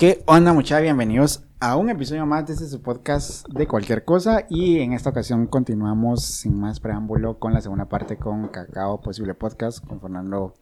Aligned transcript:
¿Qué 0.00 0.22
onda 0.24 0.54
muchachos? 0.54 0.84
Bienvenidos 0.84 1.46
a 1.60 1.76
un 1.76 1.90
episodio 1.90 2.24
más 2.24 2.46
de 2.46 2.54
este 2.54 2.64
su 2.64 2.80
podcast 2.80 3.46
de 3.50 3.66
cualquier 3.66 4.02
cosa 4.02 4.46
y 4.48 4.78
en 4.78 4.94
esta 4.94 5.10
ocasión 5.10 5.46
continuamos 5.46 6.24
sin 6.24 6.58
más 6.58 6.80
preámbulo 6.80 7.38
con 7.38 7.52
la 7.52 7.60
segunda 7.60 7.86
parte 7.86 8.16
con 8.16 8.48
Cacao 8.48 9.02
Posible 9.02 9.34
Podcast 9.34 9.86
con 9.86 10.00
Fernando 10.00 10.54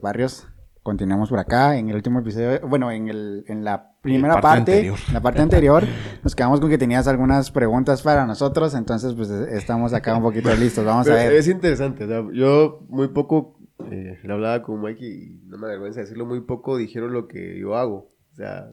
Barrios. 0.00 0.48
Continuamos 0.82 1.28
por 1.28 1.38
acá 1.38 1.76
en 1.76 1.90
el 1.90 1.96
último 1.96 2.20
episodio, 2.20 2.66
bueno, 2.66 2.90
en, 2.90 3.08
el, 3.08 3.44
en 3.48 3.64
la 3.64 3.92
primera 4.00 4.40
parte, 4.40 4.90
la 5.12 5.20
parte 5.20 5.42
anterior, 5.42 5.84
nos 6.24 6.34
quedamos 6.34 6.58
con 6.58 6.70
que 6.70 6.78
tenías 6.78 7.06
algunas 7.06 7.50
preguntas 7.50 8.00
para 8.00 8.24
nosotros, 8.24 8.74
entonces 8.74 9.12
pues 9.12 9.28
estamos 9.28 9.92
acá 9.92 10.16
un 10.16 10.22
poquito 10.22 10.48
listos, 10.56 10.86
vamos 10.86 11.06
a 11.08 11.12
ver. 11.12 11.34
Es 11.34 11.48
interesante, 11.48 12.08
yo 12.32 12.86
muy 12.88 13.08
poco 13.08 13.58
eh, 13.90 14.18
le 14.24 14.32
hablaba 14.32 14.62
con 14.62 14.80
Mike 14.80 15.06
y 15.06 15.40
no 15.44 15.58
me 15.58 15.66
avergüenza 15.66 16.00
decirlo, 16.00 16.24
muy 16.24 16.40
poco 16.40 16.78
dijeron 16.78 17.12
lo 17.12 17.28
que 17.28 17.60
yo 17.60 17.76
hago, 17.76 18.16
o 18.32 18.36
sea, 18.36 18.70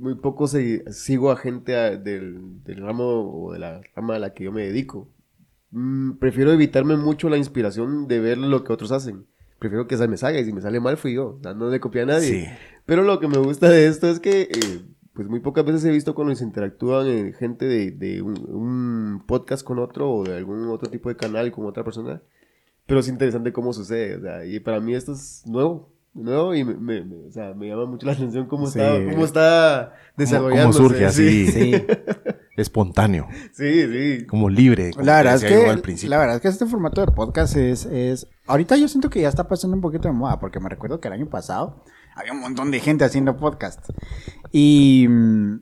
muy 0.00 0.14
poco 0.14 0.46
sigo 0.48 1.30
a 1.30 1.36
gente 1.36 1.72
del, 1.98 2.62
ramo 2.64 3.44
o 3.44 3.52
de 3.52 3.58
la 3.58 3.82
rama 3.94 4.16
a 4.16 4.18
la 4.18 4.32
que 4.32 4.44
yo 4.44 4.52
me 4.52 4.62
dedico. 4.62 5.08
Mm, 5.70 6.12
prefiero 6.12 6.52
evitarme 6.52 6.96
mucho 6.96 7.28
la 7.28 7.36
inspiración 7.36 8.08
de 8.08 8.18
ver 8.18 8.38
lo 8.38 8.64
que 8.64 8.72
otros 8.72 8.92
hacen. 8.92 9.26
Prefiero 9.58 9.86
que 9.86 9.96
me 10.08 10.16
salga 10.16 10.40
y 10.40 10.44
si 10.46 10.54
me 10.54 10.62
sale 10.62 10.80
mal 10.80 10.96
fui 10.96 11.14
yo, 11.14 11.38
no 11.42 11.68
le 11.68 11.80
copia 11.80 12.02
a 12.02 12.06
nadie. 12.06 12.58
Pero 12.86 13.02
lo 13.02 13.20
que 13.20 13.28
me 13.28 13.36
gusta 13.36 13.68
de 13.68 13.86
esto 13.86 14.08
es 14.08 14.18
que 14.18 14.42
eh, 14.42 14.80
pues 15.12 15.28
muy 15.28 15.40
pocas 15.40 15.66
veces 15.66 15.84
he 15.84 15.90
visto 15.90 16.14
cuando 16.14 16.34
se 16.34 16.44
interactúan 16.44 17.06
eh, 17.06 17.34
gente 17.38 17.66
de, 17.66 18.22
un, 18.22 19.22
podcast 19.26 19.62
con 19.62 19.78
otro 19.78 20.10
o 20.10 20.24
de 20.24 20.34
algún 20.34 20.66
otro 20.68 20.88
tipo 20.90 21.10
de 21.10 21.16
canal 21.16 21.52
con 21.52 21.66
otra 21.66 21.84
persona. 21.84 22.22
Pero 22.86 23.00
es 23.00 23.08
interesante 23.08 23.52
cómo 23.52 23.74
sucede. 23.74 24.48
y 24.48 24.60
para 24.60 24.80
mí 24.80 24.94
esto 24.94 25.12
es 25.12 25.44
nuevo 25.46 25.92
nuevo 26.14 26.54
y 26.54 26.64
me, 26.64 27.00
o 27.00 27.30
sea, 27.30 27.54
me 27.54 27.68
llama 27.68 27.86
mucho 27.86 28.06
la 28.06 28.12
atención 28.12 28.46
cómo 28.46 28.66
está, 28.66 28.94
cómo 29.10 29.24
está 29.24 29.94
desarrollándose. 30.16 30.78
Cómo, 30.78 30.88
surge 30.88 31.06
así, 31.06 31.46
sí. 31.46 31.74
espontáneo. 32.56 33.28
Sí, 33.52 33.86
sí. 33.86 34.26
Como 34.26 34.48
libre. 34.48 34.90
la 34.98 35.16
verdad 35.16 35.36
es 35.36 35.44
que, 35.44 36.08
la 36.08 36.18
verdad 36.18 36.36
es 36.36 36.42
que 36.42 36.48
este 36.48 36.66
formato 36.66 37.00
de 37.00 37.12
podcast 37.12 37.56
es, 37.56 37.86
es, 37.86 38.26
ahorita 38.46 38.76
yo 38.76 38.88
siento 38.88 39.10
que 39.10 39.20
ya 39.20 39.28
está 39.28 39.48
pasando 39.48 39.76
un 39.76 39.82
poquito 39.82 40.08
de 40.08 40.14
moda, 40.14 40.38
porque 40.40 40.60
me 40.60 40.68
recuerdo 40.68 41.00
que 41.00 41.08
el 41.08 41.14
año 41.14 41.28
pasado 41.28 41.84
había 42.14 42.32
un 42.32 42.40
montón 42.40 42.70
de 42.70 42.80
gente 42.80 43.04
haciendo 43.04 43.36
podcast. 43.36 43.90
Y 44.52 45.06
mm, 45.08 45.60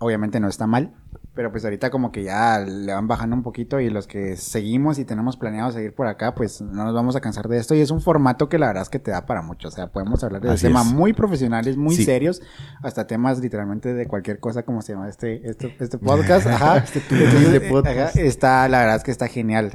obviamente 0.00 0.40
no 0.40 0.48
está 0.48 0.66
mal, 0.66 0.94
pero 1.38 1.52
pues 1.52 1.62
ahorita 1.62 1.90
como 1.90 2.10
que 2.10 2.24
ya 2.24 2.58
le 2.58 2.92
van 2.92 3.06
bajando 3.06 3.36
un 3.36 3.44
poquito 3.44 3.78
y 3.78 3.90
los 3.90 4.08
que 4.08 4.36
seguimos 4.36 4.98
y 4.98 5.04
tenemos 5.04 5.36
planeado 5.36 5.70
seguir 5.70 5.94
por 5.94 6.08
acá, 6.08 6.34
pues 6.34 6.60
no 6.60 6.82
nos 6.82 6.92
vamos 6.92 7.14
a 7.14 7.20
cansar 7.20 7.46
de 7.46 7.58
esto. 7.58 7.76
Y 7.76 7.80
es 7.80 7.92
un 7.92 8.00
formato 8.00 8.48
que 8.48 8.58
la 8.58 8.66
verdad 8.66 8.82
es 8.82 8.88
que 8.88 8.98
te 8.98 9.12
da 9.12 9.24
para 9.24 9.40
mucho. 9.40 9.68
O 9.68 9.70
sea, 9.70 9.86
podemos 9.86 10.24
hablar 10.24 10.42
de 10.42 10.56
temas 10.56 10.86
muy 10.86 11.12
profesionales, 11.12 11.76
muy 11.76 11.94
serios, 11.94 12.42
hasta 12.82 13.06
temas 13.06 13.38
literalmente 13.38 13.94
de 13.94 14.08
cualquier 14.08 14.40
cosa 14.40 14.64
como 14.64 14.82
se 14.82 14.94
llama 14.94 15.08
este, 15.08 15.48
este, 15.48 15.76
este 15.78 15.98
podcast. 15.98 16.48
Ajá. 16.48 16.78
este, 16.78 16.98
este 16.98 17.60
podcast. 17.60 18.16
está, 18.16 18.68
la 18.68 18.80
verdad 18.80 18.96
es 18.96 19.04
que 19.04 19.12
está 19.12 19.28
genial. 19.28 19.66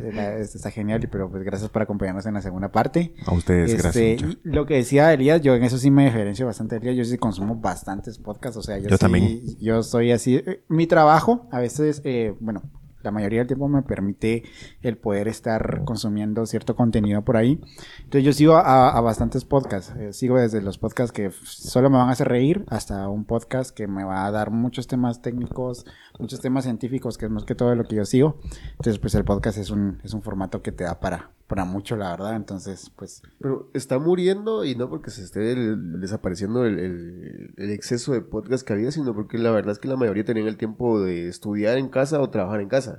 está 0.42 0.70
genial, 0.70 1.08
pero 1.10 1.32
pues 1.32 1.44
gracias 1.44 1.70
por 1.70 1.82
acompañarnos 1.82 2.26
en 2.26 2.34
la 2.34 2.42
segunda 2.42 2.74
parte. 2.74 3.16
A 3.26 3.34
ustedes, 3.34 3.72
este, 3.72 4.18
gracias. 4.18 4.38
Lo 4.44 4.66
que 4.66 4.74
decía 4.74 5.14
Elías, 5.14 5.42
yo 5.42 5.56
en 5.56 5.64
eso 5.64 5.78
sí 5.78 5.92
me 5.92 6.04
diferencio 6.04 6.46
bastante 6.46 6.76
Elías. 6.76 6.98
Yo 6.98 7.06
sí 7.06 7.18
consumo 7.18 7.56
bastantes 7.56 8.18
podcasts. 8.18 8.58
O 8.58 8.64
sea, 8.64 8.80
yo, 8.80 8.90
yo 8.90 8.98
sí, 8.98 9.02
también. 9.02 9.42
Yo 9.62 9.82
soy 9.82 10.12
así. 10.12 10.44
Mi 10.68 10.88
trabajo 10.88 11.48
a 11.54 11.60
veces, 11.60 12.02
eh, 12.04 12.36
bueno, 12.40 12.64
la 13.04 13.12
mayoría 13.12 13.40
del 13.40 13.48
tiempo 13.48 13.68
me 13.68 13.82
permite 13.82 14.44
el 14.82 14.98
poder 14.98 15.28
estar 15.28 15.84
consumiendo 15.86 16.46
cierto 16.46 16.76
contenido 16.76 17.24
por 17.24 17.38
ahí. 17.38 17.60
Entonces 18.00 18.24
yo 18.24 18.34
sigo 18.34 18.56
a, 18.56 19.00
bastantes 19.02 19.46
podcasts. 19.46 19.94
Eh, 19.98 20.14
sigo 20.14 20.38
desde 20.38 20.62
los 20.62 20.78
podcasts 20.78 21.12
que 21.12 21.32
solo 21.44 21.90
me 21.90 21.98
van 21.98 22.10
a 22.10 22.14
hacer 22.14 22.30
reír 22.30 22.66
hasta 22.70 23.10
un 23.10 23.26
podcast 23.26 23.76
que 23.76 23.88
me 23.88 24.04
va 24.04 24.26
a 24.26 24.32
dar 24.32 24.52
muchos 24.52 24.88
temas 24.88 25.22
técnicos, 25.22 25.86
muchos 26.20 26.40
temas 26.40 26.64
científicos, 26.64 27.18
que 27.18 27.26
es 27.26 27.32
más 27.32 27.44
que 27.44 27.56
todo 27.56 27.76
lo 27.76 27.84
que 27.84 27.96
yo 27.98 28.06
sigo. 28.06 28.40
Entonces 28.72 29.00
pues 29.00 29.16
el 29.16 29.26
podcast 29.26 29.58
es 29.58 29.70
un, 29.70 30.00
es 30.04 30.14
un 30.14 30.22
formato 30.22 30.62
que 30.62 30.72
te 30.72 30.86
da 30.86 31.00
para, 31.00 31.32
para 31.48 31.66
mucho, 31.66 31.98
la 31.98 32.12
verdad. 32.12 32.36
Entonces 32.36 32.90
pues... 32.96 33.22
Pero 33.40 33.70
está 33.74 34.00
muriendo 34.00 34.64
y 34.64 34.76
no 34.76 34.90
porque 34.90 35.12
se 35.12 35.24
esté 35.24 35.56
desapareciendo 35.56 36.66
el, 36.66 37.54
el, 37.58 37.70
exceso 37.72 38.14
de 38.14 38.22
podcast 38.22 38.66
que 38.66 38.74
había, 38.74 38.92
sino 38.92 39.14
porque 39.14 39.38
la 39.38 39.52
verdad 39.52 39.74
es 39.74 39.80
que 39.80 39.88
la 39.88 39.98
mayoría 39.98 40.24
tenían 40.24 40.48
el 40.48 40.58
tiempo 40.58 41.02
de 41.02 41.28
estudiar 41.28 41.78
en 41.78 41.90
casa 41.90 42.22
o 42.22 42.30
trabajar 42.30 42.62
en 42.62 42.70
casa. 42.70 42.93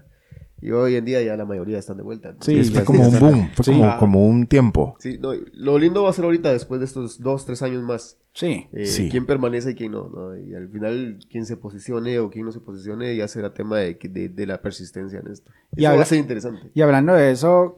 Y 0.65 0.71
hoy 0.71 0.97
en 0.97 1.05
día 1.05 1.21
ya 1.21 1.37
la 1.37 1.45
mayoría 1.45 1.79
están 1.79 1.99
de 1.99 2.03
vuelta. 2.03 2.35
Sí, 2.41 2.65
fue 2.65 2.85
como 2.85 3.07
un 3.07 3.21
boom, 3.21 3.51
fue 3.53 3.67
como, 3.67 3.99
como, 3.99 4.27
un 4.27 4.47
tiempo. 4.47 4.97
Sí, 4.99 5.19
no, 5.21 5.35
lo 5.53 5.79
lindo 5.79 6.05
va 6.05 6.09
a 6.09 6.13
ser 6.15 6.25
ahorita, 6.25 6.51
después 6.51 6.81
de 6.81 6.87
estos 6.87 7.21
dos, 7.21 7.45
tres 7.45 7.61
años 7.61 7.83
más. 7.83 8.17
Sí. 8.33 8.67
Eh, 8.73 8.87
sí. 8.87 9.11
Quién 9.11 9.27
permanece 9.27 9.73
y 9.73 9.75
quién 9.75 9.93
no, 9.93 10.09
no, 10.09 10.35
Y 10.39 10.55
al 10.55 10.71
final, 10.71 11.19
quién 11.31 11.45
se 11.45 11.59
posicione 11.59 12.19
o 12.19 12.31
quién 12.31 12.47
no 12.47 12.53
se 12.53 12.61
posicione, 12.61 13.15
ya 13.15 13.29
será 13.29 13.53
tema 13.53 13.77
de, 13.77 13.95
de, 13.95 14.47
la 14.47 14.63
persistencia 14.63 15.19
en 15.19 15.33
esto. 15.33 15.53
Y 15.77 15.85
va 15.85 16.01
a 16.01 16.05
ser 16.07 16.17
interesante. 16.17 16.71
Y 16.73 16.81
hablando 16.81 17.13
de 17.13 17.31
eso, 17.31 17.77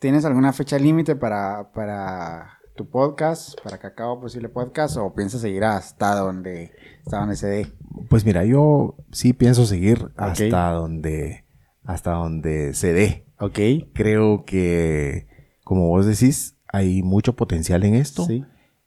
¿tienes 0.00 0.24
alguna 0.24 0.52
fecha 0.52 0.76
límite 0.76 1.14
para, 1.14 1.70
para 1.70 2.58
tu 2.74 2.88
podcast, 2.88 3.60
para 3.62 3.78
Cacao 3.78 4.20
Posible 4.20 4.48
Podcast, 4.48 4.96
o 4.96 5.14
piensas 5.14 5.40
seguir 5.40 5.62
hasta 5.62 6.16
donde, 6.16 6.72
hasta 7.04 7.20
donde 7.20 7.36
se 7.36 7.46
dé? 7.46 7.72
Pues 8.08 8.24
mira, 8.24 8.44
yo 8.44 8.96
sí 9.12 9.34
pienso 9.34 9.66
seguir 9.66 10.10
hasta 10.16 10.72
donde 10.72 11.44
hasta 11.88 12.12
donde 12.12 12.74
se 12.74 12.92
dé. 12.92 13.24
Ok. 13.40 13.58
Creo 13.94 14.44
que, 14.44 15.26
como 15.64 15.88
vos 15.88 16.04
decís, 16.04 16.54
hay 16.70 17.02
mucho 17.02 17.34
potencial 17.34 17.82
en 17.82 17.94
esto. 17.94 18.26
Sí. 18.26 18.44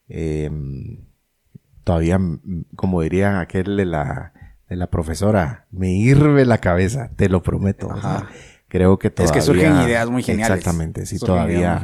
Em, 0.07 1.07
todavía, 1.83 2.19
como 2.75 3.01
diría 3.01 3.39
aquel 3.39 3.75
de 3.75 3.85
la, 3.85 4.33
de 4.69 4.75
la 4.75 4.91
profesora, 4.91 5.65
me 5.71 5.91
hirve 5.91 6.45
la 6.45 6.59
cabeza, 6.59 7.09
te 7.15 7.27
lo 7.27 7.41
prometo. 7.41 7.89
creo 8.67 8.99
que 8.99 9.09
todavía... 9.09 9.31
Es 9.31 9.31
que 9.31 9.41
surgen 9.41 9.81
ideas 9.81 10.07
muy 10.07 10.21
geniales. 10.21 10.59
Exactamente, 10.59 11.07
sí, 11.07 11.17
todavía 11.17 11.81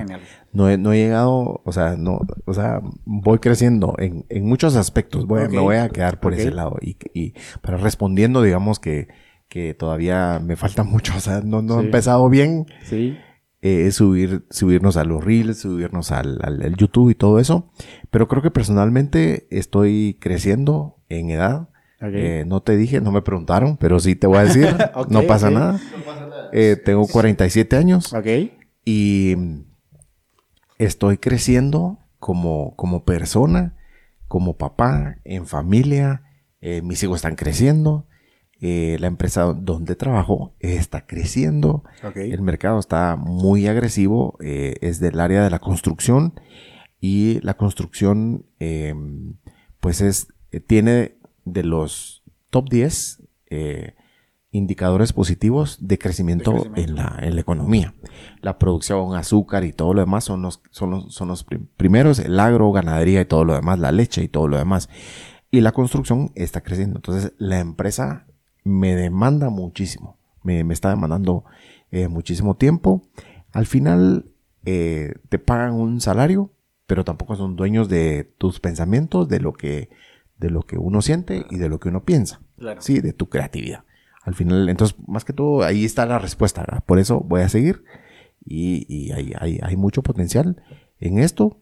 no 0.53 0.69
he, 0.69 0.77
no 0.77 0.93
he 0.93 0.97
llegado, 0.97 1.61
o 1.65 1.71
sea, 1.71 1.95
no, 1.97 2.19
o 2.45 2.53
sea, 2.53 2.81
voy 3.05 3.39
creciendo 3.39 3.95
en, 3.97 4.23
en 4.29 4.45
muchos 4.45 4.75
aspectos, 4.75 5.25
voy, 5.25 5.49
me 5.49 5.57
voy 5.57 5.77
a 5.77 5.89
quedar 5.89 6.19
por 6.19 6.35
ese 6.35 6.51
lado. 6.51 6.77
Y, 6.79 6.95
y, 7.15 7.33
pero 7.63 7.77
respondiendo, 7.77 8.43
digamos 8.43 8.79
que 8.79 9.07
que 9.49 9.73
todavía 9.73 10.39
me 10.43 10.55
falta 10.55 10.83
mucho, 10.83 11.13
o 11.15 11.19
sea, 11.19 11.41
no, 11.41 11.61
no 11.61 11.79
he 11.79 11.85
empezado 11.85 12.29
bien. 12.29 12.65
Sí. 12.83 13.17
Eh, 13.59 13.91
subir, 13.91 14.45
subirnos 14.51 14.97
a 14.97 15.03
los 15.03 15.23
reels, 15.23 15.59
subirnos 15.59 16.11
al, 16.11 16.39
al, 16.43 16.75
YouTube 16.75 17.09
y 17.09 17.15
todo 17.15 17.39
eso. 17.39 17.71
Pero 18.11 18.27
creo 18.27 18.43
que 18.43 18.51
personalmente 18.51 19.47
estoy 19.49 20.17
creciendo 20.21 20.97
en 21.09 21.31
edad. 21.31 21.69
Eh, 21.99 22.43
no 22.45 22.61
te 22.61 22.77
dije, 22.77 23.01
no 23.01 23.11
me 23.11 23.23
preguntaron, 23.23 23.77
pero 23.77 23.99
sí 23.99 24.15
te 24.15 24.27
voy 24.27 24.37
a 24.37 24.43
decir, 24.43 24.67
no 25.09 25.23
pasa 25.23 25.49
nada. 25.49 25.81
Eh, 26.53 26.75
tengo 26.83 27.07
47 27.07 27.75
años. 27.75 28.13
Ok. 28.13 28.27
Y 28.85 29.35
estoy 30.77 31.17
creciendo 31.17 31.97
como, 32.19 32.75
como 32.75 33.03
persona, 33.05 33.75
como 34.27 34.57
papá, 34.57 35.17
en 35.23 35.47
familia. 35.47 36.21
mis 36.61 37.01
hijos 37.01 37.17
están 37.17 37.35
creciendo. 37.35 38.06
Eh, 38.59 38.97
la 38.99 39.05
empresa 39.05 39.43
donde 39.43 39.95
trabajo 39.95 40.55
está 40.59 41.05
creciendo. 41.05 41.83
El 42.15 42.41
mercado 42.41 42.79
está 42.79 43.15
muy 43.15 43.67
agresivo. 43.67 44.37
Eh, 44.41 44.75
es 44.81 44.99
del 44.99 45.19
área 45.19 45.43
de 45.43 45.49
la 45.49 45.59
construcción. 45.59 46.33
Y 46.99 47.39
la 47.41 47.55
construcción, 47.55 48.45
em, 48.59 49.35
pues 49.79 50.01
es, 50.01 50.33
eh, 50.51 50.59
tiene 50.59 51.17
de 51.45 51.63
los 51.63 52.23
top 52.49 52.69
10 52.69 53.23
indicadores 54.49 55.13
positivos 55.13 55.77
de 55.81 55.99
crecimiento, 55.99 56.65
En, 56.75 56.95
la, 56.95 57.19
en, 57.21 57.35
la, 57.35 57.41
economía. 57.41 57.93
La 58.41 58.57
producción, 58.57 59.15
azúcar 59.15 59.63
y 59.63 59.71
todo 59.71 59.93
lo 59.93 60.01
demás 60.01 60.23
son 60.23 60.41
los, 60.41 60.61
son 60.71 60.89
los, 60.89 61.13
son 61.13 61.27
los 61.27 61.45
primeros, 61.77 62.17
el 62.17 62.39
agro, 62.39 62.71
ganadería 62.71 63.21
y 63.21 63.25
todo 63.25 63.45
lo 63.45 63.53
demás, 63.53 63.77
la 63.77 63.91
leche 63.91 64.23
y 64.23 64.27
todo 64.27 64.47
lo 64.47 64.57
demás. 64.57 64.89
Y 65.51 65.61
la 65.61 65.71
construcción 65.71 66.31
está 66.35 66.61
creciendo. 66.61 66.97
Entonces, 66.97 67.33
la 67.37 67.59
empresa 67.59 68.25
me 68.67 68.95
demanda 68.95 69.49
muchísimo, 69.49 70.17
me, 70.43 70.61
está 70.71 70.89
demandando 70.89 71.45
eh, 71.91 72.07
muchísimo 72.07 72.55
tiempo. 72.55 73.01
Al 73.53 73.65
final 73.65 74.25
eh, 74.65 75.13
te 75.29 75.39
pagan 75.39 75.73
un 75.73 76.01
salario, 76.01 76.51
pero 76.85 77.03
tampoco 77.03 77.35
son 77.35 77.55
dueños 77.55 77.89
de 77.89 78.31
tus 78.37 78.59
pensamientos, 78.59 79.27
de 79.29 79.39
lo 79.39 79.53
que, 79.53 79.89
de 80.37 80.49
lo 80.49 80.61
que 80.61 80.77
uno 80.77 81.01
siente 81.01 81.45
y 81.49 81.57
de 81.57 81.69
lo 81.69 81.79
que 81.79 81.89
uno 81.89 82.03
piensa. 82.03 82.41
Sí, 82.79 82.99
de 82.99 83.13
tu 83.13 83.29
creatividad. 83.29 83.83
Al 84.23 84.35
final, 84.35 84.67
entonces, 84.67 84.97
más 85.07 85.23
que 85.23 85.33
todo, 85.33 85.63
ahí 85.63 85.85
está 85.85 86.05
la 86.05 86.19
respuesta. 86.19 86.83
Por 86.85 86.99
eso 86.99 87.21
voy 87.21 87.41
a 87.41 87.49
seguir 87.49 87.83
y, 88.45 88.85
y 88.93 89.11
hay, 89.11 89.33
hay, 89.39 89.59
hay 89.61 89.77
mucho 89.77 90.03
potencial 90.03 90.61
en 90.99 91.19
esto 91.19 91.61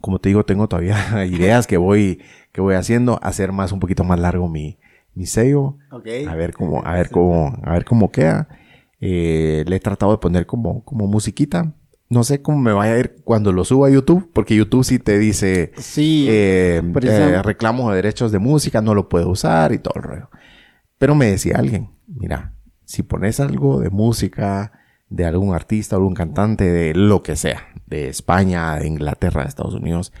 como 0.00 0.18
te 0.18 0.28
digo, 0.28 0.44
tengo 0.44 0.68
todavía 0.68 1.24
ideas 1.26 1.66
que 1.66 1.76
voy, 1.76 2.20
que 2.52 2.60
voy 2.60 2.74
haciendo, 2.74 3.18
hacer 3.22 3.52
más, 3.52 3.72
un 3.72 3.80
poquito 3.80 4.04
más 4.04 4.18
largo 4.18 4.48
mi, 4.48 4.78
mi 5.14 5.26
sello. 5.26 5.78
A 6.26 6.34
ver 6.34 6.52
cómo, 6.54 6.82
a 6.84 6.92
ver 6.94 7.10
cómo, 7.10 7.56
a 7.62 7.72
ver 7.72 7.84
cómo 7.84 8.10
queda. 8.10 8.48
Eh, 9.00 9.64
le 9.66 9.76
he 9.76 9.80
tratado 9.80 10.12
de 10.12 10.18
poner 10.18 10.46
como, 10.46 10.84
como 10.84 11.06
musiquita. 11.06 11.74
no 12.08 12.24
sé 12.24 12.42
cómo 12.42 12.58
me 12.58 12.72
vaya 12.72 12.92
a 12.94 12.98
ir 12.98 13.16
cuando 13.24 13.52
lo 13.52 13.64
suba 13.64 13.88
a 13.88 13.90
YouTube, 13.90 14.30
porque 14.32 14.54
YouTube 14.54 14.84
sí 14.84 14.98
te 14.98 15.18
dice 15.18 15.72
Sí. 15.76 16.26
eh, 16.28 16.82
eh, 17.02 17.42
reclamos 17.42 17.88
de 17.90 17.96
derechos 17.96 18.30
de 18.32 18.38
música, 18.38 18.80
no 18.82 18.94
lo 18.94 19.08
puedo 19.08 19.28
usar 19.30 19.72
y 19.72 19.78
todo 19.78 19.94
el 19.96 20.02
rollo. 20.02 20.30
Pero 20.98 21.14
me 21.14 21.26
decía 21.26 21.56
alguien, 21.58 21.90
mira, 22.06 22.54
si 22.84 23.02
pones 23.02 23.40
algo 23.40 23.80
de 23.80 23.90
música 23.90 24.72
de 25.08 25.24
algún 25.26 25.54
artista, 25.54 25.96
algún 25.96 26.14
cantante, 26.14 26.64
de 26.70 26.94
lo 26.94 27.22
que 27.22 27.34
sea, 27.36 27.66
de 27.86 28.08
España, 28.08 28.76
de 28.76 28.86
Inglaterra, 28.86 29.42
de 29.42 29.48
Estados 29.48 29.74
Unidos, 29.74 30.12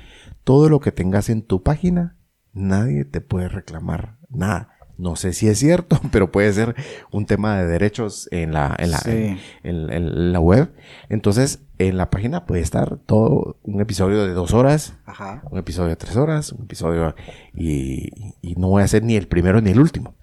todo 0.44 0.68
lo 0.68 0.80
que 0.80 0.92
tengas 0.92 1.28
en 1.30 1.42
tu 1.42 1.62
página, 1.62 2.16
nadie 2.52 3.04
te 3.04 3.20
puede 3.20 3.48
reclamar 3.48 4.16
nada. 4.28 4.70
No 4.98 5.16
sé 5.16 5.32
si 5.32 5.48
es 5.48 5.58
cierto, 5.58 6.00
pero 6.12 6.30
puede 6.30 6.52
ser 6.52 6.74
un 7.10 7.26
tema 7.26 7.58
de 7.58 7.66
derechos 7.66 8.28
en 8.30 8.52
la, 8.52 8.74
en 8.78 8.90
la, 8.90 8.98
Sí. 8.98 9.10
en, 9.10 9.38
en- 9.64 9.90
en 9.92 10.32
la 10.32 10.40
web. 10.40 10.72
Entonces, 11.08 11.62
en 11.78 11.96
la 11.96 12.10
página 12.10 12.46
puede 12.46 12.62
estar 12.62 12.98
todo 12.98 13.56
un 13.62 13.80
episodio 13.80 14.24
de 14.26 14.32
dos 14.34 14.52
horas, 14.54 14.94
Ajá. 15.06 15.42
un 15.50 15.58
episodio 15.58 15.88
de 15.88 15.96
tres 15.96 16.16
horas, 16.16 16.52
un 16.52 16.64
episodio 16.64 17.14
y, 17.54 18.10
y 18.40 18.54
no 18.56 18.68
voy 18.68 18.82
a 18.82 18.84
hacer 18.84 19.02
ni 19.02 19.16
el 19.16 19.26
primero 19.28 19.60
ni 19.60 19.70
el 19.70 19.80
último. 19.80 20.14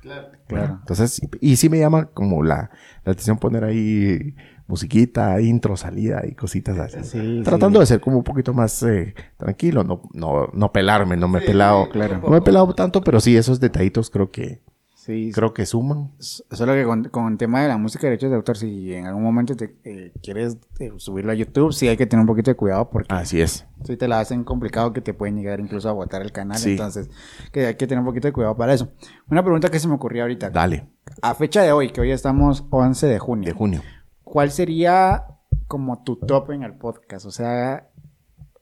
Claro. 0.47 0.77
Entonces, 0.79 1.21
y, 1.41 1.51
y 1.51 1.55
sí 1.57 1.69
me 1.69 1.77
llama 1.79 2.05
como 2.05 2.43
la, 2.43 2.71
la 3.05 3.11
atención 3.11 3.37
poner 3.37 3.63
ahí 3.63 4.35
musiquita, 4.69 5.41
intro, 5.41 5.75
salida 5.75 6.21
y 6.25 6.35
cositas 6.35 6.77
así. 6.77 7.03
Sí, 7.03 7.41
Tratando 7.43 7.79
sí. 7.79 7.81
de 7.81 7.85
ser 7.87 7.99
como 7.99 8.17
un 8.17 8.23
poquito 8.23 8.53
más 8.53 8.81
eh, 8.83 9.13
tranquilo, 9.35 9.83
no, 9.83 10.01
no, 10.13 10.47
no 10.53 10.71
pelarme, 10.71 11.17
no 11.17 11.27
me 11.27 11.39
he 11.39 11.41
pelado, 11.41 11.89
claro. 11.89 12.19
no 12.23 12.29
me 12.29 12.37
he 12.37 12.41
pelado 12.41 12.73
tanto, 12.73 13.01
pero 13.01 13.19
sí 13.19 13.35
esos 13.35 13.59
detallitos 13.59 14.09
creo 14.09 14.31
que, 14.31 14.61
Sí, 15.09 15.31
creo 15.33 15.55
que 15.55 15.65
suman. 15.65 16.11
Solo 16.19 16.73
que 16.73 16.83
con, 16.83 17.05
con 17.05 17.31
el 17.31 17.37
tema 17.39 17.63
de 17.63 17.67
la 17.67 17.77
música 17.77 18.05
y 18.05 18.09
derechos 18.11 18.29
de 18.29 18.35
autor, 18.35 18.57
si 18.57 18.93
en 18.93 19.07
algún 19.07 19.23
momento 19.23 19.55
te 19.55 19.75
eh, 19.83 20.11
quieres 20.21 20.57
eh, 20.77 20.91
subirlo 20.97 21.31
a 21.31 21.35
YouTube, 21.35 21.73
sí 21.73 21.87
hay 21.87 21.97
que 21.97 22.05
tener 22.05 22.21
un 22.21 22.27
poquito 22.27 22.51
de 22.51 22.55
cuidado 22.55 22.91
porque 22.91 23.11
Así 23.11 23.41
es. 23.41 23.65
si 23.85 23.97
te 23.97 24.07
la 24.07 24.19
hacen 24.19 24.43
complicado 24.43 24.93
que 24.93 25.01
te 25.01 25.15
pueden 25.15 25.35
llegar 25.35 25.61
incluso 25.61 25.89
a 25.89 25.93
botar 25.93 26.21
el 26.21 26.31
canal. 26.31 26.59
Sí. 26.59 26.71
Entonces, 26.71 27.09
que 27.51 27.65
hay 27.65 27.75
que 27.75 27.87
tener 27.87 28.01
un 28.01 28.05
poquito 28.05 28.27
de 28.27 28.33
cuidado 28.33 28.55
para 28.55 28.71
eso. 28.73 28.91
Una 29.31 29.41
pregunta 29.41 29.69
que 29.69 29.79
se 29.79 29.87
me 29.87 29.95
ocurrió 29.95 30.21
ahorita. 30.23 30.51
Dale, 30.51 30.89
A 31.23 31.33
fecha 31.33 31.63
de 31.63 31.71
hoy, 31.71 31.89
que 31.91 32.01
hoy 32.01 32.11
estamos 32.11 32.65
11 32.69 33.07
de 33.07 33.17
junio, 33.17 33.47
de 33.47 33.53
junio. 33.53 33.81
¿Cuál 34.29 34.51
sería 34.51 35.25
como 35.67 36.03
tu 36.03 36.15
top 36.17 36.51
en 36.51 36.63
el 36.63 36.73
podcast? 36.73 37.25
O 37.25 37.31
sea, 37.31 37.87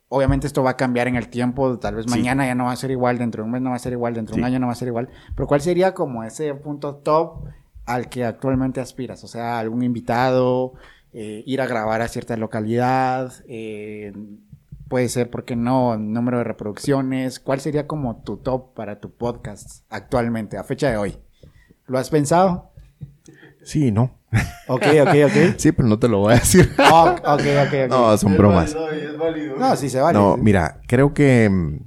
obviamente 0.08 0.46
esto 0.46 0.62
va 0.62 0.70
a 0.70 0.76
cambiar 0.76 1.08
en 1.08 1.16
el 1.16 1.28
tiempo, 1.28 1.78
tal 1.78 1.94
vez 1.96 2.06
Sí. 2.06 2.10
mañana 2.10 2.46
ya 2.46 2.54
no 2.54 2.64
va 2.64 2.72
a 2.72 2.76
ser 2.76 2.90
igual, 2.90 3.18
dentro 3.18 3.42
de 3.42 3.46
un 3.46 3.52
mes 3.52 3.62
no 3.62 3.70
va 3.70 3.76
a 3.76 3.80
ser 3.80 3.92
igual, 3.92 4.14
dentro 4.14 4.34
de 4.34 4.40
un 4.40 4.46
año 4.46 4.58
no 4.58 4.66
va 4.66 4.72
a 4.72 4.76
ser 4.76 4.88
igual, 4.88 5.08
pero 5.34 5.46
¿cuál 5.46 5.60
sería 5.60 5.92
como 5.94 6.24
ese 6.24 6.54
punto 6.54 6.96
top 6.96 7.44
al 7.86 8.08
que 8.08 8.24
actualmente 8.24 8.80
aspiras? 8.80 9.22
O 9.24 9.28
sea, 9.28 9.58
algún 9.58 9.82
invitado, 9.82 10.72
eh, 11.12 11.42
ir 11.46 11.60
a 11.60 11.66
grabar 11.66 12.00
a 12.00 12.08
cierta 12.08 12.36
localidad, 12.36 13.32
eh, 13.46 14.12
puede 14.88 15.08
ser, 15.10 15.28
¿por 15.30 15.44
qué 15.44 15.56
no? 15.56 15.98
Número 15.98 16.38
de 16.38 16.44
reproducciones, 16.44 17.40
¿cuál 17.40 17.60
sería 17.60 17.86
como 17.86 18.22
tu 18.22 18.38
top 18.38 18.72
para 18.74 19.00
tu 19.00 19.10
podcast 19.10 19.84
actualmente, 19.90 20.56
a 20.56 20.64
fecha 20.64 20.90
de 20.90 20.96
hoy? 20.96 21.18
¿Lo 21.86 21.98
has 21.98 22.08
pensado? 22.10 22.67
Sí, 23.68 23.92
no. 23.92 24.18
Ok, 24.70 24.84
ok, 25.02 25.14
ok. 25.26 25.56
Sí, 25.56 25.72
pero 25.72 25.88
no 25.88 25.98
te 25.98 26.08
lo 26.08 26.18
voy 26.20 26.34
a 26.34 26.36
decir. 26.36 26.70
Oh, 26.90 27.04
ok, 27.10 27.22
ok, 27.26 27.40
ok. 27.66 27.74
No, 27.88 28.16
son 28.18 28.36
bromas. 28.36 28.74
Es 28.74 29.16
válido. 29.18 29.56
No, 29.58 29.76
sí 29.76 29.88
se 29.88 30.00
vale. 30.00 30.18
No, 30.18 30.36
mira, 30.36 30.80
creo 30.86 31.14
que 31.14 31.48
mm, 31.48 31.78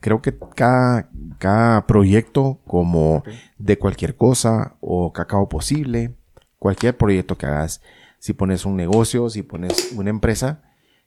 creo 0.00 0.20
que 0.22 0.34
cada, 0.54 1.10
cada 1.38 1.86
proyecto, 1.86 2.60
como 2.66 3.22
de 3.58 3.78
cualquier 3.78 4.16
cosa 4.16 4.76
o 4.80 5.12
cacao 5.12 5.48
posible, 5.48 6.14
cualquier 6.58 6.96
proyecto 6.96 7.36
que 7.36 7.46
hagas, 7.46 7.82
si 8.18 8.32
pones 8.32 8.64
un 8.64 8.76
negocio, 8.76 9.28
si 9.30 9.42
pones 9.42 9.92
una 9.92 10.10
empresa, 10.10 10.62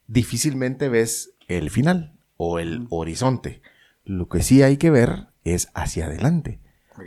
difícilmente 0.07 0.89
ves 0.89 1.31
el 1.47 1.69
final 1.69 2.17
o 2.37 2.59
el 2.59 2.87
horizonte. 2.89 3.61
Lo 4.03 4.27
que 4.27 4.41
sí 4.43 4.61
hay 4.61 4.77
que 4.77 4.89
ver 4.91 5.27
es 5.43 5.69
hacia 5.73 6.05
adelante. 6.05 6.59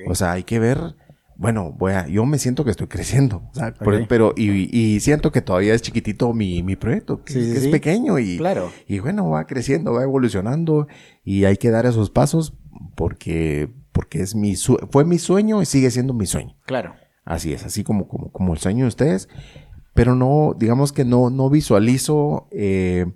O 0.06 0.14
sea, 0.14 0.32
hay 0.32 0.44
que 0.44 0.58
ver, 0.58 0.96
bueno, 1.40 1.72
voy 1.72 1.92
a, 1.92 2.06
yo 2.08 2.26
me 2.26 2.36
siento 2.38 2.64
que 2.64 2.70
estoy 2.72 2.88
creciendo, 2.88 3.44
o 3.50 3.54
sea, 3.54 3.72
por- 3.72 3.94
Ok. 3.94 4.06
pero, 4.08 4.34
y, 4.36 4.68
y 4.76 4.98
siento 5.00 5.30
que 5.32 5.40
todavía 5.40 5.72
es 5.72 5.80
chiquitito 5.82 6.34
mi, 6.34 6.62
mi 6.64 6.74
proyecto, 6.76 7.22
que, 7.24 7.32
Sí, 7.32 7.44
sí, 7.46 7.52
que 7.52 7.58
es 7.58 7.68
pequeño 7.68 8.18
y, 8.18 8.36
Claro. 8.38 8.70
y 8.86 8.98
bueno, 8.98 9.30
va 9.30 9.46
creciendo, 9.46 9.92
va 9.94 10.02
evolucionando 10.02 10.88
y 11.24 11.44
hay 11.44 11.56
que 11.56 11.70
dar 11.70 11.86
esos 11.86 12.10
pasos 12.10 12.54
porque, 12.96 13.70
porque 13.92 14.20
es 14.20 14.34
mi 14.34 14.56
fue 14.90 15.04
mi 15.04 15.18
sueño 15.18 15.62
y 15.62 15.66
sigue 15.66 15.90
siendo 15.92 16.12
mi 16.12 16.26
sueño. 16.26 16.56
Claro. 16.66 16.94
Así 17.24 17.52
es, 17.52 17.64
así 17.64 17.84
como, 17.84 18.08
como, 18.08 18.32
como 18.32 18.52
el 18.52 18.58
sueño 18.58 18.84
de 18.84 18.88
ustedes, 18.88 19.28
pero 19.94 20.14
no, 20.16 20.54
digamos 20.58 20.92
que 20.92 21.04
no, 21.04 21.30
no 21.30 21.50
visualizo 21.50 22.48
eh, 22.50 23.06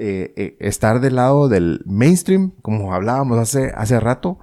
eh, 0.00 0.32
eh, 0.36 0.56
estar 0.58 1.00
del 1.00 1.14
lado 1.14 1.48
del 1.48 1.82
mainstream, 1.86 2.52
como 2.62 2.92
hablábamos 2.92 3.38
hace, 3.38 3.70
hace 3.76 4.00
rato, 4.00 4.38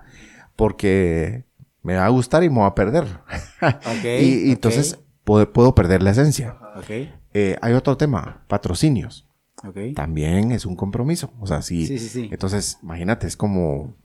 porque 0.56 1.47
me 1.88 1.96
va 1.96 2.06
a 2.06 2.10
gustar 2.10 2.44
y 2.44 2.50
me 2.50 2.60
va 2.60 2.68
a 2.68 2.76
perder. 2.76 3.06
Y, 4.22 4.50
y 4.50 4.52
entonces 4.52 5.00
puedo, 5.24 5.52
puedo 5.52 5.74
perder 5.74 6.04
la 6.04 6.12
esencia. 6.12 6.58
Eh, 7.34 7.56
hay 7.62 7.74
otro 7.74 7.98
tema, 7.98 8.44
patrocinios 8.48 9.28
también 9.94 10.52
es 10.52 10.66
un 10.66 10.76
compromiso. 10.76 11.34
O 11.40 11.48
sea, 11.48 11.62
sí. 11.62 11.88
Sí, 11.88 11.98
sí, 11.98 12.10
sí. 12.10 12.30
Entonces, 12.32 12.78
imagínate, 12.84 13.26
es 13.26 13.36
como 13.38 13.96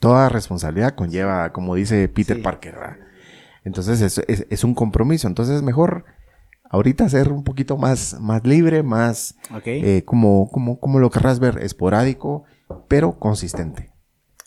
toda 0.00 0.28
responsabilidad 0.28 0.94
conlleva, 0.94 1.52
como 1.52 1.74
dice 1.74 2.08
Peter. 2.08 2.42
Parker, 2.42 2.74
¿verdad? 2.74 2.96
Entonces 3.64 4.00
es, 4.00 4.18
es- 4.28 4.46
es 4.50 4.64
un 4.64 4.74
compromiso. 4.74 5.26
Entonces 5.28 5.56
es 5.56 5.62
mejor 5.62 6.04
ahorita 6.70 7.08
ser 7.08 7.32
un 7.32 7.44
poquito 7.44 7.76
más, 7.76 8.18
más 8.20 8.44
libre, 8.46 8.82
más 8.82 9.36
eh, 9.84 10.04
como, 10.04 10.50
como, 10.50 10.78
como 10.80 10.98
lo 10.98 11.10
querrás 11.10 11.38
ver, 11.38 11.58
esporádico, 11.62 12.44
pero 12.88 13.18
consistente. 13.18 13.92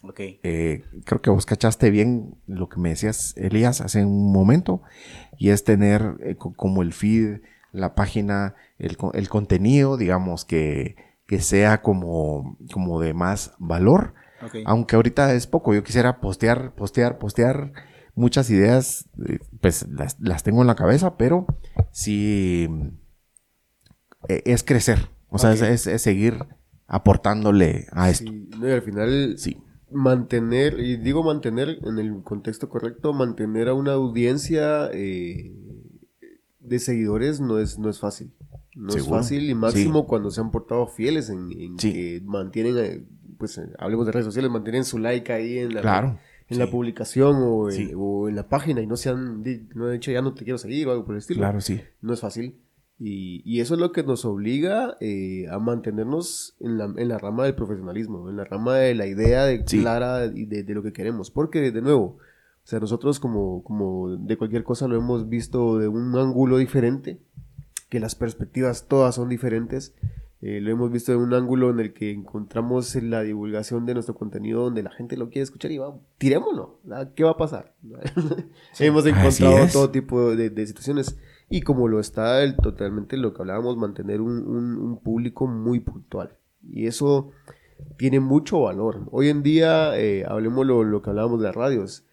Ok. 0.10 0.20
Eh, 0.44 0.84
creo 1.06 1.22
que 1.22 1.30
vos 1.30 1.46
cachaste 1.46 1.90
bien 1.92 2.36
lo 2.48 2.68
que 2.70 2.80
me 2.80 2.90
decías, 2.90 3.34
Elías, 3.38 3.82
hace 3.82 4.04
un 4.06 4.32
momento, 4.32 4.82
y 5.38 5.50
es 5.50 5.64
tener 5.64 6.16
eh, 6.22 6.36
co- 6.36 6.54
como 6.54 6.82
el 6.82 6.94
feed, 6.94 7.42
la 7.72 7.94
página, 7.96 8.56
el, 8.78 8.98
el 9.14 9.30
contenido, 9.30 9.96
digamos, 9.98 10.44
que, 10.46 10.96
que 11.28 11.40
sea 11.40 11.82
como, 11.82 12.58
como 12.74 13.00
de 13.00 13.14
más 13.14 13.54
valor, 13.60 14.14
aunque 14.66 14.96
ahorita 14.96 15.34
es 15.34 15.48
poco, 15.48 15.74
yo 15.74 15.84
quisiera 15.84 16.20
postear, 16.22 16.74
postear, 16.76 17.20
postear 17.20 17.72
muchas 18.16 18.50
ideas, 18.50 19.10
eh, 19.28 19.40
pues 19.62 19.86
las, 19.90 20.18
las 20.20 20.44
tengo 20.44 20.62
en 20.62 20.68
la 20.68 20.76
cabeza, 20.76 21.18
pero 21.18 21.46
sí 21.92 22.68
eh, 24.28 24.42
es 24.46 24.64
crecer, 24.64 25.10
o 25.30 25.38
sea, 25.38 25.54
es, 25.54 25.62
es- 25.62 25.88
es 25.88 26.02
seguir 26.02 26.46
aportándole 26.88 27.86
a 27.92 28.10
esto. 28.10 28.32
Sí, 28.32 28.50
no, 28.60 28.68
y 28.68 28.72
al 28.72 28.82
final, 28.82 29.36
Sí. 29.38 29.62
Mantener, 29.92 30.80
y 30.80 30.98
digo 30.98 31.24
mantener 31.24 31.80
en 31.84 32.00
el 32.00 32.22
contexto 32.24 32.70
correcto, 32.70 33.14
mantener 33.14 33.68
a 33.70 33.74
una 33.74 33.94
audiencia 33.94 34.90
eh, 34.94 35.54
de 36.60 36.80
seguidores 36.80 37.40
no 37.42 37.60
es, 37.60 37.80
no 37.80 37.90
es 37.90 38.00
fácil. 38.00 38.32
No 38.76 38.94
es 38.96 39.08
fácil 39.08 39.50
y 39.50 39.56
máximo 39.56 40.08
cuando 40.08 40.32
se 40.32 40.40
han 40.42 40.52
portado 40.52 40.88
fieles 40.88 41.30
en, 41.30 41.52
en 41.52 41.80
Sí. 41.80 41.92
que 41.92 42.22
mantienen, 42.24 42.78
eh, 42.78 43.06
pues 43.38 43.58
eh, 43.58 43.68
hablemos 43.78 44.06
de 44.06 44.12
redes 44.14 44.26
sociales, 44.26 44.50
mantienen 44.52 44.86
su 44.86 45.00
like 45.00 45.32
ahí 45.34 45.58
en 45.60 45.74
la, 45.74 45.82
Claro. 45.82 46.20
en 46.48 46.56
Sí. 46.56 46.60
la 46.60 46.70
publicación 46.72 47.38
o, 47.40 47.70
en- 47.70 47.76
Sí. 47.76 47.92
o 47.96 48.30
en 48.30 48.36
la 48.36 48.48
página 48.48 48.82
y 48.82 48.88
no 48.88 48.96
se 48.96 49.10
han, 49.10 49.44
no 49.76 49.88
han 49.88 49.94
dicho 49.94 50.12
ya 50.12 50.22
no 50.22 50.34
te 50.34 50.44
quiero 50.46 50.58
seguir 50.58 50.88
o 50.88 50.92
algo 50.92 51.04
por 51.06 51.16
el 51.16 51.20
estilo. 51.20 51.40
Claro, 51.40 51.60
sí. 51.62 51.82
No 52.02 52.14
es 52.14 52.22
fácil. 52.22 52.56
Y, 53.02 53.42
y 53.46 53.62
eso 53.62 53.76
es 53.76 53.80
lo 53.80 53.94
que 53.94 54.04
nos 54.04 54.26
obliga 54.26 54.98
eh, 55.00 55.46
a 55.50 55.58
mantenernos 55.58 56.56
en 56.60 56.78
la, 56.78 56.94
en 56.98 57.08
la 57.08 57.18
rama 57.18 57.46
del 57.46 57.56
profesionalismo, 57.56 58.30
en 58.30 58.36
la 58.36 58.44
rama 58.44 58.76
de 58.76 58.94
la 58.94 59.08
idea 59.08 59.46
de, 59.46 59.64
Sí. 59.66 59.80
clara 59.80 60.26
y 60.26 60.46
de, 60.46 60.64
de 60.64 60.74
lo 60.74 60.84
que 60.84 60.92
queremos. 60.92 61.32
Porque, 61.32 61.72
de 61.72 61.82
nuevo, 61.82 62.18
o 62.64 62.68
sea, 62.70 62.80
nosotros 62.80 63.20
como, 63.22 63.64
como 63.64 64.10
de 64.18 64.38
cualquier 64.38 64.64
cosa 64.64 64.88
lo 64.88 64.98
hemos 64.98 65.30
visto 65.30 65.78
de 65.80 65.88
un 65.88 66.14
ángulo 66.18 66.58
diferente, 66.58 67.20
que 67.90 68.02
las 68.02 68.16
perspectivas 68.16 68.88
todas 68.88 69.16
son 69.16 69.30
diferentes. 69.30 69.96
Eh, 70.42 70.62
lo 70.62 70.70
hemos 70.72 70.92
visto 70.92 71.12
de 71.12 71.18
un 71.18 71.34
ángulo 71.34 71.70
en 71.70 71.80
el 71.80 71.94
que 71.94 72.12
encontramos 72.12 72.96
en 72.96 73.10
la 73.10 73.24
divulgación 73.24 73.86
de 73.86 73.94
nuestro 73.94 74.16
contenido 74.16 74.64
donde 74.64 74.84
la 74.84 74.92
gente 74.92 75.18
lo 75.18 75.30
quiere 75.30 75.44
escuchar 75.44 75.72
y 75.72 75.78
va, 75.78 75.98
tirémoslo. 76.18 76.80
¿qué 77.16 77.24
va 77.24 77.32
a 77.32 77.38
pasar? 77.38 77.74
hemos 78.80 79.06
Así 79.06 79.44
encontrado 79.44 79.68
todo 79.72 79.90
tipo 79.90 80.36
de, 80.36 80.50
de 80.50 80.68
situaciones 80.68 81.18
y 81.50 81.62
como 81.62 81.88
lo 81.88 82.00
está 82.00 82.44
el, 82.44 82.56
totalmente 82.56 83.18
lo 83.18 83.34
que 83.34 83.42
hablábamos, 83.42 83.78
mantener 83.78 84.22
un, 84.22 84.48
un- 84.48 84.78
un 84.78 85.00
público 85.02 85.48
muy 85.48 85.80
puntual. 85.80 86.38
Y 86.64 86.88
eso 86.88 87.32
tiene 87.98 88.20
mucho 88.20 88.62
valor. 88.62 89.02
Hoy 89.12 89.30
en 89.30 89.42
día, 89.44 89.98
eh, 89.98 90.26
hablemos 90.28 90.66
lo, 90.66 90.84
lo 90.84 91.02
que 91.02 91.10
hablábamos 91.10 91.40
de 91.40 91.48
las 91.48 91.56
radios. 91.56 92.06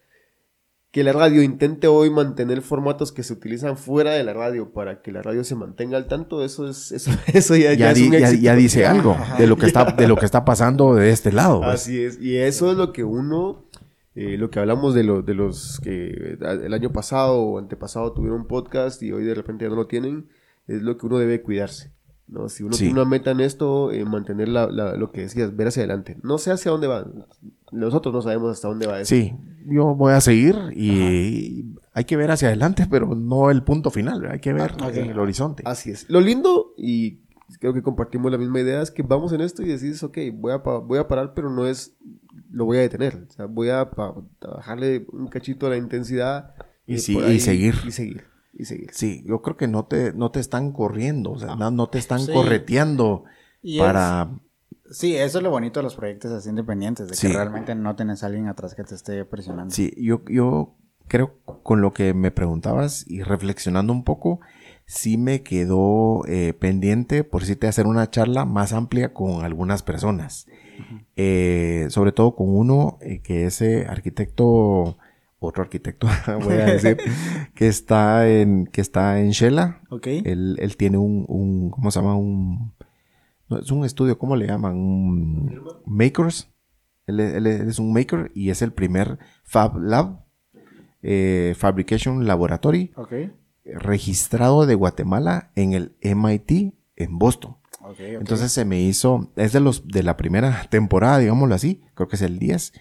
Que 0.89 1.03
la 1.03 1.11
radio 1.11 1.43
intente 1.43 1.87
hoy 1.87 2.09
mantener 2.09 2.61
formatos 2.61 3.11
que 3.11 3.21
se 3.21 3.33
utilizan 3.33 3.77
fuera 3.77 4.13
de 4.13 4.23
la 4.23 4.33
radio 4.33 4.71
para 4.71 5.01
que 5.01 5.11
la 5.11 5.21
radio 5.21 5.43
se 5.43 5.53
mantenga 5.53 5.97
al 5.97 6.07
tanto, 6.07 6.43
eso 6.43 6.67
es 6.67 6.91
eso, 6.93 7.11
eso 7.31 7.55
ya, 7.55 7.73
Ya, 7.73 7.75
ya 7.75 7.91
es 7.91 7.97
di- 7.97 8.05
un 8.07 8.11
ya- 8.13 8.17
éxito. 8.19 8.41
ya 8.43 8.55
dice 8.55 8.85
algo 8.87 9.15
de 9.37 9.45
lo 9.45 9.57
que 9.57 9.65
está 9.67 9.83
de 9.91 10.07
lo 10.07 10.15
que 10.15 10.25
está 10.25 10.45
pasando 10.45 10.95
de 10.95 11.11
este 11.11 11.31
lado. 11.33 11.59
pues. 11.59 11.73
Así 11.81 12.01
es, 12.01 12.19
y 12.19 12.37
eso 12.37 12.71
es 12.71 12.77
lo 12.77 12.93
que 12.93 13.03
uno, 13.03 13.65
eh, 14.19 14.37
lo 14.37 14.49
que 14.49 14.59
hablamos 14.59 14.93
de, 14.95 15.03
lo- 15.03 15.21
de 15.21 15.33
los 15.35 15.79
que 15.83 16.37
el 16.41 16.73
año 16.73 16.91
pasado 16.91 17.39
o 17.39 17.59
antepasado 17.59 18.11
tuvieron 18.13 18.41
un 18.41 18.47
podcast 18.47 19.01
y 19.03 19.11
hoy 19.11 19.23
de 19.23 19.33
repente 19.35 19.65
ya 19.65 19.69
no 19.69 19.75
lo 19.75 19.87
tienen, 19.87 20.27
es 20.67 20.81
lo 20.81 20.97
que 20.97 21.05
uno 21.05 21.17
debe 21.19 21.41
cuidarse. 21.41 21.91
¿no? 22.27 22.49
Si 22.49 22.61
uno 22.63 22.75
tiene 22.75 22.91
una 22.93 23.05
meta 23.05 23.31
en 23.31 23.39
esto, 23.39 23.91
eh, 23.93 24.03
mantener 24.03 24.49
la, 24.49 24.67
lo 24.67 25.11
que 25.11 25.21
decías, 25.21 25.55
ver 25.55 25.67
hacia 25.67 25.83
adelante. 25.83 26.17
No 26.23 26.37
sé 26.39 26.51
hacia 26.51 26.71
dónde 26.71 26.87
va. 26.87 27.05
Nosotros 27.71 28.13
no 28.13 28.21
sabemos 28.21 28.51
hasta 28.51 28.67
dónde 28.67 28.85
va 28.87 28.99
eso. 28.99 29.09
Sí, 29.15 29.33
yo 29.65 29.95
voy 29.95 30.11
a 30.13 30.19
seguir 30.19 30.55
y 30.75 31.65
hay 31.93 32.03
que 32.05 32.17
ver 32.17 32.31
hacia 32.31 32.49
adelante, 32.49 32.85
pero 32.89 33.15
no 33.15 33.49
el 33.49 33.63
punto 33.63 33.91
final. 33.91 34.25
Hay 34.29 34.39
que 34.39 34.51
ver 34.51 34.71
ah, 34.81 34.89
el 34.89 35.17
horizonte. 35.19 35.63
Así 35.65 35.91
es. 35.91 36.09
Lo 36.09 36.19
lindo, 36.19 36.73
y 36.77 37.19
creo 37.59 37.73
que 37.73 37.81
compartimos 37.81 38.31
la 38.31 38.37
misma 38.37 38.59
idea, 38.59 38.81
es 38.81 38.91
que 38.91 39.03
vamos 39.03 39.31
en 39.33 39.41
esto 39.41 39.61
y 39.63 39.67
decís, 39.67 40.03
ok, 40.03 40.17
voy 40.33 40.53
a, 40.53 40.57
voy 40.57 40.99
a 40.99 41.07
parar, 41.07 41.33
pero 41.33 41.49
no 41.49 41.65
es, 41.65 41.95
lo 42.51 42.65
voy 42.65 42.77
a 42.77 42.81
detener. 42.81 43.25
O 43.29 43.31
sea, 43.31 43.45
voy 43.45 43.69
a, 43.69 43.89
bajarle 44.41 45.05
un 45.11 45.27
cachito 45.27 45.67
a 45.67 45.69
la 45.71 45.77
intensidad. 45.77 46.55
Y, 46.85 46.95
y 46.95 46.99
seguir. 46.99 47.75
Y 47.85 47.91
seguir 47.91 48.23
y 48.57 48.65
seguir. 48.65 48.89
Sí, 48.91 49.23
yo 49.25 49.41
creo 49.41 49.55
que 49.55 49.67
no 49.67 49.85
te, 49.85 50.13
no 50.13 50.31
te 50.31 50.39
están 50.39 50.71
corriendo, 50.71 51.31
o 51.31 51.39
sea, 51.39 51.55
no, 51.55 51.87
te 51.87 51.99
están 51.99 52.25
correteando 52.25 53.23
para... 53.77 54.31
sí, 54.89 55.15
eso 55.15 55.37
es 55.37 55.43
lo 55.43 55.51
bonito 55.51 55.79
de 55.79 55.83
los 55.83 55.95
proyectos 55.95 56.31
así 56.31 56.49
independientes, 56.49 57.07
de 57.07 57.15
que 57.15 57.33
realmente 57.33 57.75
no 57.75 57.95
tienes 57.95 58.23
a 58.23 58.27
alguien 58.27 58.47
atrás 58.47 58.73
que 58.73 58.83
te 58.83 58.95
esté 58.95 59.25
presionando. 59.25 59.73
Sí, 59.73 59.93
yo, 59.97 60.23
yo 60.27 60.75
creo 61.07 61.37
con 61.61 61.81
lo 61.81 61.93
que 61.93 62.13
me 62.15 62.31
preguntabas 62.31 63.05
y 63.07 63.21
reflexionando 63.21 63.93
un 63.93 64.03
poco, 64.03 64.39
sí 64.87 65.17
me 65.17 65.43
quedó 65.43 66.25
eh, 66.27 66.53
pendiente 66.53 67.25
por 67.25 67.43
si 67.43 67.55
te 67.55 67.67
hacer 67.67 67.85
una 67.85 68.09
charla 68.09 68.45
más 68.45 68.73
amplia 68.73 69.13
con 69.13 69.43
algunas 69.43 69.83
personas. 69.83 70.47
Eh, 71.15 71.87
sobre 71.89 72.11
todo 72.11 72.35
con 72.35 72.55
uno 72.55 72.97
eh, 73.01 73.19
que 73.21 73.45
es 73.45 73.61
arquitecto 73.87 74.97
otro 75.39 75.63
arquitecto, 75.63 76.07
voy 76.43 76.55
a 76.55 76.65
decir, 76.65 76.97
que 77.53 77.67
está 77.67 78.27
en, 78.27 78.65
que 78.65 78.81
está 78.81 79.19
en 79.19 79.31
Shela. 79.31 79.81
Ok. 79.89 80.07
Él, 80.07 80.57
él 80.59 80.77
tiene 80.77 80.97
un, 80.97 81.25
un, 81.27 81.69
¿cómo 81.69 81.91
se 81.91 81.99
llama? 81.99 82.15
Un, 82.15 82.73
no, 83.49 83.59
es 83.59 83.69
un 83.69 83.85
estudio, 83.85 84.17
¿cómo 84.17 84.35
le 84.35 84.47
llaman? 84.47 84.75
Un 84.75 85.63
makers. 85.85 86.49
Él, 87.05 87.19
él, 87.19 87.45
es 87.45 87.77
un 87.77 87.93
maker 87.93 88.31
y 88.33 88.49
es 88.49 88.61
el 88.61 88.73
primer 88.73 89.19
Fab 89.43 89.77
Lab, 89.77 90.25
Fabrication 91.55 92.25
Laboratory, 92.25 92.91
okay. 92.95 93.31
Registrado 93.75 94.65
de 94.65 94.75
Guatemala 94.75 95.51
en 95.55 95.73
el 95.73 95.95
MIT 96.01 96.73
en 96.95 97.17
Boston. 97.17 97.57
Okay, 97.81 98.15
Entonces 98.15 98.51
se 98.51 98.65
me 98.65 98.81
hizo, 98.81 99.31
es 99.35 99.53
de 99.53 99.59
los 99.59 99.87
de 99.87 100.03
la 100.03 100.17
primera 100.17 100.67
temporada, 100.69 101.19
digámoslo 101.19 101.55
así, 101.55 101.81
creo 101.93 102.07
que 102.07 102.17
es 102.17 102.21
el 102.21 102.39
10. 102.39 102.73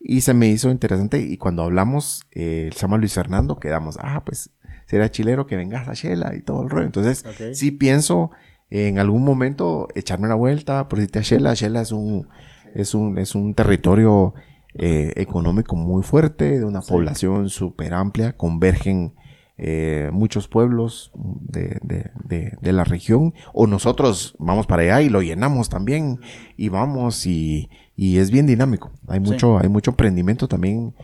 Y 0.00 0.20
se 0.22 0.34
me 0.34 0.48
hizo 0.48 0.70
interesante 0.70 1.18
y 1.20 1.36
cuando 1.36 1.62
hablamos, 1.62 2.22
eh, 2.30 2.70
se 2.72 2.80
llama 2.80 2.96
Luis 2.96 3.14
Fernando, 3.14 3.58
quedamos, 3.58 3.98
ah, 4.00 4.22
pues 4.24 4.50
será 4.86 5.10
chilero 5.10 5.46
que 5.46 5.56
vengas 5.56 5.88
a 5.88 5.94
Shela 5.94 6.34
y 6.34 6.42
todo 6.42 6.62
el 6.62 6.70
rollo. 6.70 6.86
Entonces, 6.86 7.24
sí 7.52 7.72
pienso 7.72 8.30
en 8.70 8.98
algún 8.98 9.24
momento 9.24 9.88
echarme 9.94 10.26
una 10.26 10.34
vuelta, 10.34 10.88
por 10.88 11.00
irte 11.00 11.18
a 11.18 11.22
Shela. 11.22 11.54
Shela 11.54 11.82
es 11.82 11.92
un, 11.92 12.28
es 12.74 12.94
un, 12.94 13.18
es 13.18 13.34
un 13.34 13.54
territorio 13.54 14.34
eh, 14.74 15.12
económico 15.16 15.76
muy 15.76 16.02
fuerte, 16.02 16.58
de 16.58 16.64
una 16.64 16.82
población 16.82 17.48
súper 17.48 17.94
amplia, 17.94 18.36
convergen 18.36 19.14
eh, 19.58 20.10
muchos 20.12 20.48
pueblos 20.48 21.10
de, 21.14 21.78
de, 21.82 22.10
de, 22.24 22.58
de, 22.60 22.72
la 22.72 22.84
región, 22.84 23.32
o 23.54 23.66
nosotros 23.66 24.36
vamos 24.38 24.66
para 24.66 24.82
allá 24.82 25.00
y 25.00 25.08
lo 25.08 25.22
llenamos 25.22 25.68
también, 25.68 26.20
y 26.56 26.68
vamos 26.68 27.26
y, 27.26 27.70
y 27.96 28.18
es 28.18 28.30
bien 28.30 28.46
dinámico. 28.46 28.92
Hay 29.08 29.20
mucho, 29.20 29.58
hay 29.58 29.68
mucho 29.68 29.92
emprendimiento 29.92 30.46
también 30.46 30.94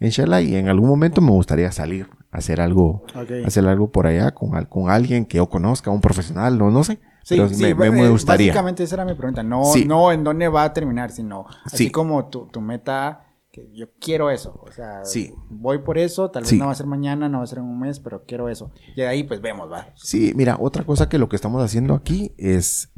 en 0.00 0.10
Shela 0.10 0.40
y 0.40 0.56
en 0.56 0.68
algún 0.68 0.88
momento 0.88 1.20
me 1.20 1.30
gustaría 1.30 1.70
salir, 1.70 2.08
hacer 2.32 2.60
algo, 2.60 3.04
hacer 3.44 3.66
algo 3.66 3.92
por 3.92 4.06
allá 4.06 4.32
con, 4.32 4.64
con 4.64 4.90
alguien 4.90 5.24
que 5.24 5.36
yo 5.36 5.48
conozca, 5.48 5.90
un 5.90 6.00
profesional, 6.00 6.58
no, 6.58 6.70
no 6.70 6.82
sé. 6.82 6.98
Sí, 7.22 7.38
me, 7.38 7.90
me, 7.90 8.08
gustaría. 8.08 8.48
Básicamente 8.48 8.82
esa 8.82 8.96
era 8.96 9.04
mi 9.04 9.14
pregunta. 9.14 9.42
No, 9.42 9.62
no 9.86 10.10
en 10.10 10.24
dónde 10.24 10.48
va 10.48 10.64
a 10.64 10.72
terminar, 10.72 11.12
sino 11.12 11.46
así 11.64 11.90
como 11.90 12.24
tu, 12.26 12.46
tu 12.46 12.60
meta 12.60 13.29
que 13.50 13.70
yo 13.72 13.88
quiero 13.98 14.30
eso. 14.30 14.60
O 14.66 14.70
sea, 14.70 15.02
voy 15.48 15.78
por 15.78 15.98
eso, 15.98 16.30
tal 16.30 16.42
vez 16.44 16.52
no 16.52 16.66
va 16.66 16.72
a 16.72 16.76
ser 16.76 16.86
mañana, 16.86 17.28
no 17.28 17.38
va 17.38 17.44
a 17.44 17.46
ser 17.46 17.58
en 17.58 17.64
un 17.64 17.80
mes, 17.80 18.00
pero 18.00 18.24
quiero 18.24 18.48
eso. 18.48 18.72
Y 18.96 19.00
de 19.00 19.08
ahí 19.08 19.24
pues 19.24 19.40
vemos, 19.40 19.70
va. 19.70 19.88
Sí, 19.96 20.32
mira, 20.36 20.56
otra 20.60 20.84
cosa 20.84 21.08
que 21.08 21.18
lo 21.18 21.28
que 21.28 21.36
estamos 21.36 21.62
haciendo 21.62 21.94
aquí 21.94 22.32
es, 22.38 22.92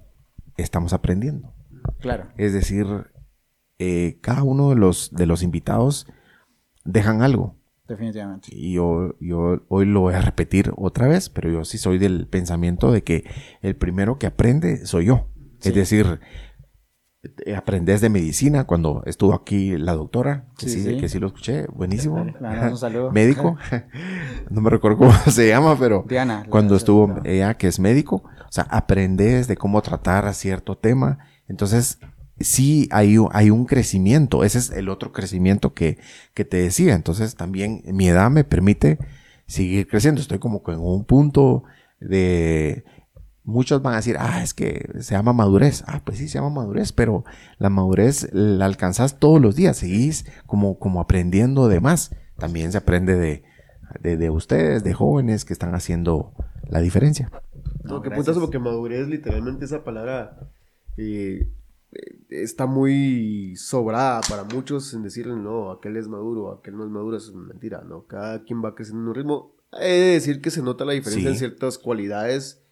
estamos 0.56 0.92
aprendiendo. 0.92 1.54
Claro. 2.00 2.28
Es 2.36 2.52
decir, 2.52 2.86
eh, 3.78 4.18
cada 4.20 4.42
uno 4.42 4.70
de 4.70 4.76
los, 4.76 5.10
de 5.12 5.26
los 5.26 5.42
invitados 5.42 6.06
dejan 6.84 7.22
algo. 7.22 7.56
Definitivamente. 7.88 8.48
Y 8.52 8.74
yo, 8.74 9.16
yo 9.20 9.64
hoy 9.68 9.86
lo 9.86 10.00
voy 10.00 10.14
a 10.14 10.20
repetir 10.20 10.72
otra 10.76 11.08
vez, 11.08 11.28
pero 11.28 11.50
yo 11.50 11.64
sí 11.64 11.78
soy 11.78 11.98
del 11.98 12.26
pensamiento 12.26 12.92
de 12.92 13.02
que 13.02 13.24
el 13.60 13.76
primero 13.76 14.18
que 14.18 14.26
aprende 14.26 14.86
soy 14.86 15.06
yo. 15.06 15.28
Es 15.60 15.74
decir, 15.74 16.20
eh, 17.46 17.54
aprendes 17.54 18.00
de 18.00 18.08
medicina 18.08 18.64
cuando 18.64 19.04
estuvo 19.06 19.32
aquí 19.32 19.76
la 19.78 19.92
doctora, 19.92 20.46
que 20.58 20.68
sí, 20.68 20.96
que 20.96 21.08
sí 21.08 21.20
lo 21.20 21.28
escuché, 21.28 21.66
buenísimo. 21.66 22.16
un 22.16 22.76
saludo. 22.76 23.10
médico, 23.12 23.56
no 24.50 24.60
me 24.60 24.70
recuerdo 24.70 24.98
cómo 24.98 25.12
se 25.30 25.46
llama, 25.46 25.78
pero 25.78 26.04
Diana, 26.08 26.44
cuando 26.48 26.74
estuvo 26.74 27.20
ella 27.22 27.54
que 27.54 27.68
es 27.68 27.78
médico, 27.78 28.24
o 28.26 28.52
sea, 28.52 28.64
aprendes 28.64 29.46
de 29.46 29.56
cómo 29.56 29.80
tratar 29.82 30.26
a 30.26 30.32
cierto 30.32 30.76
tema. 30.76 31.20
Entonces, 31.46 32.00
sí 32.40 32.88
hay, 32.90 33.16
hay 33.30 33.50
un 33.50 33.66
crecimiento, 33.66 34.42
ese 34.42 34.58
es 34.58 34.70
el 34.70 34.88
otro 34.88 35.12
crecimiento 35.12 35.74
que, 35.74 35.98
que 36.34 36.44
te 36.44 36.56
decía. 36.56 36.94
Entonces, 36.94 37.36
también 37.36 37.82
mi 37.86 38.08
edad 38.08 38.32
me 38.32 38.42
permite 38.42 38.98
seguir 39.46 39.86
creciendo. 39.86 40.20
Estoy 40.20 40.40
como 40.40 40.60
en 40.66 40.80
un 40.80 41.04
punto 41.04 41.62
de 42.00 42.84
Muchos 43.44 43.82
van 43.82 43.94
a 43.94 43.96
decir, 43.96 44.16
ah, 44.18 44.42
es 44.42 44.54
que 44.54 44.88
se 45.00 45.14
llama 45.14 45.32
madurez. 45.32 45.82
Ah, 45.86 46.02
pues 46.04 46.18
sí, 46.18 46.28
se 46.28 46.38
llama 46.38 46.50
madurez, 46.50 46.92
pero 46.92 47.24
la 47.58 47.70
madurez 47.70 48.28
la 48.32 48.66
alcanzas 48.66 49.18
todos 49.18 49.40
los 49.40 49.56
días, 49.56 49.76
seguís 49.76 50.26
como, 50.46 50.78
como 50.78 51.00
aprendiendo 51.00 51.66
de 51.68 51.80
más. 51.80 52.14
También 52.36 52.70
se 52.70 52.78
aprende 52.78 53.16
de, 53.16 54.16
de, 54.16 54.30
ustedes, 54.30 54.84
de 54.84 54.94
jóvenes 54.94 55.44
que 55.44 55.52
están 55.52 55.74
haciendo 55.74 56.32
la 56.68 56.80
diferencia. 56.80 57.30
No, 57.82 58.00
que 58.00 58.10
puntas 58.10 58.38
porque 58.38 58.60
madurez, 58.60 59.08
literalmente 59.08 59.64
esa 59.64 59.82
palabra 59.82 60.48
eh, 60.96 61.48
está 62.30 62.66
muy 62.66 63.54
sobrada 63.56 64.20
para 64.28 64.44
muchos 64.44 64.94
en 64.94 65.02
decirle, 65.02 65.34
no, 65.34 65.70
aquel 65.70 65.96
es 65.96 66.08
maduro, 66.08 66.52
aquel 66.52 66.76
no 66.76 66.84
es 66.84 66.90
maduro, 66.90 67.16
es 67.16 67.32
mentira, 67.32 67.82
¿no? 67.82 68.06
Cada 68.06 68.44
quien 68.44 68.62
va 68.64 68.74
creciendo 68.74 69.02
en 69.02 69.08
un 69.08 69.14
ritmo. 69.14 69.54
He 69.72 69.88
de 69.88 70.12
decir 70.12 70.40
que 70.40 70.50
se 70.50 70.62
nota 70.62 70.84
la 70.84 70.92
diferencia 70.92 71.30
en 71.30 71.36
ciertas 71.36 71.78
cualidades 71.78 72.62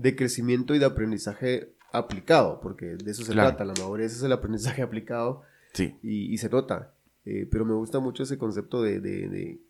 de 0.00 0.14
crecimiento 0.14 0.74
y 0.74 0.78
de 0.78 0.84
aprendizaje 0.84 1.72
aplicado, 1.92 2.60
porque 2.60 2.96
de 2.96 3.10
eso 3.10 3.24
se 3.24 3.32
trata, 3.32 3.64
la 3.64 3.74
madurez 3.74 4.12
es 4.14 4.22
el 4.22 4.32
aprendizaje 4.32 4.82
aplicado 4.82 5.42
sí. 5.72 5.96
y, 6.02 6.36
se 6.38 6.48
nota. 6.48 6.92
Eh, 7.24 7.46
pero 7.50 7.64
me 7.64 7.74
gusta 7.74 7.98
mucho 7.98 8.22
ese 8.22 8.38
concepto 8.38 8.80
de, 8.82 9.00
de, 9.00 9.60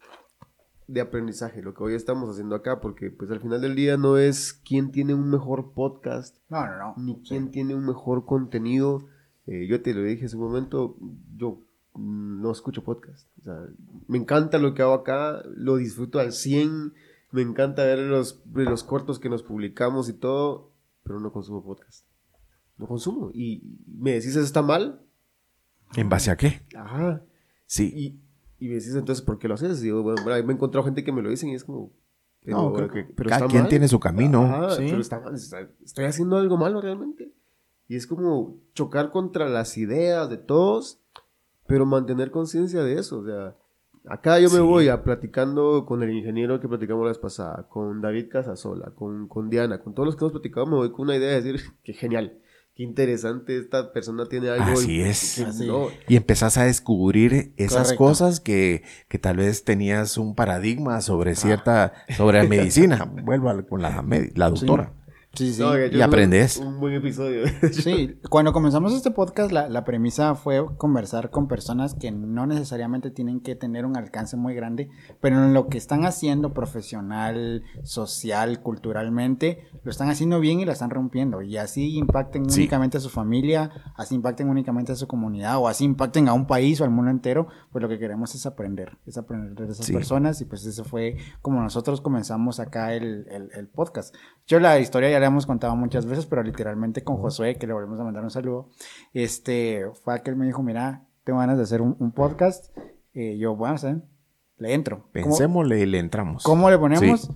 de, 0.87 1.01
aprendizaje, 1.01 1.63
lo 1.63 1.75
que 1.75 1.83
hoy 1.83 1.95
estamos 1.95 2.31
haciendo 2.31 2.55
acá, 2.55 2.81
porque 2.81 3.11
pues 3.11 3.31
al 3.31 3.41
final 3.41 3.61
del 3.61 3.75
día 3.75 3.97
no 3.97 4.17
es 4.17 4.53
quién 4.53 4.93
tiene 4.93 5.15
un 5.15 5.29
mejor 5.31 5.73
podcast, 5.73 6.37
no, 6.49 6.67
no, 6.67 6.79
no. 6.79 6.95
ni 6.99 7.21
quién 7.23 7.51
tiene 7.51 7.75
un 7.75 7.87
mejor 7.87 8.27
contenido. 8.27 9.09
Eh, 9.47 9.67
yo 9.67 9.81
te 9.81 9.95
lo 9.95 10.03
dije 10.03 10.27
hace 10.27 10.37
un 10.37 10.43
momento, 10.43 10.97
yo 11.37 11.59
no 11.97 12.53
escucho 12.53 12.85
podcast. 12.85 13.27
O 13.41 13.45
sea, 13.45 13.67
me 14.07 14.19
encanta 14.19 14.59
lo 14.59 14.75
que 14.75 14.83
hago 14.83 14.95
acá, 14.95 15.43
lo 15.57 15.77
disfruto 15.77 16.21
al 16.21 16.33
100 16.33 16.93
me 17.31 17.43
encanta 17.43 17.85
ver 17.85 17.99
los, 17.99 18.43
los 18.53 18.85
cortos 18.85 19.19
que 19.19 19.29
nos 19.29 19.43
publicamos 19.43 20.09
y 20.09 20.15
todo, 20.15 20.73
pero 21.03 21.21
no 21.21 21.33
consumo 21.33 21.63
podcast. 21.63 22.07
No 22.77 22.87
consumo. 22.87 23.31
Y 23.35 23.79
me 23.87 24.13
decís, 24.13 24.31
¿eso 24.31 24.41
está 24.41 24.63
mal? 24.63 25.03
¿En 25.97 26.09
base 26.09 26.31
a 26.31 26.37
qué? 26.37 26.63
Ajá. 26.77 27.23
Sí. 27.67 27.93
Y, 27.95 28.21
y 28.65 28.69
me 28.69 28.75
decís, 28.75 28.95
entonces, 28.95 29.25
¿por 29.25 29.39
qué 29.39 29.49
lo 29.49 29.55
haces? 29.55 29.81
Y 29.81 29.85
digo, 29.85 30.03
bueno, 30.03 30.23
me 30.25 30.53
he 30.53 30.55
encontrado 30.55 30.85
gente 30.85 31.05
que 31.05 31.13
me 31.13 31.23
lo 31.23 31.31
dicen 31.31 31.51
y 31.51 31.55
es 31.55 31.65
como... 31.65 31.93
no, 32.45 32.73
creo 32.73 32.89
que, 32.91 33.05
pero 33.05 33.31
cada 33.31 33.47
quien 33.47 33.69
tiene 33.69 33.89
su 33.89 34.01
camino. 34.01 34.43
Ajá, 34.43 34.77
pero 34.77 35.01
está 35.01 35.21
mal. 35.21 35.35
Estoy 35.35 36.05
haciendo 36.05 36.37
algo 36.37 36.57
malo 36.57 36.81
realmente. 36.81 37.33
Y 37.89 37.97
es 37.97 38.07
como 38.07 38.61
chocar 38.75 39.11
contra 39.11 39.49
las 39.49 39.77
ideas 39.79 40.29
de 40.29 40.37
todos, 40.37 41.01
pero 41.67 41.87
mantener 41.87 42.31
conciencia 42.31 42.83
de 42.83 42.99
eso. 42.99 43.19
O 43.21 43.25
sea, 43.25 43.57
Acá 44.11 44.41
yo 44.41 44.49
me 44.51 44.61
voy 44.61 44.89
a 44.89 45.03
platicando 45.03 45.85
con 45.85 46.03
el 46.03 46.11
ingeniero 46.11 46.61
que 46.61 46.69
platicamos 46.69 47.05
la 47.05 47.11
vez 47.11 47.19
pasada, 47.19 47.67
con 47.69 48.01
David 48.01 48.29
Casasola, 48.31 48.93
con, 48.95 49.29
con 49.29 49.51
Diana, 49.51 49.81
con 49.81 49.95
todos 49.95 50.07
los 50.07 50.17
que 50.17 50.25
hemos 50.25 50.33
platicado, 50.33 50.67
me 50.67 50.77
voy 50.77 50.93
con 50.93 51.03
una 51.07 51.17
idea 51.17 51.29
de 51.29 51.43
decir 51.43 51.61
que 51.85 51.93
genial, 51.93 52.39
qué 52.75 52.85
interesante, 52.85 53.59
esta 53.59 53.93
persona 53.93 54.27
tiene 54.27 54.49
algo. 54.49 54.65
Así 54.65 54.97
y, 54.97 55.01
es. 55.03 55.45
Y 56.09 56.17
empezás 56.17 56.57
a 56.57 56.65
descubrir 56.65 57.53
esas 57.57 57.93
cosas 57.93 58.41
que, 58.41 58.83
que, 59.09 59.19
tal 59.19 59.37
vez 59.37 59.65
tenías 59.65 60.17
un 60.17 60.35
paradigma 60.35 61.03
sobre 61.03 61.35
cierta, 61.35 61.93
sobre 62.17 62.43
la 62.43 62.49
medicina. 62.49 63.05
Vuelvo 63.25 63.51
con 63.69 63.83
la, 63.83 64.05
la 64.35 64.51
doctora. 64.51 64.93
Sí, 64.95 64.98
sí. 65.35 65.55
No, 65.59 65.71
de 65.73 65.87
hecho, 65.87 65.97
Y 65.97 66.01
es 66.01 66.07
un- 66.07 66.11
aprendes. 66.13 66.57
Un, 66.59 66.81
buen 66.81 66.95
episodio. 66.95 67.45
Sí, 67.73 68.19
cuando 68.31 68.53
comenzamos 68.53 68.93
este 68.95 69.11
podcast, 69.11 69.53
la, 69.53 69.69
la 69.69 69.85
premisa 69.85 70.35
fue 70.35 70.65
conversar 70.77 71.31
con 71.31 71.47
personas 71.49 71.95
que 71.95 72.11
no 72.11 72.47
necesariamente 72.47 73.11
tienen 73.11 73.41
que 73.41 73.55
tener 73.55 73.85
un 73.87 73.97
alcance 73.97 74.37
muy 74.37 74.55
grande, 74.55 74.91
pero 75.21 75.37
en 75.45 75.55
lo 75.55 75.69
que 75.69 75.79
están 75.79 76.05
haciendo 76.05 76.53
profesional, 76.53 77.63
social, 77.85 78.63
culturalmente, 78.63 79.65
lo 79.85 79.91
están 79.91 80.09
haciendo 80.11 80.41
bien 80.41 80.61
y 80.61 80.65
la 80.65 80.73
están 80.73 80.91
rompiendo. 80.91 81.43
Y 81.43 81.57
así 81.57 81.97
impacten 81.97 82.49
Sí. 82.51 82.61
únicamente 82.63 82.97
a 82.99 83.01
su 83.01 83.09
familia, 83.11 83.71
así 83.97 84.15
impacten 84.15 84.49
únicamente 84.49 84.93
a 84.93 84.97
su 84.97 85.07
comunidad, 85.07 85.59
o 85.59 85.69
así 85.69 85.85
impacten 85.85 86.29
a 86.29 86.33
un 86.33 86.47
país 86.47 86.81
o 86.81 86.85
al 86.85 86.91
mundo 86.91 87.11
entero, 87.11 87.47
pues 87.71 87.83
lo 87.83 87.89
que 87.89 87.99
queremos 87.99 88.35
es 88.35 88.47
aprender, 88.47 88.99
es 89.07 89.19
aprender 89.19 89.67
de 89.67 89.73
esas 89.73 89.87
Sí. 89.87 89.93
personas, 89.93 90.41
y 90.41 90.45
pues 90.45 90.65
eso 90.67 90.85
fue 90.85 91.17
como 91.43 91.61
nosotros 91.61 92.01
comenzamos 92.01 92.61
acá 92.61 92.95
el, 92.95 93.27
el- 93.31 93.51
el 93.55 93.69
podcast. 93.69 94.15
Yo 94.47 94.61
la 94.61 94.79
historia 94.79 95.11
ya 95.11 95.18
la 95.21 95.27
hemos 95.27 95.47
contado 95.47 95.75
muchas 95.77 96.07
veces, 96.07 96.27
pero 96.27 96.43
literalmente 96.43 97.03
con 97.05 97.17
Josué, 97.19 97.57
que 97.57 97.67
le 97.67 97.73
volvemos 97.73 97.99
a 98.01 98.05
mandar 98.05 98.23
un 98.25 98.31
saludo, 98.31 98.71
este, 99.13 99.85
fue 100.05 100.15
aquel 100.15 100.37
me 100.37 100.47
dijo, 100.47 100.63
mira, 100.63 101.05
tengo 101.25 101.39
ganas 101.41 101.57
de 101.57 101.65
hacer 101.65 101.81
un, 101.83 101.97
un 101.99 102.13
podcast, 102.13 102.77
Eh, 103.15 103.37
yo, 103.37 103.57
bueno, 103.57 103.77
¿saben? 103.79 104.05
Le 104.59 104.75
entro. 104.75 104.99
¿Cómo- 104.99 105.11
Pensémosle 105.13 105.81
y 105.81 105.87
le 105.87 105.99
entramos. 105.99 106.45
¿Cómo 106.45 106.71
le 106.71 106.79
ponemos? 106.79 107.23
Sí. 107.23 107.29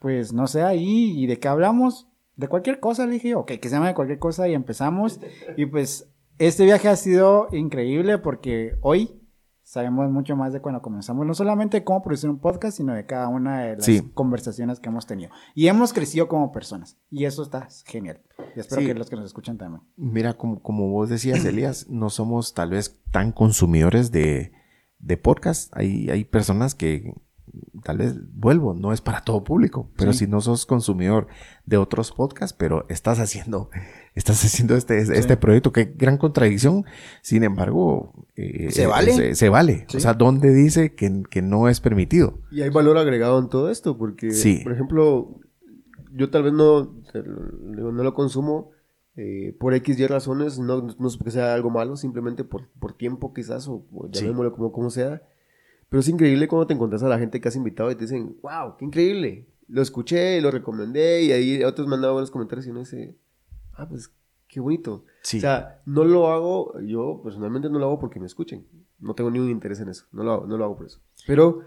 Pues 0.00 0.32
no 0.34 0.46
sé, 0.46 0.62
ahí, 0.62 1.12
¿y 1.18 1.26
de 1.26 1.38
qué 1.38 1.48
hablamos? 1.48 2.08
De 2.36 2.46
cualquier 2.48 2.78
cosa, 2.78 3.06
le 3.06 3.12
dije 3.12 3.30
yo, 3.30 3.40
ok, 3.40 3.52
que 3.52 3.68
se 3.68 3.76
llame 3.76 3.86
de 3.88 3.94
cualquier 3.94 4.18
cosa 4.18 4.48
y 4.48 4.54
empezamos. 4.54 5.20
Y 5.56 5.64
pues 5.66 6.10
este 6.38 6.64
viaje 6.64 6.88
ha 6.88 6.96
sido 6.96 7.46
increíble 7.52 8.18
porque 8.18 8.76
hoy 8.82 9.18
sabemos 9.64 10.10
mucho 10.10 10.36
más 10.36 10.52
de 10.52 10.60
cuando 10.60 10.82
comenzamos, 10.82 11.26
no 11.26 11.34
solamente 11.34 11.78
de 11.78 11.84
cómo 11.84 12.02
producir 12.02 12.28
un 12.30 12.38
podcast, 12.38 12.76
sino 12.76 12.94
de 12.94 13.06
cada 13.06 13.28
una 13.28 13.60
de 13.62 13.76
las 13.76 13.84
Sí. 13.84 14.02
conversaciones 14.14 14.78
que 14.78 14.88
hemos 14.90 15.06
tenido. 15.06 15.30
Y 15.54 15.66
hemos 15.68 15.92
crecido 15.92 16.28
como 16.28 16.52
personas. 16.52 16.98
Y 17.10 17.24
eso 17.24 17.42
está 17.42 17.66
genial. 17.86 18.20
Y 18.54 18.60
espero 18.60 18.82
Sí. 18.82 18.86
que 18.86 18.94
los 18.94 19.10
que 19.10 19.16
nos 19.16 19.24
escuchan 19.24 19.56
también. 19.58 19.82
Mira, 19.96 20.34
como, 20.34 20.62
como 20.62 20.88
vos 20.90 21.08
decías, 21.08 21.44
Elías, 21.44 21.88
no 21.88 22.10
somos 22.10 22.54
tal 22.54 22.70
vez 22.70 23.00
tan 23.10 23.32
consumidores 23.32 24.12
de, 24.12 24.52
de 24.98 25.16
podcast. 25.16 25.72
Hay, 25.76 26.10
hay 26.10 26.24
personas 26.24 26.74
que, 26.74 27.14
tal 27.82 27.98
vez, 27.98 28.16
vuelvo, 28.34 28.74
no 28.74 28.92
es 28.92 29.00
para 29.00 29.22
todo 29.22 29.44
público, 29.44 29.90
pero 29.96 30.12
Sí. 30.12 30.20
si 30.20 30.26
no 30.26 30.40
sos 30.40 30.66
consumidor 30.66 31.26
de 31.64 31.78
otros 31.78 32.12
podcasts, 32.12 32.54
pero 32.58 32.84
estás 32.88 33.18
haciendo, 33.18 33.70
estás 34.14 34.44
haciendo 34.44 34.76
este, 34.76 34.98
este 34.98 35.36
proyecto, 35.36 35.72
qué 35.72 35.92
gran 35.96 36.18
contradicción. 36.18 36.84
Sin 37.22 37.42
embargo, 37.44 38.26
eh, 38.36 38.70
¿Se 38.70 38.86
vale? 38.86 39.12
Se, 39.12 39.34
se 39.34 39.48
vale. 39.48 39.86
Sí. 39.88 39.96
O 39.96 40.00
sea, 40.00 40.14
¿dónde 40.14 40.52
dice 40.52 40.94
que, 40.94 41.22
que 41.30 41.42
no 41.42 41.68
es 41.68 41.80
permitido? 41.80 42.38
Y 42.50 42.62
hay 42.62 42.70
valor 42.70 42.96
agregado 42.98 43.38
en 43.38 43.48
todo 43.48 43.70
esto, 43.70 43.96
porque, 43.98 44.30
Sí. 44.30 44.60
por 44.62 44.72
ejemplo, 44.72 45.40
yo 46.12 46.30
tal 46.30 46.44
vez 46.44 46.52
no, 46.52 46.94
no 47.12 48.02
lo 48.02 48.14
consumo 48.14 48.70
eh, 49.16 49.54
por 49.60 49.74
X 49.74 49.98
y 49.98 50.06
razones, 50.06 50.58
no, 50.58 50.88
no 50.98 51.08
es 51.08 51.16
porque 51.16 51.30
sea 51.30 51.54
algo 51.54 51.70
malo, 51.70 51.96
simplemente 51.96 52.42
por, 52.44 52.68
por 52.80 52.92
tiempo 52.96 53.32
quizás, 53.32 53.68
o, 53.68 53.84
o 53.92 54.08
Sí. 54.12 54.20
llamémoslo 54.22 54.52
como, 54.52 54.72
como 54.72 54.90
sea. 54.90 55.22
Pero 55.88 56.00
es 56.00 56.08
increíble 56.08 56.48
cuando 56.48 56.66
te 56.66 56.74
encuentras 56.74 57.02
a 57.04 57.08
la 57.08 57.18
gente 57.18 57.40
que 57.40 57.46
has 57.48 57.54
invitado 57.56 57.90
y 57.90 57.94
te 57.94 58.02
dicen, 58.02 58.36
wow, 58.42 58.76
qué 58.78 58.84
increíble. 58.84 59.46
Lo 59.68 59.80
escuché, 59.82 60.40
lo 60.40 60.50
recomendé 60.50 61.22
y 61.22 61.32
ahí 61.32 61.62
otros 61.62 61.88
dado 61.88 62.12
buenos 62.14 62.30
comentarios 62.30 62.66
y 62.66 62.70
uno 62.70 62.80
dice, 62.80 63.14
ah, 63.76 63.86
pues 63.88 64.10
qué 64.48 64.60
bonito. 64.60 65.04
Sí. 65.22 65.38
O 65.38 65.40
sea, 65.40 65.82
no 65.86 66.04
lo 66.04 66.30
hago, 66.30 66.80
yo 66.80 67.20
personalmente 67.22 67.68
no 67.70 67.78
lo 67.78 67.86
hago 67.86 67.98
porque 67.98 68.20
me 68.20 68.26
escuchen. 68.26 68.66
No 69.00 69.14
tengo 69.14 69.30
ningún 69.30 69.50
interés 69.50 69.80
en 69.80 69.88
eso. 69.88 70.06
No 70.12 70.22
lo 70.24 70.32
hago, 70.32 70.46
no 70.46 70.56
lo 70.56 70.64
hago 70.64 70.76
por 70.76 70.86
eso. 70.86 71.00
Pero 71.26 71.60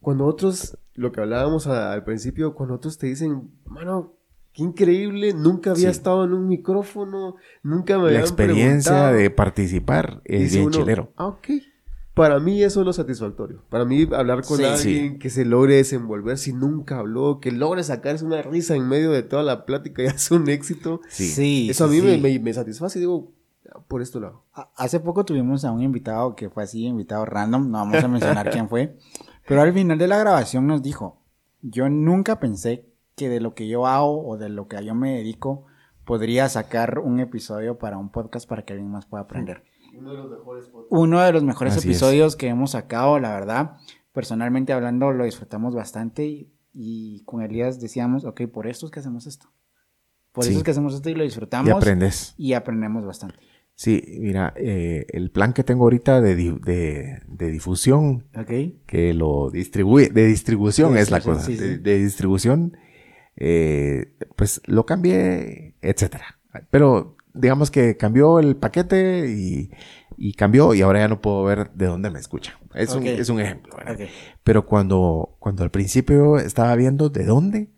cuando 0.00 0.24
otros, 0.26 0.78
lo 0.94 1.12
que 1.12 1.20
hablábamos 1.20 1.66
al 1.66 2.04
principio, 2.04 2.54
cuando 2.54 2.74
otros 2.76 2.96
te 2.98 3.06
dicen, 3.06 3.50
mano, 3.66 4.14
qué 4.52 4.62
increíble, 4.62 5.32
nunca 5.34 5.70
había 5.72 5.90
Sí. 5.92 5.98
estado 5.98 6.24
en 6.24 6.32
un 6.32 6.48
micrófono, 6.48 7.36
nunca 7.62 7.94
me 7.96 8.04
La 8.04 8.08
habían 8.08 8.22
experiencia 8.22 8.92
preguntado". 8.92 9.16
de 9.16 9.30
participar 9.30 10.22
es 10.24 10.40
Dice 10.40 10.56
bien 10.56 10.68
uno, 10.68 10.76
chilero. 10.78 11.12
Ah, 11.16 11.26
ok. 11.26 11.48
Para 12.20 12.38
mí 12.38 12.62
eso 12.62 12.80
es 12.80 12.86
lo 12.86 12.92
satisfactorio. 12.92 13.62
Para 13.70 13.84
mí 13.86 14.06
hablar 14.14 14.42
con 14.44 14.58
Sí. 14.58 14.64
alguien 14.64 15.18
que 15.18 15.30
se 15.30 15.44
logre 15.46 15.76
desenvolver 15.76 16.36
si 16.36 16.52
nunca 16.52 16.98
habló, 16.98 17.40
que 17.40 17.50
logre 17.50 17.82
sacarse 17.82 18.24
una 18.24 18.42
risa 18.42 18.74
en 18.76 18.86
medio 18.88 19.10
de 19.10 19.22
toda 19.22 19.42
la 19.42 19.64
plática 19.64 20.02
y 20.02 20.06
es 20.14 20.30
un 20.30 20.48
éxito. 20.50 21.00
Sí. 21.08 21.68
eso 21.70 21.86
a 21.86 21.88
sí, 21.88 21.94
mí 21.94 22.02
me- 22.02 22.16
sí. 22.16 22.20
Me, 22.20 22.38
me 22.38 22.52
satisface 22.52 22.98
y 22.98 23.00
digo, 23.00 23.32
"Ah, 23.74 23.80
por 23.88 24.02
esto 24.02 24.20
lo 24.20 24.26
hago. 24.26 24.44
A- 24.52 24.70
Hace 24.76 25.00
poco 25.00 25.24
tuvimos 25.24 25.64
a 25.64 25.72
un 25.72 25.80
invitado 25.82 26.36
que 26.36 26.50
fue 26.50 26.62
así, 26.64 26.84
invitado 26.84 27.24
random, 27.24 27.70
no 27.70 27.78
vamos 27.78 28.04
a 28.04 28.08
mencionar 28.08 28.50
quién 28.50 28.68
fue, 28.68 28.98
pero 29.48 29.62
al 29.62 29.72
final 29.72 29.96
de 29.96 30.06
la 30.08 30.18
grabación 30.18 30.66
nos 30.66 30.82
dijo, 30.82 31.22
yo 31.62 31.88
nunca 31.88 32.38
pensé 32.38 32.86
que 33.16 33.28
de 33.30 33.40
lo 33.40 33.54
que 33.54 33.66
yo 33.68 33.86
hago 33.86 34.26
o 34.28 34.36
de 34.36 34.48
lo 34.50 34.68
que 34.68 34.84
yo 34.84 34.94
me 34.94 35.16
dedico 35.16 35.64
podría 36.04 36.48
sacar 36.48 36.98
un 36.98 37.20
episodio 37.20 37.78
para 37.78 37.96
un 37.98 38.10
podcast 38.10 38.48
para 38.48 38.64
que 38.64 38.72
alguien 38.74 38.90
más 38.90 39.06
pueda 39.06 39.24
aprender. 39.24 39.62
Uno 40.00 40.10
de 40.12 40.16
los 40.18 40.30
mejores 40.30 40.64
podcasts. 40.66 40.88
Uno 40.90 41.20
de 41.20 41.32
los 41.32 41.42
mejores 41.44 41.76
Así 41.76 41.80
es. 41.90 41.96
episodios 41.96 42.36
que 42.36 42.48
hemos 42.48 42.72
sacado, 42.72 43.18
la 43.18 43.32
verdad, 43.32 43.76
personalmente 44.12 44.72
hablando 44.72 45.12
lo 45.12 45.24
disfrutamos 45.24 45.74
bastante 45.74 46.24
y, 46.26 46.52
y 46.72 47.22
con 47.24 47.42
Elías 47.42 47.80
decíamos, 47.80 48.24
ok, 48.24 48.42
por 48.52 48.66
esto 48.66 48.86
es 48.86 48.92
que 48.92 49.00
hacemos 49.00 49.26
esto. 49.26 49.46
Por 50.32 50.44
Sí. 50.44 50.50
eso 50.50 50.58
es 50.60 50.64
que 50.64 50.70
hacemos 50.70 50.94
esto 50.94 51.10
y 51.10 51.14
lo 51.14 51.24
disfrutamos 51.24 51.68
Y 51.68 51.72
aprendes. 51.72 52.34
y 52.36 52.52
aprendemos 52.54 53.04
bastante. 53.04 53.36
Sí, 53.74 54.02
mira, 54.20 54.52
eh, 54.56 55.06
el 55.08 55.30
plan 55.30 55.52
que 55.54 55.64
tengo 55.64 55.84
ahorita 55.84 56.20
de, 56.20 56.36
di- 56.36 56.58
de, 56.64 57.22
de 57.28 57.50
difusión, 57.50 58.28
que 58.86 59.14
lo 59.14 59.50
distribuye, 59.50 60.10
de 60.10 60.26
distribución 60.26 60.98
es 60.98 61.10
la 61.10 61.20
cosa, 61.22 61.40
sí, 61.40 61.56
de, 61.56 61.76
sí. 61.76 61.78
de 61.78 61.98
distribución, 61.98 62.76
eh, 63.36 64.12
pues 64.36 64.60
lo 64.66 64.84
cambié, 64.84 65.76
etcétera. 65.80 66.38
Pero 66.70 67.16
digamos 67.34 67.70
que 67.70 67.96
cambió 67.96 68.38
el 68.38 68.56
paquete 68.56 69.30
y, 69.30 69.70
y 70.16 70.34
cambió 70.34 70.74
y 70.74 70.82
ahora 70.82 71.00
ya 71.00 71.08
no 71.08 71.20
puedo 71.20 71.42
ver 71.44 71.70
de 71.72 71.86
dónde 71.86 72.10
me 72.10 72.18
escucha. 72.18 72.58
Es, 72.74 72.94
un, 72.94 73.06
es 73.06 73.28
un 73.28 73.40
ejemplo. 73.40 73.74
Pero 74.44 74.66
cuando, 74.66 75.36
cuando 75.38 75.62
al 75.62 75.70
principio 75.70 76.38
estaba 76.38 76.74
viendo 76.76 77.08
de 77.08 77.24
dónde, 77.24 77.70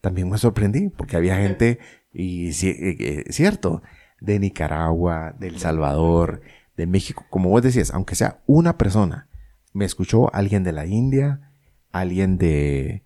también 0.00 0.28
me 0.30 0.38
sorprendí, 0.38 0.88
porque 0.88 1.16
había 1.16 1.36
gente, 1.36 1.78
y 2.12 2.48
eh, 2.48 2.52
eh, 2.62 3.24
cierto, 3.30 3.82
de 4.20 4.38
Nicaragua, 4.38 5.34
de 5.38 5.48
El 5.48 5.58
Salvador, 5.58 6.42
de 6.76 6.86
México, 6.86 7.26
como 7.30 7.50
vos 7.50 7.62
decías, 7.62 7.92
aunque 7.92 8.14
sea 8.14 8.40
una 8.46 8.78
persona, 8.78 9.28
me 9.72 9.84
escuchó 9.84 10.34
alguien 10.34 10.64
de 10.64 10.72
la 10.72 10.86
India, 10.86 11.52
alguien 11.92 12.38
de, 12.38 13.02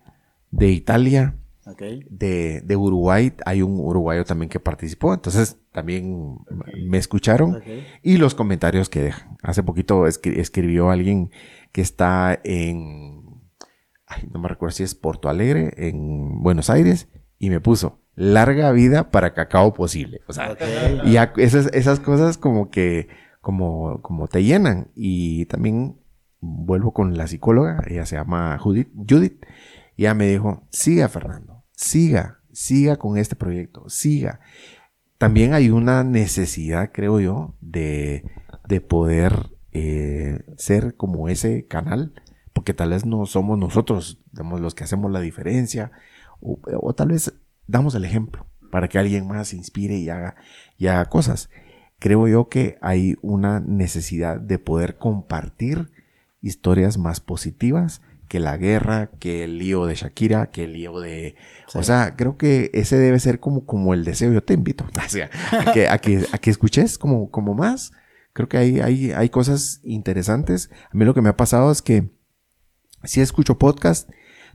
de 0.51 0.69
Italia, 0.69 1.35
De, 2.09 2.61
de 2.61 2.75
Uruguay, 2.75 3.33
hay 3.45 3.61
un 3.61 3.79
uruguayo 3.79 4.23
también 4.23 4.49
que 4.49 4.59
participó, 4.59 5.13
entonces 5.13 5.57
también 5.71 6.37
me 6.87 6.97
escucharon 6.97 7.61
y 8.03 8.17
los 8.17 8.35
comentarios 8.35 8.89
que 8.89 9.01
dejan. 9.01 9.37
Hace 9.41 9.63
poquito 9.63 10.03
escri- 10.05 10.37
escribió 10.37 10.89
alguien 10.91 11.31
que 11.71 11.81
está 11.81 12.39
en, 12.43 13.23
ay, 14.05 14.29
no 14.31 14.39
me 14.39 14.47
recuerdo 14.47 14.75
si 14.75 14.83
es 14.83 14.95
Porto 14.95 15.27
Alegre, 15.27 15.73
en 15.77 16.41
Buenos 16.43 16.69
Aires, 16.69 17.09
y 17.39 17.49
me 17.49 17.59
puso, 17.59 17.99
larga 18.15 18.71
vida 18.71 19.11
para 19.11 19.33
cacao 19.33 19.73
posible. 19.73 20.21
O 20.27 20.33
sea, 20.33 20.55
y 21.05 21.17
esas, 21.41 21.67
esas 21.73 21.99
cosas 21.99 22.37
como 22.37 22.69
que, 22.69 23.09
como, 23.41 24.01
como 24.01 24.27
te 24.27 24.43
llenan. 24.43 24.91
Y 24.95 25.45
también 25.47 25.97
vuelvo 26.39 26.93
con 26.93 27.17
la 27.17 27.27
psicóloga, 27.27 27.83
ella 27.87 28.05
se 28.05 28.15
llama 28.15 28.57
Judith, 28.59 28.89
Judith, 29.09 29.43
y 29.97 30.03
ella 30.03 30.13
me 30.13 30.27
dijo, 30.27 30.63
siga 30.69 31.09
Fernando, 31.09 31.54
siga, 31.75 32.39
siga 32.51 32.97
con 32.97 33.17
este 33.17 33.35
proyecto, 33.35 33.89
siga. 33.89 34.39
También 35.17 35.53
hay 35.53 35.69
una 35.69 36.03
necesidad, 36.03 36.91
creo 36.93 37.19
yo, 37.19 37.55
de, 37.61 38.23
de 38.67 38.81
poder 38.81 39.51
eh, 39.71 40.43
ser 40.57 40.95
como 40.95 41.29
ese 41.29 41.67
canal, 41.67 42.13
porque 42.53 42.73
tal 42.73 42.89
vez 42.89 43.05
no 43.05 43.25
somos 43.25 43.57
nosotros 43.57 44.21
digamos, 44.31 44.61
los 44.61 44.75
que 44.75 44.83
hacemos 44.83 45.11
la 45.11 45.21
diferencia, 45.21 45.91
o, 46.41 46.59
o 46.81 46.93
tal 46.93 47.09
vez 47.09 47.33
damos 47.67 47.95
el 47.95 48.05
ejemplo 48.05 48.45
para 48.71 48.87
que 48.87 48.99
alguien 48.99 49.27
más 49.27 49.49
se 49.49 49.55
inspire 49.55 49.97
y 49.97 50.09
haga, 50.09 50.35
y 50.77 50.87
haga 50.87 51.05
cosas. 51.05 51.49
Creo 51.99 52.27
yo 52.27 52.49
que 52.49 52.77
hay 52.81 53.15
una 53.21 53.61
necesidad 53.61 54.39
de 54.39 54.59
poder 54.59 54.97
compartir 54.97 55.91
historias 56.41 56.97
más 56.97 57.21
positivas 57.21 58.01
que 58.27 58.39
la 58.39 58.57
guerra, 58.57 59.11
que 59.19 59.43
el 59.43 59.59
lío 59.59 59.85
de 59.85 59.95
Shakira, 59.95 60.51
que 60.51 60.65
el 60.65 60.73
lío 60.73 60.99
de... 60.99 61.35
Sí. 61.67 61.77
O 61.77 61.83
sea, 61.83 62.15
creo 62.15 62.37
que 62.37 62.71
ese 62.73 62.97
debe 62.97 63.19
ser 63.19 63.39
como, 63.39 63.65
como 63.65 63.93
el 63.93 64.03
deseo. 64.03 64.31
Yo 64.31 64.43
te 64.43 64.53
invito 64.53 64.85
o 65.05 65.09
sea, 65.09 65.29
a, 65.51 65.71
que, 65.71 65.87
a, 65.87 65.97
que, 65.99 66.25
a 66.31 66.37
que 66.37 66.49
escuches 66.49 66.97
como, 66.97 67.29
como 67.31 67.53
más. 67.53 67.91
Creo 68.33 68.49
que 68.49 68.57
hay, 68.57 68.79
hay, 68.79 69.11
hay 69.11 69.29
cosas 69.29 69.79
interesantes. 69.83 70.69
A 70.91 70.97
mí 70.97 71.05
lo 71.05 71.13
que 71.13 71.21
me 71.21 71.29
ha 71.29 71.37
pasado 71.37 71.71
es 71.71 71.81
que 71.81 72.09
si 73.03 73.21
escucho 73.21 73.57
podcast, 73.57 74.09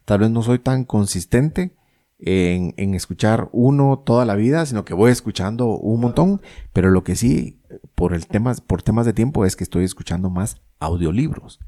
tal 0.04 0.20
vez 0.20 0.30
no 0.30 0.42
soy 0.42 0.59
tan 0.59 0.85
consistente 0.85 1.76
en, 2.18 2.74
en 2.76 2.94
escuchar 2.94 3.48
uno 3.52 4.02
toda 4.04 4.24
la 4.24 4.35
vida, 4.35 4.66
sino 4.66 4.85
que 4.85 4.94
voy 4.94 5.11
escuchando 5.11 5.68
un 5.68 6.00
montón, 6.00 6.42
pero 6.72 6.90
lo 6.90 7.04
que 7.04 7.16
sí, 7.16 7.62
por 7.94 8.12
el 8.12 8.26
temas, 8.26 8.61
por 8.61 8.83
temas 8.83 9.06
de 9.06 9.12
tiempo, 9.12 9.44
es 9.46 9.56
que 9.56 9.64
estoy 9.64 9.85
escuchando 9.85 10.28
más 10.28 10.61
audiolibros. 10.78 11.61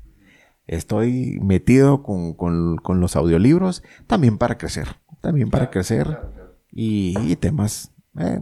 Estoy 0.67 1.39
metido 1.43 2.03
con, 2.03 2.35
con- 2.35 2.77
con 2.77 3.01
los 3.01 3.17
audiolibros 3.17 3.83
también 4.07 4.39
para 4.39 4.59
crecer, 4.59 4.89
también 5.21 5.51
para 5.51 5.71
crecer. 5.71 6.19
y, 6.71 7.37
temas, 7.37 7.93
eh, 8.19 8.41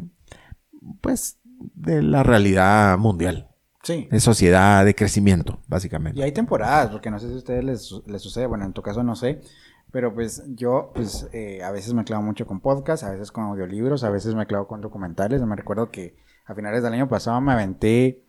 pues, 1.00 1.38
de 1.74 2.02
la 2.02 2.22
realidad 2.22 2.96
mundial. 2.98 3.48
Sí. 3.82 4.06
De 4.10 4.20
sociedad, 4.20 4.84
de 4.84 4.94
crecimiento, 4.94 5.58
básicamente. 5.66 6.18
Y 6.20 6.22
hay 6.22 6.32
temporadas, 6.32 6.90
porque 6.90 7.10
no 7.10 7.18
sé 7.18 7.28
si 7.28 7.34
a 7.34 7.38
ustedes 7.38 7.64
les, 7.64 7.92
les 8.06 8.20
sucede, 8.22 8.46
bueno, 8.46 8.64
en 8.66 8.72
tu 8.74 8.82
caso 8.82 9.02
no 9.02 9.16
sé, 9.16 9.40
pero 9.90 10.14
pues 10.14 10.44
yo, 10.54 10.92
pues 10.94 11.26
eh, 11.32 11.62
a 11.64 11.70
veces 11.72 11.94
me 11.94 12.04
clavo 12.04 12.22
mucho 12.22 12.46
con 12.46 12.60
podcasts, 12.60 13.04
a 13.04 13.10
veces 13.10 13.32
con 13.32 13.44
audiolibros, 13.44 14.04
a 14.04 14.10
veces 14.10 14.34
me 14.34 14.46
clavo 14.46 14.68
con 14.68 14.80
documentales. 14.82 15.40
Me 15.42 15.56
recuerdo 15.56 15.90
que 15.90 16.14
a 16.46 16.54
finales 16.54 16.82
del 16.82 16.92
año 16.92 17.08
pasado 17.08 17.40
me 17.40 17.52
aventé, 17.52 18.22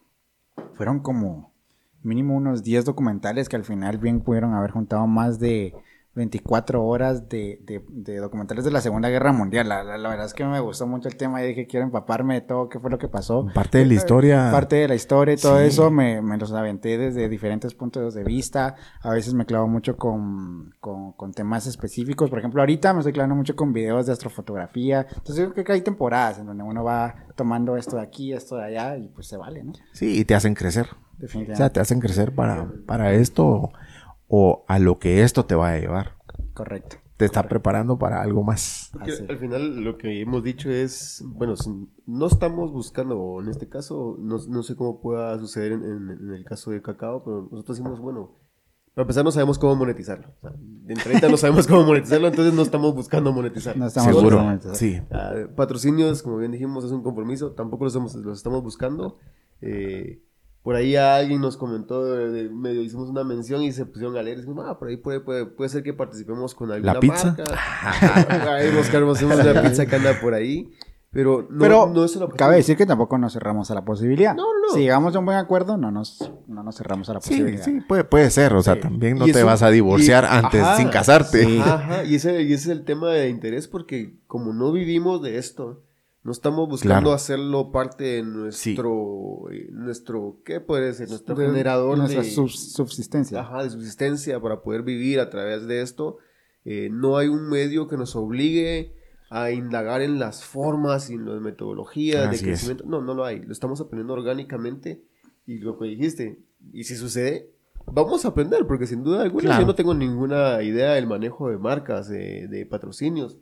fueron 0.74 1.00
como 1.02 1.51
mínimo 2.04 2.36
unos 2.36 2.64
10 2.64 2.86
documentales 2.86 3.50
que 3.50 3.56
al 3.56 3.64
final 3.64 3.98
bien 3.98 4.22
pudieron 4.22 4.54
haber 4.54 4.72
juntado 4.72 5.08
más 5.08 5.40
de 5.40 5.74
24 6.14 6.84
horas 6.84 7.30
de, 7.30 7.62
de, 7.88 8.18
documentales 8.18 8.66
de 8.66 8.72
la 8.72 8.82
Segunda 8.82 9.08
Guerra 9.08 9.32
Mundial. 9.32 9.70
La, 9.70 9.84
verdad 9.84 10.26
es 10.26 10.34
que 10.34 10.44
me 10.44 10.60
gustó 10.60 10.86
mucho 10.86 11.08
el 11.08 11.16
tema 11.16 11.42
y 11.42 11.48
dije, 11.48 11.68
quiero 11.68 11.86
empaparme 11.86 12.34
de 12.34 12.42
todo, 12.42 12.68
qué 12.68 12.80
fue 12.80 12.92
lo 12.92 12.98
que 12.98 13.08
pasó. 13.08 13.48
Parte 13.54 13.78
de 13.78 13.86
la 13.86 13.94
historia. 13.94 14.50
Parte 14.52 14.76
de 14.76 14.90
la 14.90 14.96
historia 14.96 15.36
y 15.36 15.38
todo 15.38 15.60
eso 15.62 15.90
me, 15.90 16.22
me, 16.22 16.38
los 16.38 16.52
aventé 16.52 16.98
desde 16.98 17.30
diferentes 17.30 17.74
puntos 17.74 18.14
de 18.14 18.26
vista. 18.26 18.76
A 19.02 19.12
veces 19.12 19.34
me 19.34 19.46
clavo 19.46 19.68
mucho 19.68 19.96
con, 19.96 20.76
con, 20.82 21.14
con, 21.14 21.32
temas 21.32 21.66
específicos. 21.66 22.30
Por 22.30 22.40
ejemplo, 22.40 22.62
ahorita 22.62 22.92
me 22.94 23.00
estoy 23.00 23.14
clavando 23.14 23.36
mucho 23.36 23.56
con 23.56 23.72
videos 23.72 24.06
de 24.06 24.12
astrofotografía. 24.12 25.08
Entonces 25.08 25.38
yo 25.38 25.54
creo 25.54 25.64
que 25.64 25.72
hay 25.72 25.82
temporadas 25.82 26.40
en 26.40 26.46
donde 26.46 26.64
uno 26.64 26.84
va 26.84 27.16
tomando 27.36 27.78
esto 27.78 27.96
de 27.96 28.02
aquí, 28.02 28.34
esto 28.34 28.58
de 28.58 28.66
allá 28.66 28.98
y 28.98 29.08
pues 29.08 29.28
se 29.28 29.38
vale, 29.38 29.64
¿no? 29.64 29.72
Sí, 29.94 30.20
y 30.20 30.26
te 30.26 30.36
hacen 30.36 30.56
crecer. 30.56 30.88
Definitivamente. 31.18 31.54
O 31.54 31.56
sea, 31.56 31.70
te 31.72 31.80
hacen 31.80 32.00
crecer 32.00 32.34
para, 32.34 32.68
para 32.86 33.14
esto 33.14 33.72
o 34.34 34.64
a 34.70 34.80
lo 34.80 34.98
que 34.98 35.24
esto 35.24 35.46
te 35.46 35.56
va 35.56 35.72
a 35.72 35.78
llevar. 35.78 36.16
Correcto. 36.54 36.96
Te 37.18 37.26
está 37.26 37.44
preparando 37.50 38.00
para 38.00 38.22
algo 38.22 38.44
más. 38.44 38.90
al 39.30 39.38
final 39.38 39.84
lo 39.84 39.98
que 39.98 40.22
hemos 40.22 40.42
dicho 40.42 40.72
es, 40.72 41.22
bueno, 41.28 41.54
no 42.08 42.28
estamos 42.28 42.72
buscando, 42.72 43.20
o 43.20 43.42
en 43.44 43.50
este 43.50 43.68
caso, 43.68 44.18
no, 44.20 44.40
sé 44.64 44.76
cómo 44.76 45.02
pueda 45.02 45.38
suceder 45.38 45.74
en, 45.74 46.32
el 46.34 46.46
caso 46.46 46.72
de 46.72 46.82
Cacao, 46.82 47.24
pero 47.24 47.50
nosotros 47.52 47.78
decimos, 47.78 48.00
bueno, 48.00 48.40
para 48.96 49.04
empezar 49.04 49.26
no 49.26 49.32
sabemos 49.32 49.60
cómo 49.60 49.76
monetizarlo. 49.76 50.30
O 50.38 50.40
sea, 50.40 50.52
de 50.58 50.94
entrada 50.94 51.28
no 51.30 51.38
sabemos 51.38 51.68
cómo 51.68 51.84
monetizarlo, 51.84 52.28
entonces 52.28 52.54
no 52.54 52.62
estamos 52.62 52.96
buscando 52.96 53.34
monetizarlo. 53.34 53.82
No 53.82 53.88
estamos 53.88 54.16
Seguro, 54.16 54.60
sí. 54.74 55.02
Ah, 55.12 55.34
patrocinios, 55.58 56.24
como 56.24 56.38
bien 56.38 56.54
dijimos, 56.54 56.86
es 56.86 56.92
un 56.92 57.04
compromiso, 57.04 57.52
tampoco 57.52 57.84
los, 57.84 57.96
los 58.16 58.38
estamos 58.38 58.64
buscando. 58.64 59.18
Eh, 59.60 60.24
por 60.64 60.76
ahí 60.76 60.96
alguien 60.96 61.42
nos 61.42 61.58
comentó, 61.58 62.06
de, 62.06 62.50
medio 62.50 62.82
hicimos 62.82 63.10
una 63.10 63.24
mención 63.24 63.64
y 63.64 63.72
se 63.72 63.86
pusieron 63.86 64.16
a 64.18 64.22
leer. 64.22 64.38
Dijimos, 64.38 64.66
ah, 64.68 64.78
por 64.78 64.90
ahí 64.90 64.98
puede, 64.98 65.20
puede, 65.20 65.46
puede 65.46 65.70
ser 65.70 65.82
que 65.82 65.94
participemos 65.94 66.54
con 66.54 66.72
alguna 66.72 66.94
¿La 66.94 67.00
pizza? 67.00 67.36
marca. 67.36 68.56
ahí 68.56 68.70
buscamos 68.76 69.22
una 69.24 69.62
pizza 69.64 69.86
que 69.86 69.96
anda 69.96 70.20
por 70.22 70.34
ahí. 70.34 70.72
Pero 71.14 71.46
no, 71.50 71.60
Pero 71.60 71.92
no 71.94 72.06
es 72.06 72.18
cabe 72.38 72.56
decir 72.56 72.78
que 72.78 72.86
tampoco 72.86 73.18
nos 73.18 73.34
cerramos 73.34 73.70
a 73.70 73.76
la 73.76 73.84
posibilidad. 73.84 74.34
No, 74.34 74.44
no, 74.44 74.68
no. 74.68 74.74
Si 74.74 74.80
llegamos 74.80 75.14
a 75.14 75.20
un 75.20 75.26
buen 75.26 75.38
acuerdo, 75.38 75.76
no 75.76 75.92
nos, 75.92 76.32
no 76.48 76.64
nos 76.64 76.78
cerramos 76.78 77.10
a 77.10 77.16
la 77.16 77.20
posibilidad. 77.20 77.66
Sí, 77.66 77.80
sí, 77.80 77.86
puede, 77.86 78.06
puede 78.06 78.30
ser. 78.30 78.54
O 78.54 78.64
sea, 78.64 78.80
también 78.80 79.18
no 79.18 79.26
te 79.26 79.44
vas 79.44 79.62
a 79.62 79.70
divorciar 79.70 80.24
antes, 80.24 80.66
sin 80.78 80.88
casarte. 80.88 81.60
Ajá, 81.60 82.06
y 82.06 82.16
ese, 82.16 82.44
y 82.44 82.54
ese 82.54 82.72
es 82.72 82.78
el 82.78 82.86
tema 82.86 83.10
de 83.10 83.28
interés 83.28 83.68
porque 83.68 84.22
como 84.26 84.54
no 84.54 84.72
vivimos 84.72 85.22
de 85.22 85.38
esto, 85.38 85.84
no 86.24 86.32
estamos 86.32 86.70
buscando 86.70 87.14
hacerlo 87.14 87.72
parte 87.72 88.04
de 88.04 88.24
nuestro, 88.24 89.50
eh, 89.52 89.70
nuestro 89.72 90.40
¿qué 90.46 90.60
puede 90.60 90.94
ser? 90.94 91.10
Nuestro 91.10 91.36
generador 91.36 91.98
nuestra 91.98 92.24
subsistencia. 92.24 93.42
Ajá, 93.42 93.64
de 93.64 93.72
subsistencia 93.72 94.40
para 94.40 94.62
poder 94.62 94.84
vivir 94.84 95.20
a 95.20 95.30
través 95.30 95.66
de 95.66 95.82
esto. 95.82 96.18
Eh, 96.64 96.90
no 96.92 97.18
hay 97.18 97.28
un 97.28 97.50
medio 97.50 97.88
que 97.88 97.98
nos 97.98 98.16
obligue 98.16 98.94
a 99.32 99.52
indagar 99.52 100.02
en 100.02 100.20
las 100.20 100.44
formas 100.44 101.10
y 101.10 101.14
en 101.14 101.26
las 101.26 101.42
metodologías 101.42 102.30
de 102.30 102.40
crecimiento. 102.40 102.84
No, 102.86 103.02
no 103.02 103.16
lo 103.16 103.26
hay. 103.26 103.42
Lo 103.42 103.52
estamos 103.52 103.82
aprendiendo 103.82 104.14
orgánicamente 104.14 105.04
y 105.48 105.58
lo 105.58 105.80
que 105.80 105.86
dijiste, 105.86 106.44
y 106.72 106.84
si 106.84 106.96
sucede, 106.96 107.52
vamos 107.86 108.26
a 108.26 108.30
aprender, 108.30 108.66
porque 108.68 108.88
sin 108.88 109.04
duda 109.04 109.22
alguna 109.22 109.60
yo 109.60 109.66
no 109.66 109.76
tengo 109.76 109.94
ninguna 109.94 110.62
idea 110.64 110.94
del 110.94 111.08
manejo 111.08 111.50
de 111.50 111.58
marcas, 111.58 112.08
de, 112.10 112.68
patrocinios. 112.70 113.38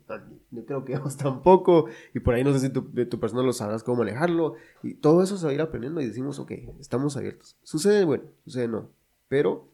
Yo 0.50 0.64
creo 0.64 0.84
que 0.84 0.98
vos 0.98 1.16
tampoco. 1.16 1.86
Y 2.14 2.20
por 2.20 2.34
ahí 2.34 2.44
no 2.44 2.52
sé 2.52 2.60
si 2.60 2.70
tu, 2.70 2.90
de 2.92 3.06
tu 3.06 3.20
persona 3.20 3.42
lo 3.42 3.52
sabrás 3.52 3.82
cómo 3.82 3.98
manejarlo. 3.98 4.54
Y 4.82 4.94
todo 4.94 5.22
eso 5.22 5.36
se 5.36 5.46
va 5.46 5.50
a 5.52 5.54
ir 5.54 5.60
aprendiendo 5.60 6.00
y 6.00 6.06
decimos, 6.06 6.38
ok, 6.38 6.52
estamos 6.78 7.16
abiertos. 7.16 7.56
Sucede, 7.62 8.04
bueno, 8.04 8.24
sucede 8.44 8.68
no. 8.68 8.90
Pero 9.28 9.68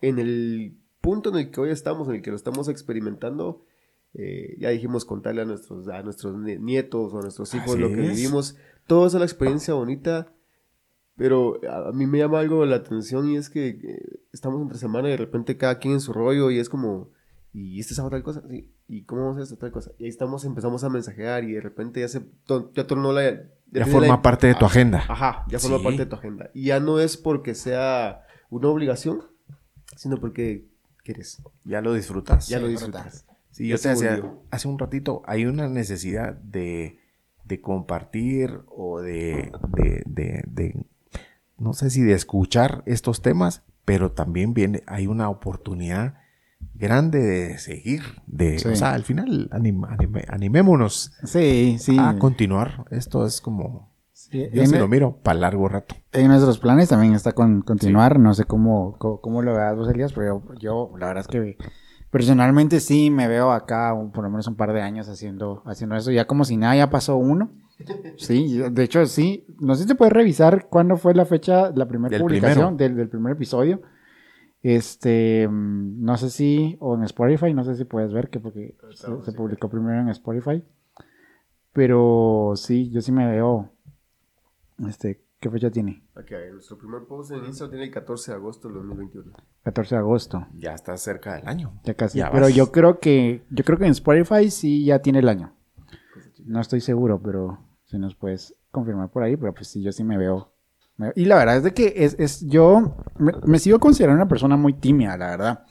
en 0.00 0.18
el 0.18 0.76
punto 1.00 1.30
en 1.30 1.36
el 1.36 1.50
que 1.50 1.60
hoy 1.60 1.70
estamos, 1.70 2.08
en 2.08 2.16
el 2.16 2.22
que 2.22 2.30
lo 2.30 2.36
estamos 2.36 2.68
experimentando, 2.68 3.64
eh, 4.14 4.56
ya 4.58 4.70
dijimos 4.70 5.04
contarle 5.04 5.42
a 5.42 5.44
nuestros, 5.44 5.88
a 5.88 6.02
nuestros 6.02 6.36
nietos 6.36 7.12
o 7.12 7.18
a 7.18 7.22
nuestros 7.22 7.52
hijos 7.54 7.78
lo 7.78 7.88
que 7.88 7.96
vivimos. 7.96 8.56
Toda 8.86 9.08
esa 9.08 9.18
la 9.18 9.24
experiencia 9.24 9.74
bonita 9.74 10.32
pero 11.16 11.60
a 11.70 11.92
mí 11.92 12.06
me 12.06 12.18
llama 12.18 12.40
algo 12.40 12.64
la 12.66 12.76
atención 12.76 13.28
y 13.28 13.36
es 13.36 13.48
que 13.48 13.68
eh, 13.68 14.20
estamos 14.32 14.60
entre 14.60 14.78
semana 14.78 15.08
y 15.08 15.12
de 15.12 15.16
repente 15.16 15.56
cada 15.56 15.78
quien 15.78 15.94
en 15.94 16.00
su 16.00 16.12
rollo 16.12 16.50
y 16.50 16.58
es 16.58 16.68
como, 16.68 17.10
¿y 17.52 17.78
este 17.78 17.94
sábado 17.94 18.10
tal 18.10 18.22
cosa? 18.24 18.42
Sí, 18.48 18.72
¿y 18.88 19.04
cómo 19.04 19.22
vamos 19.22 19.38
a 19.38 19.42
hacer 19.42 19.58
tal 19.58 19.70
cosa? 19.70 19.92
Y 19.98 20.04
ahí 20.04 20.10
estamos, 20.10 20.44
empezamos 20.44 20.82
a 20.82 20.88
mensajear 20.88 21.44
y 21.44 21.52
de 21.52 21.60
repente 21.60 22.00
ya 22.00 22.08
se, 22.08 22.22
ya 22.74 22.86
tornó 22.86 23.12
la... 23.12 23.42
Ya 23.70 23.86
forma 23.86 24.22
parte 24.22 24.46
de 24.46 24.54
tu 24.54 24.64
agenda. 24.64 25.04
Ajá, 25.08 25.44
ya 25.48 25.58
forma 25.58 25.82
parte 25.82 25.98
de 25.98 26.06
tu 26.06 26.14
agenda. 26.14 26.50
Y 26.54 26.66
ya 26.66 26.78
no 26.78 27.00
es 27.00 27.16
porque 27.16 27.54
sea 27.54 28.22
una 28.48 28.68
obligación, 28.68 29.22
sino 29.96 30.18
porque 30.18 30.68
quieres. 31.02 31.42
Ya 31.64 31.80
lo 31.80 31.92
disfrutas. 31.92 32.48
Ya 32.48 32.60
lo 32.60 32.68
disfrutas. 32.68 33.26
Sí, 33.50 33.68
yo 33.68 33.78
te 33.78 33.88
decía, 33.88 34.20
hace 34.50 34.68
un 34.68 34.78
ratito, 34.78 35.22
hay 35.26 35.46
una 35.46 35.68
necesidad 35.68 36.34
de, 36.34 36.98
de 37.44 37.60
compartir 37.60 38.60
o 38.68 39.00
de, 39.00 39.52
de, 40.06 40.42
de 40.46 40.86
no 41.58 41.72
sé 41.72 41.90
si 41.90 42.02
de 42.02 42.14
escuchar 42.14 42.82
estos 42.86 43.22
temas, 43.22 43.62
pero 43.84 44.12
también 44.12 44.54
viene, 44.54 44.82
hay 44.86 45.06
una 45.06 45.28
oportunidad 45.28 46.14
grande 46.74 47.20
de 47.20 47.58
seguir, 47.58 48.02
de, 48.26 48.56
o 48.56 48.76
sea, 48.76 48.94
al 48.94 49.04
final 49.04 49.50
animémonos 50.28 51.12
sí, 51.24 51.76
sí. 51.78 51.96
a 51.98 52.18
continuar. 52.18 52.84
Esto 52.90 53.26
es 53.26 53.40
como, 53.40 53.92
yo 54.30 54.66
sí 54.66 54.76
lo 54.76 54.88
miro 54.88 55.18
para 55.22 55.38
largo 55.38 55.68
rato. 55.68 55.94
En 56.12 56.28
nuestros 56.28 56.58
planes 56.58 56.88
también 56.88 57.14
está 57.14 57.32
con 57.32 57.62
continuar, 57.62 58.18
no 58.18 58.34
sé 58.34 58.44
cómo, 58.44 58.96
cómo, 58.98 59.42
lo 59.42 59.54
veas 59.54 59.76
vos, 59.76 59.88
Elías, 59.88 60.12
pero 60.12 60.42
yo, 60.58 60.92
la 60.98 61.08
verdad 61.08 61.22
es 61.22 61.28
que 61.28 61.56
personalmente 62.10 62.80
sí 62.80 63.10
me 63.10 63.28
veo 63.28 63.52
acá 63.52 63.94
por 64.12 64.24
lo 64.24 64.30
menos 64.30 64.46
un 64.46 64.56
par 64.56 64.72
de 64.72 64.82
años 64.82 65.08
haciendo, 65.08 65.62
haciendo 65.66 65.96
eso, 65.96 66.10
ya 66.10 66.26
como 66.26 66.44
si 66.44 66.56
nada, 66.56 66.76
ya 66.76 66.90
pasó 66.90 67.16
uno. 67.16 67.50
Sí, 68.16 68.58
de 68.58 68.82
hecho 68.84 69.04
sí. 69.06 69.46
No 69.60 69.74
sé 69.74 69.82
si 69.82 69.88
te 69.88 69.94
puedes 69.94 70.12
revisar 70.12 70.68
cuándo 70.68 70.96
fue 70.96 71.14
la 71.14 71.26
fecha, 71.26 71.70
la 71.74 71.86
primera 71.86 72.18
publicación 72.18 72.76
del, 72.76 73.08
primer 73.08 73.32
episodio. 73.32 73.82
Este, 74.62 75.46
mm, 75.46 76.02
no 76.02 76.16
sé 76.16 76.30
si, 76.30 76.76
o 76.80 76.94
en 76.94 77.02
Spotify, 77.04 77.52
no 77.52 77.64
sé 77.64 77.74
si 77.74 77.84
puedes 77.84 78.12
ver 78.12 78.30
que 78.30 78.40
porque 78.40 78.76
se, 78.94 79.32
publicó 79.32 79.68
primero 79.68 80.00
en 80.00 80.08
Spotify. 80.08 80.62
Pero 81.72 82.52
sí, 82.56 82.90
yo 82.90 83.00
sí 83.00 83.12
me 83.12 83.26
veo. 83.30 83.70
Este, 84.88 85.20
¿qué 85.40 85.50
fecha 85.50 85.70
tiene? 85.70 86.02
Aquí, 86.14 86.34
nuestro 86.52 86.78
primer 86.78 87.02
post 87.04 87.32
en 87.32 87.44
Instagram 87.44 87.70
tiene 87.70 87.84
el 87.86 87.90
14 87.90 88.30
de 88.30 88.36
agosto 88.36 88.68
del 88.68 88.76
2021. 88.78 89.32
14 89.64 89.94
de 89.94 89.98
agosto. 89.98 90.46
Ya 90.54 90.74
está 90.74 90.96
cerca 90.96 91.34
del 91.34 91.48
año. 91.48 91.80
Ya 91.84 91.94
casi. 91.94 92.20
pero 92.32 92.48
yo 92.48 92.70
creo 92.70 93.00
que, 93.00 93.42
yo 93.50 93.64
creo 93.64 93.78
que 93.78 93.86
en 93.86 93.90
Spotify 93.90 94.50
sí 94.50 94.84
ya 94.84 95.00
tiene 95.00 95.18
el 95.18 95.28
año. 95.28 95.52
No 96.44 96.60
estoy 96.60 96.80
seguro, 96.80 97.20
pero 97.22 97.58
si 97.84 97.98
nos 97.98 98.14
puedes 98.14 98.54
confirmar 98.70 99.10
por 99.10 99.22
ahí, 99.22 99.36
pero 99.36 99.54
pues 99.54 99.68
sí, 99.68 99.82
yo 99.82 99.92
sí 99.92 100.04
me 100.04 100.18
veo. 100.18 100.52
y 101.14 101.24
la 101.24 101.36
verdad 101.36 101.56
es 101.56 101.62
de 101.62 101.74
que 101.74 101.92
es, 101.96 102.16
es 102.18 102.46
yo 102.46 102.96
me, 103.18 103.58
sigo 103.58 103.78
considerando 103.78 104.22
una 104.22 104.28
persona 104.28 104.56
muy 104.56 104.74
tímida, 104.74 105.16
la 105.16 105.30
verdad. 105.30 105.64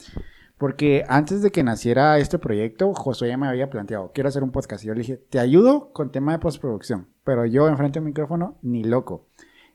Porque 0.58 1.04
antes 1.10 1.42
de 1.42 1.52
que 1.52 1.64
naciera 1.64 2.18
este 2.20 2.40
proyecto, 2.40 2.94
Josué 2.94 3.28
ya 3.30 3.38
me 3.38 3.48
había 3.48 3.70
planteado, 3.70 4.12
quiero 4.14 4.30
hacer 4.30 4.44
un 4.44 4.52
podcast. 4.52 4.84
Y 4.84 4.88
yo 4.88 4.94
le 4.94 5.02
dije, 5.02 5.18
te 5.18 5.40
ayudo 5.40 5.92
con 5.92 6.12
tema 6.12 6.32
de 6.32 6.40
postproducción. 6.40 7.10
Pero 7.26 7.46
yo 7.46 7.68
enfrente 7.68 8.00
del 8.00 8.06
micrófono, 8.06 8.58
ni 8.62 8.84
loco. 8.84 9.28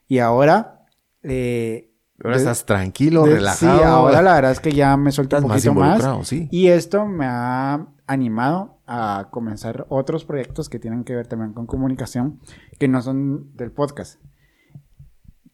Y 0.07 0.19
ahora... 0.19 0.85
Eh, 1.21 1.91
ahora 2.23 2.37
estás 2.37 2.65
tranquilo, 2.65 3.25
relajado. 3.25 3.77
Sí, 3.77 3.83
ahora 3.83 4.21
la 4.21 4.33
verdad 4.33 4.51
es 4.51 4.59
que 4.59 4.71
ya 4.71 4.97
me 4.97 5.11
suelto 5.11 5.37
un 5.37 5.43
poquito 5.43 5.73
más. 5.75 6.27
Sí. 6.27 6.47
Y 6.49 6.69
esto 6.69 7.05
me 7.05 7.25
ha 7.27 7.85
animado 8.07 8.78
a 8.91 9.27
comenzar 9.29 9.85
otros 9.89 10.25
proyectos 10.25 10.67
que 10.67 10.79
tienen 10.79 11.03
que 11.03 11.15
ver 11.15 11.27
también 11.27 11.53
con 11.53 11.67
comunicación, 11.67 12.39
que 12.79 12.87
no 12.87 13.03
son 13.03 13.55
del 13.55 13.71
podcast. 13.71 14.19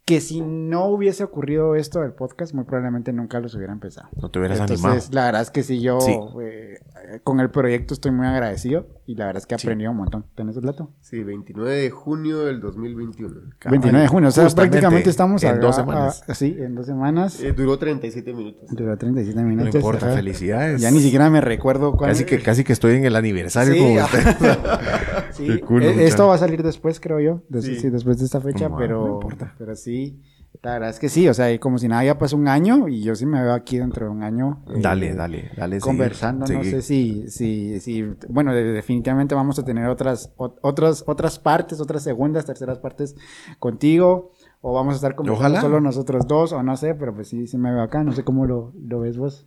Que 0.05 0.21
si 0.21 0.41
no 0.41 0.85
hubiese 0.85 1.23
ocurrido 1.23 1.75
esto 1.75 2.01
del 2.01 2.11
podcast, 2.11 2.53
muy 2.53 2.63
probablemente 2.63 3.11
nunca 3.11 3.39
los 3.39 3.55
hubiera 3.55 3.73
empezado. 3.73 4.07
No 4.21 4.29
te 4.29 4.37
hubieras 4.37 4.59
Entonces, 4.59 4.85
animado. 4.85 5.07
la 5.13 5.25
verdad 5.25 5.41
es 5.41 5.49
que 5.49 5.63
sí, 5.63 5.81
yo 5.81 5.99
Sí. 5.99 6.15
eh, 6.43 6.79
con 7.23 7.39
el 7.39 7.49
proyecto 7.49 7.95
estoy 7.95 8.11
muy 8.11 8.27
agradecido 8.27 8.85
y 9.07 9.15
la 9.15 9.25
verdad 9.25 9.41
es 9.41 9.47
que 9.47 9.55
he 9.55 9.57
Sí. 9.57 9.65
aprendido 9.65 9.89
un 9.89 9.97
montón. 9.97 10.25
¿Tenés 10.35 10.57
el 10.57 10.61
dato? 10.63 10.91
Sí, 11.01 11.23
29 11.23 11.73
de 11.75 11.89
junio 11.89 12.45
del 12.45 12.59
2021. 12.61 13.33
Cabal. 13.57 13.79
29 13.79 14.01
de 14.03 14.07
junio, 14.07 14.29
o 14.29 14.31
sea, 14.31 14.43
Justamente 14.43 14.77
prácticamente 14.77 15.09
estamos 15.09 15.43
en 15.43 15.49
a- 15.49 15.57
dos 15.57 15.75
semanas. 15.75 16.23
a- 16.27 16.35
sí, 16.35 16.55
en 16.59 16.75
dos 16.75 16.85
semanas. 16.85 17.41
Eh, 17.41 17.53
duró 17.53 17.79
37 17.79 18.31
minutos. 18.31 18.69
Duró 18.69 18.95
37 18.97 19.41
no 19.41 19.47
minutos. 19.47 19.73
importa, 19.73 20.05
ajá. 20.05 20.15
felicidades. 20.17 20.81
Ya 20.81 20.91
ni 20.91 20.99
siquiera 20.99 21.31
me 21.31 21.41
recuerdo 21.41 21.93
cuál 21.97 22.11
Casi 22.11 22.25
que, 22.25 22.39
casi 22.43 22.63
que 22.63 22.73
estoy 22.73 22.95
en 22.97 23.05
el 23.05 23.15
aniversario 23.15 23.73
Sí, 23.73 23.79
como 23.79 23.95
usted. 24.05 24.19
Sí, 25.35 25.47
eh, 25.51 25.63
muchacho. 25.69 25.99
esto 25.99 26.27
va 26.27 26.35
a 26.35 26.37
salir 26.37 26.63
después, 26.63 26.99
creo 26.99 27.19
yo. 27.19 27.41
Des- 27.49 27.65
Sí. 27.65 27.75
sí, 27.79 27.89
después 27.89 28.17
de 28.19 28.25
esta 28.25 28.39
fecha, 28.41 28.69
No, 28.69 28.77
pero, 28.77 29.05
no 29.07 29.13
importa. 29.15 29.53
pero 29.57 29.75
sí. 29.75 30.21
La 30.63 30.71
verdad 30.73 30.89
es 30.89 30.99
que 30.99 31.09
sí, 31.09 31.27
o 31.27 31.33
sea, 31.33 31.59
como 31.59 31.77
si 31.77 31.89
nada 31.89 32.05
ya 32.05 32.17
pasó 32.17 32.37
un 32.37 32.47
año 32.47 32.87
y 32.87 33.03
yo 33.03 33.13
sí 33.13 33.25
me 33.25 33.41
veo 33.43 33.51
aquí 33.53 33.77
dentro 33.77 34.05
de 34.05 34.11
un 34.13 34.23
año. 34.23 34.63
eh, 34.69 34.79
Dale, 34.81 35.13
dale, 35.13 35.51
dale. 35.57 35.81
seguir, 35.81 35.81
Conversando, 35.81 36.39
no 36.41 36.47
seguir. 36.47 36.71
sé 36.71 36.81
si, 36.81 37.29
si, 37.29 37.79
si, 37.81 38.03
bueno, 38.29 38.53
de- 38.53 38.63
definitivamente 38.71 39.35
vamos 39.35 39.59
a 39.59 39.65
tener 39.65 39.87
otras, 39.89 40.33
ot- 40.37 40.55
otras, 40.61 41.03
otras 41.07 41.39
partes, 41.39 41.81
otras 41.81 42.03
segundas, 42.03 42.45
terceras 42.45 42.79
partes 42.79 43.15
contigo, 43.59 44.31
o 44.61 44.73
vamos 44.73 44.93
a 44.93 44.95
estar 44.95 45.15
conversando 45.15 45.47
Ojalá. 45.49 45.61
solo 45.61 45.81
nosotros 45.81 46.25
dos, 46.25 46.53
o 46.53 46.63
no 46.63 46.77
sé, 46.77 46.95
pero 46.95 47.13
pues 47.13 47.27
sí, 47.27 47.45
sí 47.47 47.57
me 47.57 47.71
veo 47.73 47.81
acá, 47.81 48.03
no 48.05 48.13
sé 48.13 48.23
cómo 48.23 48.45
lo, 48.45 48.71
lo 48.81 49.01
ves 49.01 49.17
vos. 49.17 49.45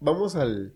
Vamos 0.00 0.34
al, 0.34 0.74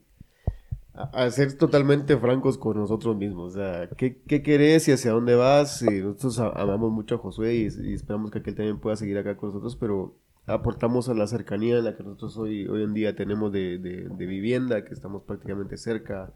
a, 1.12 1.30
ser 1.30 1.56
totalmente 1.56 2.16
francos 2.16 2.58
con 2.58 2.76
nosotros 2.76 3.16
mismos. 3.16 3.54
O 3.54 3.56
sea, 3.56 3.88
¿qué, 3.96 4.20
qué 4.26 4.42
querés 4.42 4.88
y 4.88 4.92
hacia 4.92 5.12
dónde 5.12 5.34
vas? 5.34 5.82
Nosotros 5.82 6.38
amamos 6.38 6.90
mucho 6.92 7.16
a 7.16 7.18
Josué 7.18 7.54
y, 7.56 7.68
y 7.90 7.94
esperamos 7.94 8.30
que 8.30 8.38
aquel 8.40 8.54
también 8.54 8.78
pueda 8.80 8.96
seguir 8.96 9.18
acá 9.18 9.36
con 9.36 9.50
nosotros, 9.50 9.76
pero 9.76 10.16
aportamos 10.46 11.08
a 11.08 11.14
la 11.14 11.26
cercanía 11.26 11.78
en 11.78 11.84
la 11.84 11.96
que 11.96 12.02
nosotros 12.02 12.36
hoy, 12.38 12.66
hoy 12.66 12.82
en 12.82 12.94
día 12.94 13.14
tenemos 13.14 13.52
de, 13.52 13.78
de- 13.78 14.08
de 14.08 14.26
vivienda, 14.26 14.84
que 14.84 14.94
estamos 14.94 15.22
prácticamente 15.22 15.76
cerca. 15.76 16.32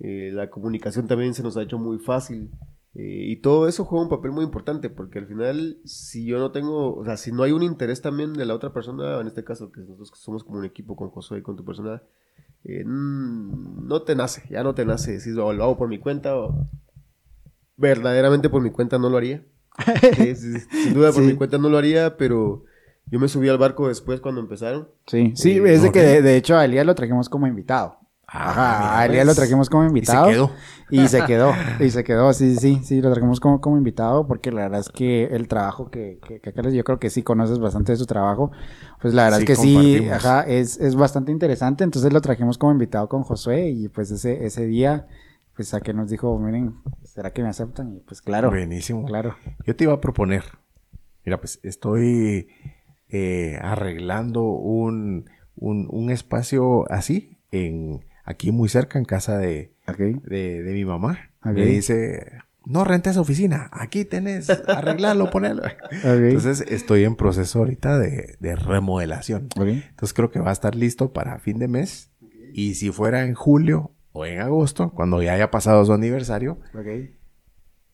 Eh, 0.00 0.30
la 0.32 0.50
comunicación 0.50 1.06
también 1.06 1.34
se 1.34 1.42
nos 1.42 1.56
ha 1.56 1.62
hecho 1.62 1.78
muy 1.78 1.98
fácil. 1.98 2.50
Eh, 2.96 3.24
y 3.28 3.36
todo 3.36 3.66
eso 3.66 3.84
juega 3.84 4.04
un 4.04 4.10
papel 4.10 4.30
muy 4.32 4.44
importante, 4.44 4.88
porque 4.90 5.18
al 5.18 5.26
final, 5.26 5.78
si 5.84 6.26
yo 6.26 6.38
no 6.38 6.52
tengo, 6.52 6.94
o 6.94 7.04
sea, 7.04 7.16
si 7.16 7.32
no 7.32 7.42
hay 7.42 7.50
un 7.52 7.62
interés 7.62 8.00
también 8.02 8.34
de 8.34 8.44
la 8.44 8.54
otra 8.54 8.72
persona, 8.72 9.20
en 9.20 9.26
este 9.26 9.42
caso, 9.44 9.72
que 9.72 9.80
nosotros 9.80 10.12
somos 10.14 10.44
como 10.44 10.58
un 10.58 10.64
equipo 10.64 10.94
con 10.94 11.08
Josué 11.10 11.38
y 11.38 11.42
con 11.42 11.56
tu 11.56 11.64
persona, 11.64 12.02
eh, 12.64 12.82
no 12.86 14.02
te 14.02 14.14
nace, 14.14 14.42
ya 14.50 14.62
no 14.62 14.74
te 14.74 14.84
nace 14.84 15.12
decir, 15.12 15.38
"Oh, 15.38 15.52
lo 15.52 15.64
hago 15.64 15.76
por 15.76 15.88
mi 15.88 15.98
cuenta, 15.98 16.36
o 16.36 16.66
verdaderamente 17.76 18.48
por 18.48 18.62
mi 18.62 18.70
cuenta 18.70 18.98
no 18.98 19.08
lo 19.10 19.16
haría. 19.16 19.44
Sí, 20.16 20.36
sí, 20.36 20.60
sí, 20.60 20.66
sin 20.82 20.94
duda 20.94 21.10
por 21.12 21.22
Sí. 21.22 21.28
mi 21.30 21.34
cuenta 21.36 21.58
no 21.58 21.68
lo 21.68 21.76
haría, 21.78 22.16
pero 22.16 22.64
yo 23.10 23.18
me 23.18 23.26
subí 23.28 23.48
al 23.48 23.58
barco 23.58 23.88
después 23.88 24.20
cuando 24.20 24.40
empezaron. 24.40 24.88
Sí, 25.06 25.32
sí, 25.34 25.58
Eh, 25.58 25.74
es 25.74 25.82
de 25.82 25.90
que 25.92 26.00
de, 26.00 26.22
de 26.22 26.36
hecho 26.36 26.56
a 26.56 26.64
Elías 26.64 26.86
lo 26.86 26.94
trajimos 26.94 27.28
como 27.28 27.46
invitado. 27.46 27.98
Ah, 28.36 28.50
Ajá, 28.50 29.00
a 29.00 29.06
Elías 29.06 29.22
pues. 29.22 29.26
lo 29.26 29.34
trajimos 29.34 29.70
como 29.70 29.84
Y 29.84 29.86
se 29.86 29.88
invitado. 29.88 30.26
quedó. 30.30 30.50
Y 30.90 31.08
se 31.08 31.24
quedó, 31.24 31.52
y 31.80 31.90
se 31.90 32.04
quedó, 32.04 32.32
sí, 32.32 32.56
sí, 32.56 32.80
sí, 32.84 33.00
lo 33.00 33.10
trajimos 33.10 33.40
como, 33.40 33.60
como 33.60 33.76
invitado 33.78 34.26
porque 34.26 34.50
la 34.52 34.62
verdad 34.62 34.80
es 34.80 34.88
que 34.90 35.24
el 35.24 35.48
trabajo 35.48 35.90
que, 35.90 36.18
que, 36.26 36.40
que 36.40 36.72
yo 36.72 36.84
creo 36.84 36.98
que 36.98 37.10
sí 37.10 37.22
conoces 37.22 37.58
bastante 37.58 37.92
de 37.92 37.96
su 37.98 38.06
trabajo, 38.06 38.52
pues 39.00 39.14
la 39.14 39.24
verdad 39.24 39.38
Sí, 39.40 39.44
es 39.44 39.46
que 39.46 39.56
sí, 39.56 40.08
ajá, 40.08 40.42
es, 40.42 40.78
es 40.78 40.94
bastante 40.94 41.32
interesante, 41.32 41.84
entonces 41.84 42.12
lo 42.12 42.20
trajimos 42.20 42.58
como 42.58 42.72
invitado 42.72 43.08
con 43.08 43.22
Josué 43.22 43.70
y 43.70 43.88
pues 43.88 44.10
ese, 44.10 44.44
ese 44.44 44.66
día, 44.66 45.06
pues 45.56 45.72
a 45.74 45.80
que 45.80 45.94
nos 45.94 46.10
dijo, 46.10 46.38
miren, 46.38 46.74
¿será 47.02 47.32
que 47.32 47.42
me 47.42 47.48
aceptan? 47.48 47.94
Y 47.96 48.00
pues 48.00 48.20
claro, 48.20 48.50
Buenísimo. 48.50 49.04
claro. 49.06 49.36
Yo 49.66 49.74
te 49.76 49.84
iba 49.84 49.94
a 49.94 50.00
proponer. 50.00 50.44
Mira, 51.24 51.40
pues 51.40 51.60
estoy 51.62 52.48
eh, 53.08 53.58
arreglando 53.62 54.42
un, 54.44 55.30
un, 55.56 55.88
un 55.90 56.10
espacio 56.10 56.84
así, 56.90 57.38
en, 57.50 58.04
aquí 58.24 58.52
muy 58.52 58.68
cerca, 58.68 58.98
en 58.98 59.04
casa 59.04 59.38
de, 59.38 59.72
de, 59.96 60.62
de 60.62 60.72
mi 60.72 60.84
mamá. 60.84 61.30
Me 61.44 61.66
dice, 61.66 62.38
no 62.66 62.84
rentes 62.84 63.16
oficina, 63.16 63.68
aquí 63.72 64.04
tenés, 64.04 64.48
arreglarlo, 64.68 65.30
ponerlo. 65.30 65.62
ok, 65.64 65.70
Entonces 66.04 66.64
estoy 66.68 67.04
en 67.04 67.16
proceso 67.16 67.58
ahorita 67.60 67.98
de, 67.98 68.36
de 68.40 68.56
remodelación. 68.56 69.48
Entonces 69.56 70.14
creo 70.14 70.30
que 70.30 70.40
va 70.40 70.50
a 70.50 70.54
estar 70.54 70.74
listo 70.74 71.12
para 71.12 71.38
fin 71.38 71.58
de 71.58 71.68
mes. 71.68 72.10
Y 72.52 72.74
si 72.74 72.90
fuera 72.90 73.24
en 73.24 73.34
julio 73.34 73.92
o 74.12 74.24
en 74.26 74.40
agosto, 74.40 74.92
cuando 74.92 75.22
ya 75.22 75.34
haya 75.34 75.50
pasado 75.50 75.84
su 75.84 75.92
aniversario, 75.92 76.58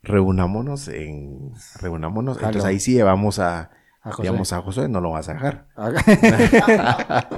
reunámonos 0.02 0.88
en... 0.88 1.52
Reunámonos. 1.80 2.36
Entonces 2.36 2.64
ahí 2.64 2.78
sí 2.78 2.92
llevamos 2.92 3.38
a... 3.38 3.70
A. 4.02 4.12
Digamos 4.18 4.50
a 4.54 4.62
José, 4.62 4.88
no 4.88 5.00
lo 5.02 5.10
vas 5.10 5.28
a 5.28 5.34
dejar. 5.34 5.66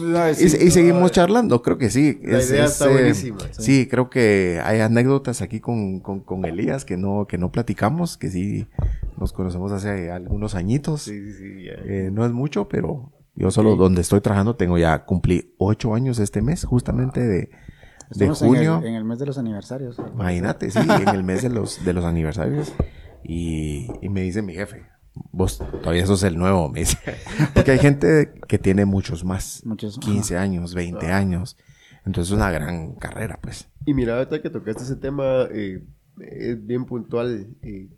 No, 0.00 0.30
Y, 0.30 0.34
seguimos 0.34 1.12
charlando, 1.12 1.62
creo 1.62 1.78
que 1.78 1.90
sí. 1.90 2.18
La 2.22 2.42
idea 2.42 2.64
está 2.64 2.86
eh, 2.88 2.92
buenísima. 2.92 3.38
Sí, 3.52 3.86
creo 3.88 4.08
que 4.10 4.60
hay 4.64 4.80
anécdotas 4.80 5.42
aquí 5.42 5.60
con, 5.60 6.00
con, 6.00 6.20
con 6.20 6.44
Elías 6.44 6.84
que 6.84 6.96
no, 6.96 7.26
que 7.26 7.38
no 7.38 7.50
platicamos, 7.52 8.16
que 8.16 8.30
sí 8.30 8.66
nos 9.18 9.32
conocemos 9.32 9.72
hace 9.72 10.10
algunos 10.10 10.54
añitos. 10.54 11.02
Sí, 11.02 11.20
sí, 11.20 11.32
sí. 11.32 11.64
ya. 11.64 11.72
Eh, 11.84 12.10
no 12.12 12.24
es 12.24 12.32
mucho, 12.32 12.68
pero 12.68 13.12
yo 13.34 13.50
solo 13.50 13.76
donde 13.76 14.00
estoy 14.00 14.20
trabajando 14.20 14.56
tengo 14.56 14.78
ya, 14.78 15.04
cumplí 15.04 15.54
ocho 15.58 15.94
años 15.94 16.18
este 16.18 16.40
mes, 16.42 16.64
justamente 16.64 17.20
de, 17.20 17.50
de 18.10 18.24
en 18.24 18.34
junio. 18.34 18.78
el- 18.82 18.88
En 18.88 18.94
el, 18.94 19.04
mes 19.04 19.18
de 19.18 19.26
los 19.26 19.38
aniversarios. 19.38 19.96
Imagínate, 20.14 20.70
sí, 20.70 20.78
en 20.80 21.08
el 21.08 21.24
mes 21.24 21.42
de 21.42 21.50
los, 21.50 21.84
de 21.84 21.92
los 21.92 22.04
aniversarios. 22.04 22.72
Y, 23.22 23.88
y 24.00 24.08
me 24.08 24.22
dice 24.22 24.40
mi 24.42 24.54
jefe, 24.54 24.86
vos 25.32 25.58
todavía 25.82 26.06
sos 26.06 26.22
el 26.22 26.36
nuevo, 26.38 26.68
me 26.68 26.80
dice. 26.80 26.98
Porque 27.54 27.72
hay 27.72 27.78
gente 27.78 28.32
que 28.48 28.58
tiene 28.58 28.84
muchos 28.84 29.24
más, 29.24 29.62
Muchos, 29.64 29.98
ajá. 29.98 30.10
15 30.10 30.36
años, 30.36 30.74
20 30.74 31.06
años. 31.12 31.56
Entonces 32.06 32.30
es 32.32 32.36
una 32.36 32.50
gran 32.50 32.94
carrera, 32.94 33.38
pues. 33.42 33.68
Y 33.86 33.94
mira, 33.94 34.16
ahorita 34.18 34.40
que 34.42 34.50
tocaste 34.50 34.82
ese 34.82 34.96
tema, 34.96 35.46
eh, 35.52 35.84
es 36.20 36.66
bien 36.66 36.84
puntual. 36.86 37.46
eh, 37.62 37.88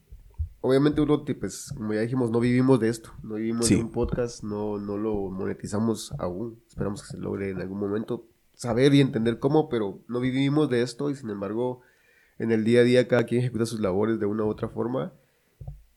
obviamente 0.61 1.01
uno, 1.01 1.25
pues, 1.25 1.73
como 1.77 1.93
ya 1.95 2.01
dijimos, 2.01 2.31
no 2.31 2.39
vivimos 2.41 2.79
de 2.81 2.89
esto. 2.89 3.11
No 3.23 3.35
vivimos 3.37 3.67
Sí. 3.67 3.77
de 3.77 3.83
un 3.83 3.91
podcast, 3.93 4.43
no, 4.45 4.79
no 4.79 4.97
lo 4.97 5.15
monetizamos 5.31 6.13
aún. 6.19 6.61
Esperamos 6.69 7.03
que 7.03 7.09
se 7.09 7.19
logre 7.19 7.51
en 7.51 7.61
algún 7.61 7.79
momento 7.81 8.27
saber 8.55 8.95
y 8.95 9.01
entender 9.01 9.39
cómo, 9.39 9.69
pero 9.69 10.01
no 10.09 10.21
vivimos 10.21 10.69
de 10.71 10.83
esto 10.83 11.11
y 11.11 11.17
sin 11.17 11.31
embargo, 11.31 11.81
en 12.39 12.53
el 12.53 12.65
día 12.65 12.81
a 12.81 12.85
día 12.85 13.09
cada 13.09 13.25
quien 13.25 13.41
ejecuta 13.41 13.67
sus 13.67 13.81
labores 13.81 14.19
de 14.21 14.27
una 14.27 14.45
u 14.45 14.49
otra 14.49 14.69
forma. 14.69 15.13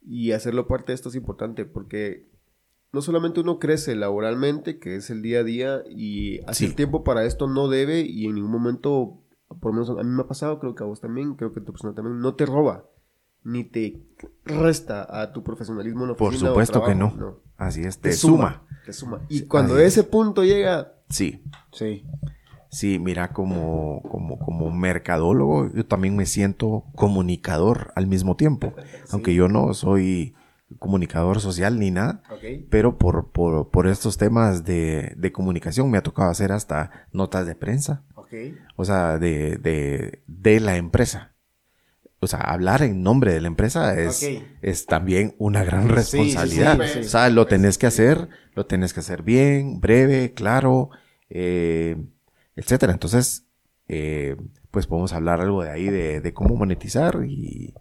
Y 0.07 0.31
hacerlo 0.31 0.67
parte 0.67 0.91
de 0.91 0.95
esto 0.95 1.09
es 1.09 1.15
importante 1.15 1.65
porque 1.65 2.27
no 2.93 3.01
solamente 3.01 3.39
uno 3.41 3.59
crece 3.59 3.95
laboralmente, 3.95 4.79
que 4.79 4.95
es 4.95 5.09
el 5.09 5.21
día 5.21 5.39
a 5.39 5.43
día, 5.43 5.83
y 5.89 6.39
hacer 6.47 6.69
Sí. 6.69 6.75
tiempo 6.75 7.03
para 7.03 7.25
esto 7.25 7.47
no 7.47 7.67
debe 7.67 8.01
y 8.01 8.25
en 8.25 8.35
ningún 8.35 8.51
momento, 8.51 9.17
por 9.59 9.73
lo 9.73 9.81
menos 9.81 9.89
a 9.89 10.03
mí 10.03 10.09
me 10.09 10.21
ha 10.21 10.27
pasado, 10.27 10.59
creo 10.59 10.75
que 10.75 10.83
a 10.83 10.87
vos 10.87 11.01
también, 11.01 11.35
creo 11.35 11.51
que 11.51 11.59
a 11.59 11.63
tu 11.63 11.71
persona 11.73 11.93
también, 11.93 12.19
no 12.19 12.35
te 12.35 12.45
roba, 12.45 12.85
ni 13.43 13.63
te 13.63 14.01
resta 14.45 15.05
a 15.21 15.33
tu 15.33 15.43
profesionalismo 15.43 16.03
en 16.03 16.11
la 16.11 16.15
Por 16.15 16.33
o 16.33 16.37
supuesto 16.37 16.83
que 16.83 16.95
no. 16.95 17.39
Así 17.57 17.81
es, 17.81 17.99
te, 17.99 18.09
Te 18.09 18.15
suma. 18.15 18.63
Te 18.85 18.93
suma. 18.93 19.21
Y 19.29 19.41
cuando 19.43 19.73
así 19.75 19.83
es. 19.83 19.87
ese 19.97 20.03
punto 20.03 20.43
llega, 20.43 20.93
Sí, 21.09 21.43
Sí. 21.71 22.05
Sí, 22.69 22.99
mira, 22.99 23.29
como, 23.33 24.01
como, 24.03 24.37
como 24.39 24.71
mercadólogo, 24.71 25.71
yo 25.73 25.85
también 25.85 26.15
me 26.15 26.25
siento 26.25 26.85
comunicador 26.95 27.91
al 27.95 28.07
mismo 28.07 28.35
tiempo. 28.35 28.73
Aunque 29.11 29.33
yo 29.33 29.47
no 29.47 29.73
soy 29.73 30.33
comunicador 30.79 31.39
social 31.39 31.79
ni 31.79 31.91
nada. 31.91 32.21
Pero 32.69 32.97
por, 32.97 33.31
por, 33.31 33.69
por 33.69 33.87
estos 33.87 34.17
temas 34.17 34.65
de, 34.65 35.13
de 35.17 35.31
comunicación 35.31 35.89
me 35.89 35.97
ha 35.97 36.03
tocado 36.03 36.29
hacer 36.29 36.51
hasta 36.51 37.07
notas 37.11 37.45
de 37.45 37.55
prensa. 37.55 38.03
O 38.75 38.83
sea, 38.83 39.17
de, 39.17 39.57
de, 39.57 40.23
de 40.27 40.59
la 40.59 40.75
empresa. 40.75 41.35
O 42.19 42.27
sea, 42.27 42.39
hablar 42.39 42.81
en 42.81 43.03
nombre 43.03 43.33
de 43.33 43.41
la 43.41 43.47
empresa 43.47 43.99
es, 43.99 44.27
es 44.61 44.85
también 44.85 45.35
una 45.37 45.63
gran 45.63 45.83
sí, 45.83 45.93
responsabilidad. 45.93 46.79
sí, 46.81 46.93
sí. 46.93 46.99
O 46.99 47.03
sea, 47.03 47.29
lo 47.29 47.45
tenés 47.45 47.77
que 47.77 47.85
hacer, 47.85 48.29
lo 48.55 48.65
tenés 48.65 48.93
que 48.93 49.01
hacer 49.01 49.21
bien, 49.21 49.79
breve, 49.79 50.33
claro, 50.33 50.89
eh, 51.29 51.97
etcétera. 52.55 52.93
Entonces, 52.93 53.47
eh, 53.87 54.35
pues 54.71 54.87
podemos 54.87 55.13
hablar 55.13 55.41
algo 55.41 55.63
de 55.63 55.69
ahí, 55.69 55.85
de, 55.89 56.21
de 56.21 56.33
cómo 56.33 56.55
monetizar 56.55 57.23
y, 57.27 57.73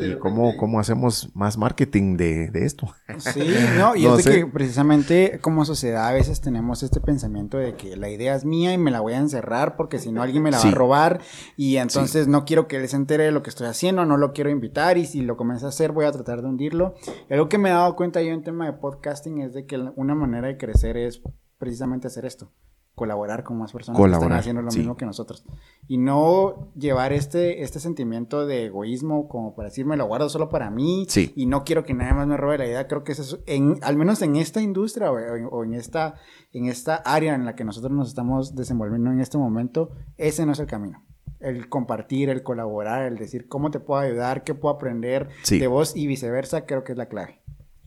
y 0.00 0.14
cómo, 0.18 0.56
cómo 0.56 0.80
hacemos 0.80 1.30
más 1.34 1.56
marketing 1.58 2.16
de, 2.16 2.48
de 2.50 2.64
esto. 2.64 2.88
Sí, 3.18 3.40
no, 3.78 3.94
y 3.96 4.02
No 4.04 4.18
es 4.18 4.24
de 4.24 4.32
que 4.40 4.46
precisamente 4.46 5.38
como 5.40 5.64
sociedad 5.64 6.08
a 6.08 6.12
veces 6.12 6.40
tenemos 6.40 6.82
este 6.82 7.00
pensamiento 7.00 7.56
de 7.58 7.74
que 7.76 7.96
la 7.96 8.08
idea 8.10 8.34
es 8.34 8.44
mía 8.44 8.72
y 8.72 8.78
me 8.78 8.90
la 8.90 9.00
voy 9.00 9.12
a 9.14 9.18
encerrar 9.18 9.76
porque 9.76 9.98
si 10.00 10.10
no 10.12 10.22
alguien 10.22 10.42
me 10.42 10.50
la 10.50 10.58
Sí. 10.58 10.68
va 10.68 10.72
a 10.72 10.76
robar 10.76 11.20
y 11.56 11.76
entonces 11.76 12.26
no 12.28 12.44
quiero 12.44 12.66
que 12.66 12.76
él 12.76 12.88
se 12.88 12.96
entere 12.96 13.24
de 13.24 13.30
lo 13.32 13.42
que 13.42 13.50
estoy 13.50 13.66
haciendo, 13.68 14.04
no 14.04 14.16
lo 14.16 14.32
quiero 14.32 14.50
invitar 14.50 14.98
y 14.98 15.06
si 15.06 15.22
lo 15.22 15.36
comienza 15.36 15.66
a 15.66 15.68
hacer 15.70 15.92
voy 15.92 16.04
a 16.06 16.12
tratar 16.12 16.42
de 16.42 16.48
hundirlo. 16.48 16.94
Y 17.30 17.34
algo 17.34 17.48
que 17.48 17.58
me 17.58 17.68
he 17.68 17.72
dado 17.72 17.94
cuenta 17.96 18.20
yo 18.22 18.32
en 18.32 18.42
tema 18.42 18.66
de 18.66 18.72
podcasting 18.74 19.40
es 19.40 19.54
de 19.54 19.66
que 19.66 19.76
una 19.96 20.14
manera 20.14 20.48
de 20.48 20.56
crecer 20.56 20.96
es 20.96 21.20
precisamente 21.58 22.08
hacer 22.08 22.24
esto. 22.26 22.52
Colaborar 22.94 23.42
con 23.42 23.58
más 23.58 23.72
personas 23.72 24.00
que 24.00 24.12
están 24.12 24.32
haciendo 24.32 24.62
lo 24.62 24.70
mismo 24.70 24.96
que 24.96 25.04
nosotros. 25.04 25.44
Y 25.88 25.98
no 25.98 26.68
llevar 26.76 27.12
este, 27.12 27.62
este 27.62 27.80
sentimiento 27.80 28.46
de 28.46 28.66
egoísmo 28.66 29.28
como 29.28 29.54
para 29.54 29.68
decir, 29.68 29.84
me 29.84 29.96
lo 29.96 30.06
guardo 30.06 30.28
solo 30.28 30.48
para 30.48 30.70
mí 30.70 31.06
y 31.34 31.46
no 31.46 31.64
quiero 31.64 31.84
que 31.84 31.94
nadie 31.94 32.14
más 32.14 32.26
me 32.26 32.36
robe 32.36 32.58
la 32.58 32.66
idea. 32.66 32.86
Creo 32.86 33.02
que 33.02 33.12
eso 33.12 33.22
es, 33.22 33.38
en, 33.46 33.78
al 33.82 33.96
menos 33.96 34.22
en 34.22 34.36
esta 34.36 34.62
industria 34.62 35.10
o, 35.10 35.64
en, 35.64 35.74
esta, 35.74 36.14
en 36.52 36.66
esta 36.66 36.96
área 36.96 37.34
en 37.34 37.44
la 37.44 37.56
que 37.56 37.64
nosotros 37.64 37.92
nos 37.92 38.08
estamos 38.08 38.54
desenvolviendo 38.54 39.10
en 39.10 39.20
este 39.20 39.38
momento, 39.38 39.90
ese 40.16 40.46
no 40.46 40.52
es 40.52 40.60
el 40.60 40.66
camino. 40.66 41.02
El 41.40 41.68
compartir, 41.68 42.30
el 42.30 42.42
colaborar, 42.42 43.02
el 43.06 43.18
decir 43.18 43.48
cómo 43.48 43.70
te 43.70 43.80
puedo 43.80 44.00
ayudar, 44.00 44.44
qué 44.44 44.54
puedo 44.54 44.74
aprender 44.74 45.28
de 45.50 45.66
vos 45.66 45.96
y 45.96 46.06
viceversa, 46.06 46.64
creo 46.64 46.84
que 46.84 46.92
es 46.92 46.98
la 46.98 47.06
clave. 47.06 47.40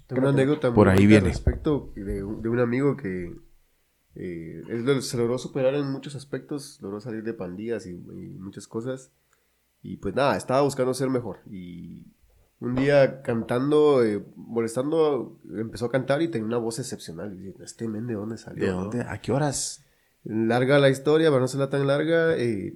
Tengo 0.05 0.21
una 0.21 0.29
anécdota 0.29 0.73
por 0.73 0.89
ahí 0.89 1.05
viene. 1.05 1.29
respecto 1.29 1.91
de, 1.95 2.03
de 2.03 2.21
un 2.49 2.59
amigo 2.59 2.95
que 2.95 3.33
eh, 4.19 4.63
él 4.67 5.01
se 5.03 5.15
logró 5.15 5.37
superar 5.37 5.75
en 5.75 5.91
muchos 5.91 6.15
aspectos, 6.15 6.79
logró 6.81 6.99
salir 6.99 7.23
de 7.23 7.33
pandillas 7.33 7.85
y, 7.85 7.93
muchas 7.93 8.67
cosas. 8.67 9.11
Y 9.83 9.97
pues 9.97 10.15
nada, 10.15 10.35
estaba 10.35 10.61
buscando 10.61 10.93
ser 10.95 11.09
mejor. 11.09 11.37
Y 11.49 12.03
un 12.59 12.73
día 12.73 13.21
cantando, 13.21 14.03
eh, 14.03 14.25
molestando, 14.35 15.39
empezó 15.53 15.85
a 15.85 15.91
cantar 15.91 16.23
y 16.23 16.29
tenía 16.29 16.47
una 16.47 16.57
voz 16.57 16.79
excepcional. 16.79 17.33
Y 17.33 17.37
dije, 17.37 17.63
este 17.63 17.87
men, 17.87 18.07
¿de 18.07 18.15
dónde 18.15 18.37
salió? 18.37 18.65
¿De 18.65 18.71
dónde? 18.71 19.01
¿A 19.01 19.21
qué 19.21 19.31
horas? 19.31 19.85
Larga 20.23 20.79
la 20.79 20.89
historia, 20.89 21.29
pero 21.29 21.39
no 21.39 21.47
será 21.47 21.69
tan 21.69 21.85
larga. 21.85 22.35
Eh, 22.37 22.75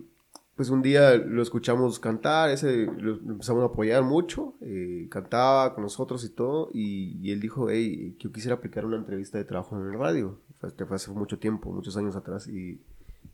pues 0.56 0.70
un 0.70 0.84
día 0.84 1.16
lo 1.16 1.42
escuchamos 1.42 2.00
cantar, 2.00 2.52
ese, 2.52 2.86
lo 2.86 3.16
empezamos 3.16 3.64
a 3.64 3.68
apoyar 3.68 4.04
mucho, 4.04 4.54
eh, 4.62 5.08
cantaba 5.10 5.74
con 5.74 5.84
nosotros 5.84 6.24
y 6.24 6.30
todo, 6.30 6.70
y, 6.72 7.18
y, 7.20 7.32
él 7.32 7.40
dijo, 7.40 7.72
hey, 7.72 8.16
yo 8.20 8.32
quisiera 8.32 8.58
aplicar 8.58 8.86
una 8.86 8.98
entrevista 8.98 9.40
de 9.40 9.46
trabajo 9.46 9.76
en 9.76 9.88
el 9.88 9.98
radio 9.98 10.40
que 10.78 10.86
fue 10.86 10.96
hace 10.96 11.12
mucho 11.12 11.40
tiempo, 11.40 11.72
muchos 11.72 11.98
años 11.98 12.16
atrás, 12.16 12.48
y, 12.48 12.82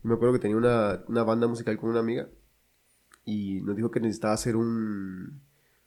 me 0.02 0.14
acuerdo 0.14 0.34
que 0.34 0.40
tenía 0.40 0.56
una, 0.56 1.02
una, 1.08 1.24
banda 1.24 1.46
musical 1.46 1.78
con 1.78 1.90
una 1.90 2.00
amiga, 2.00 2.28
y 3.24 3.60
nos 3.62 3.76
dijo 3.76 3.90
que 3.90 4.00
necesitaba 4.00 4.34
hacer 4.34 4.56
un, 4.56 5.40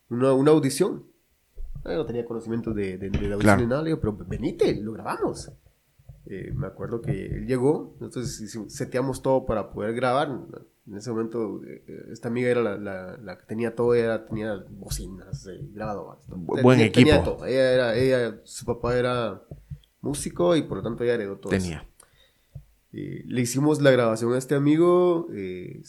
una, 0.10 0.34
una 0.34 0.52
audición. 0.52 1.06
no 1.84 2.06
tenía 2.06 2.26
conocimiento 2.26 2.74
de, 2.74 2.98
de, 2.98 3.10
la 3.10 3.36
audición 3.36 3.60
ni 3.60 3.68
nada, 3.68 3.84
pero 4.00 4.16
venite, 4.16 4.76
lo 4.82 4.94
grabamos. 4.94 5.52
Eh, 6.28 6.52
me 6.56 6.68
acuerdo 6.68 7.02
que 7.02 7.26
él 7.26 7.48
llegó, 7.48 7.98
entonces 8.00 8.58
seteamos 8.68 9.22
todo 9.22 9.46
para 9.46 9.72
poder 9.72 9.96
grabar. 9.96 10.30
En 10.88 10.96
ese 10.96 11.10
momento, 11.10 11.62
eh, 11.64 11.84
esta 12.12 12.28
amiga 12.28 12.50
era 12.50 12.62
la, 12.62 12.78
la, 12.78 13.18
la, 13.18 13.38
que 13.38 13.46
tenía 13.46 13.76
todo, 13.76 13.96
ella 13.96 14.26
tenía 14.26 14.64
bocinas, 14.70 15.48
eh, 15.48 15.60
grabadoras. 15.74 16.20
Buen 16.28 16.80
equipo. 16.80 17.44
Ella 17.46 17.74
era, 17.74 17.96
ella, 17.96 18.40
su 18.44 18.66
papá 18.66 18.98
era 18.98 19.42
músico 20.02 20.56
y 20.56 20.64
por 20.64 20.78
lo 20.78 20.84
tanto 20.84 21.04
ya 21.04 21.14
heredó 21.14 21.38
todo 21.38 21.52
Tenía. 21.52 21.88
le 22.92 23.42
hicimos 23.42 23.82
la 23.82 23.92
grabación 23.92 24.34
a 24.34 24.38
este 24.38 24.56
amigo 24.56 25.28
eh, 25.32 25.82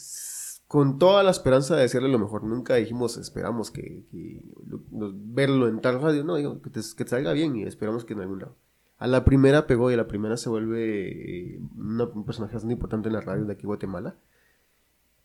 con 0.67 0.97
toda 0.97 1.23
la 1.23 1.31
esperanza 1.31 1.75
de 1.75 1.83
decirle 1.83 2.09
lo 2.09 2.19
mejor. 2.19 2.43
Nunca 2.43 2.75
dijimos, 2.75 3.17
esperamos 3.17 3.69
que, 3.69 4.03
verlo 4.91 5.67
en 5.67 5.81
tal 5.81 6.01
radio. 6.01 6.23
No, 6.23 6.35
digo, 6.35 6.61
que 6.61 6.69
te, 6.69 6.81
salga 6.81 7.33
bien 7.33 7.55
y 7.55 7.63
esperamos 7.63 8.05
que 8.05 8.13
en 8.13 8.21
algún 8.21 8.39
lado. 8.39 8.55
A 8.97 9.07
la 9.07 9.25
primera 9.25 9.67
pegó 9.67 9.91
y 9.91 9.95
a 9.95 9.97
la 9.97 10.07
primera 10.07 10.37
se 10.37 10.49
vuelve 10.49 11.55
eh, 11.55 11.59
un 11.77 12.25
personaje 12.25 12.53
bastante 12.53 12.73
importante 12.73 13.09
en 13.09 13.13
la 13.13 13.21
radio 13.21 13.45
de 13.45 13.53
aquí 13.53 13.67
Guatemala. 13.67 14.15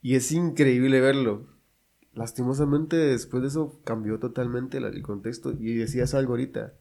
Y 0.02 0.16
es 0.16 0.32
increíble 0.32 1.00
verlo. 1.00 1.46
Lastimosamente 2.12 2.96
después 2.96 3.42
de 3.42 3.48
eso 3.48 3.80
cambió 3.84 4.18
totalmente 4.18 4.78
el 4.78 5.02
contexto 5.02 5.52
y 5.52 5.74
decías 5.74 6.14
algo 6.14 6.32
ahorita 6.32 6.74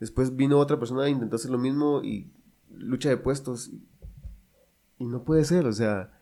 Después 0.00 0.36
vino 0.36 0.58
otra 0.58 0.78
persona 0.78 1.06
e 1.06 1.10
intentó 1.10 1.36
hacer 1.36 1.50
lo 1.50 1.58
mismo 1.58 2.02
y 2.02 2.30
lucha 2.70 3.08
de 3.08 3.16
puestos. 3.16 3.70
Y, 4.98 5.06
no 5.06 5.24
puede 5.24 5.44
ser, 5.44 5.66
o 5.66 5.72
sea. 5.72 6.12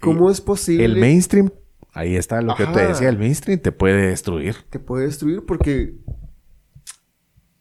¿Cómo 0.00 0.30
es 0.30 0.40
posible? 0.40 0.84
El 0.84 0.96
mainstream, 0.96 1.50
ahí 1.92 2.16
está 2.16 2.40
lo 2.40 2.54
que 2.54 2.66
te 2.66 2.86
decía, 2.86 3.08
el 3.08 3.18
mainstream 3.18 3.60
te 3.60 3.72
puede 3.72 4.08
destruir. 4.08 4.56
Te 4.70 4.78
puede 4.78 5.06
destruir 5.06 5.44
porque 5.44 5.98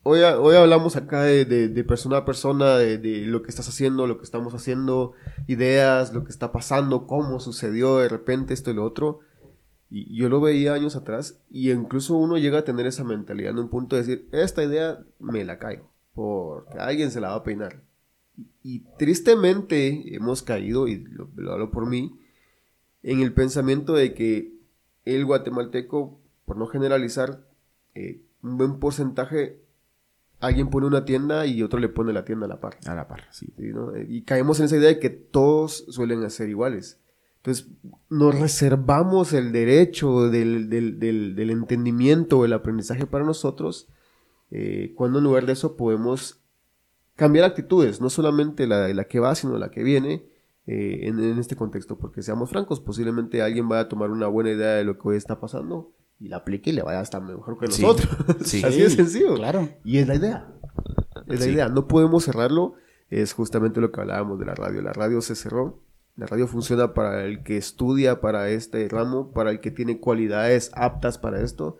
hoy, 0.04 0.22
hoy 0.22 0.56
hablamos 0.56 0.96
acá 0.96 1.24
de, 1.24 1.46
de, 1.46 1.84
persona 1.84 2.18
a 2.18 2.26
persona, 2.26 2.78
de, 2.78 3.00
de, 3.00 3.26
lo 3.26 3.42
que 3.42 3.50
estás 3.50 3.68
haciendo, 3.68 4.06
lo 4.06 4.20
que 4.20 4.24
estamos 4.24 4.54
haciendo, 4.54 5.13
ideas, 5.48 6.13
lo 6.13 6.24
que 6.24 6.32
está 6.32 6.52
pasando, 6.52 7.08
cómo 7.08 7.40
sucedió 7.40 7.98
de 7.98 8.10
repente 8.10 8.54
esto 8.54 8.70
y 8.70 8.76
lo 8.76 8.86
otro. 8.86 9.22
Y 9.89 10.15
yo 10.15 10.28
lo 10.28 10.41
veía 10.41 10.73
años 10.73 10.95
atrás 10.95 11.39
y 11.50 11.71
incluso 11.71 12.15
uno 12.15 12.38
llega 12.38 12.60
a 12.60 12.63
tener 12.65 12.86
esa 12.86 13.04
mentalidad 13.04 13.52
en 13.52 13.60
un 13.60 13.69
punto 13.69 13.95
de 13.95 14.02
decir, 14.04 14.28
esta 14.32 14.63
idea 14.63 15.00
me 15.19 15.45
la 15.45 15.60
caigo, 15.60 15.89
porque 16.13 16.78
alguien 16.78 17.10
se 17.10 17.21
la 17.21 17.30
va 17.30 17.36
a 17.36 17.43
peinar. 17.43 17.82
Y, 18.62 18.82
tristemente 18.97 20.15
hemos 20.15 20.43
caído, 20.43 20.88
y 20.88 20.97
lo, 21.06 21.30
hablo 21.52 21.71
por 21.71 21.88
mí, 21.88 22.19
en 23.02 23.21
el 23.21 23.34
pensamiento 23.34 23.93
de 23.93 24.13
que 24.13 24.54
el 25.06 25.26
guatemalteco, 25.26 26.19
por 26.45 26.58
no 26.58 26.67
generalizar, 26.67 27.47
eh, 27.95 28.21
un 28.43 28.58
buen 28.58 28.80
porcentaje, 28.80 29.60
alguien 30.39 30.69
pone 30.69 30.86
una 30.86 31.06
tienda 31.06 31.45
y 31.45 31.63
otro 31.63 31.80
le 31.80 31.89
pone 31.89 32.13
la 32.13 32.26
tienda 32.26 32.45
a 32.45 32.50
la 32.50 32.60
par. 32.60 32.78
A 32.86 32.93
la 32.93 33.08
par, 33.08 33.23
sí. 33.32 33.54
Y 34.08 34.21
caemos 34.23 34.60
en 34.60 34.65
esa 34.65 34.78
idea 34.78 34.89
de 34.89 35.00
que 35.00 35.10
todos 35.10 35.86
suelen 35.89 36.30
ser 36.30 36.50
iguales. 36.50 37.00
Entonces, 37.48 37.70
nos 38.10 38.38
reservamos 38.38 39.32
el 39.32 39.54
derecho 39.54 40.30
del, 40.30 40.70
del, 40.70 41.50
entendimiento, 41.50 42.44
el 42.44 42.52
aprendizaje 42.52 43.06
para 43.06 43.24
nosotros, 43.24 43.88
eh, 44.52 44.92
cuando 44.98 45.20
en 45.20 45.24
lugar 45.24 45.46
de 45.46 45.54
eso 45.54 45.78
podemos 45.78 46.42
cambiar 47.16 47.46
actitudes, 47.46 48.02
no 48.02 48.10
solamente 48.10 48.68
la, 48.68 48.90
la 48.90 49.06
que 49.06 49.22
va, 49.22 49.34
sino 49.34 49.58
la 49.58 49.72
que 49.72 49.82
viene 49.82 50.26
eh, 50.66 51.08
en, 51.08 51.40
este 51.40 51.56
contexto, 51.56 51.98
porque 51.98 52.22
seamos 52.22 52.50
francos, 52.50 52.82
posiblemente 52.82 53.42
alguien 53.42 53.70
vaya 53.70 53.84
a 53.84 53.88
tomar 53.88 54.12
una 54.12 54.28
buena 54.28 54.52
idea 54.52 54.74
de 54.74 54.84
lo 54.84 54.98
que 55.00 55.08
hoy 55.08 55.16
está 55.16 55.40
pasando 55.40 55.94
y 56.20 56.28
la 56.28 56.38
aplique 56.38 56.72
y 56.72 56.74
le 56.74 56.82
vaya 56.82 57.00
a 57.00 57.04
estar 57.04 57.22
mejor 57.22 57.58
que 57.58 57.68
nosotros. 57.68 58.10
Así 58.42 58.60
de 58.60 58.90
sencillo. 58.90 59.36
Claro. 59.36 59.70
Y 59.86 60.00
es 60.00 60.08
la 60.10 60.16
idea. 60.16 60.54
Es 61.28 61.40
la 61.40 61.46
idea. 61.46 61.70
No 61.70 61.88
podemos 61.88 62.26
cerrarlo. 62.26 62.74
Es 63.10 63.32
justamente 63.32 63.80
lo 63.80 63.94
que 63.94 64.02
hablábamos 64.02 64.38
de 64.38 64.46
la 64.48 64.54
radio. 64.54 64.82
La 64.82 64.92
radio 64.92 65.22
se 65.22 65.34
cerró 65.34 65.87
la 66.17 66.25
radio 66.25 66.47
funciona 66.47 66.93
para 66.93 67.23
el 67.25 67.43
que 67.43 67.58
estudia 67.58 68.19
para 68.19 68.49
este 68.49 68.89
ramo, 68.89 69.32
para 69.32 69.51
el 69.51 69.60
que 69.60 69.69
tiene 69.69 69.99
cualidades 69.99 70.71
aptas 70.73 71.19
para 71.19 71.41
esto. 71.41 71.77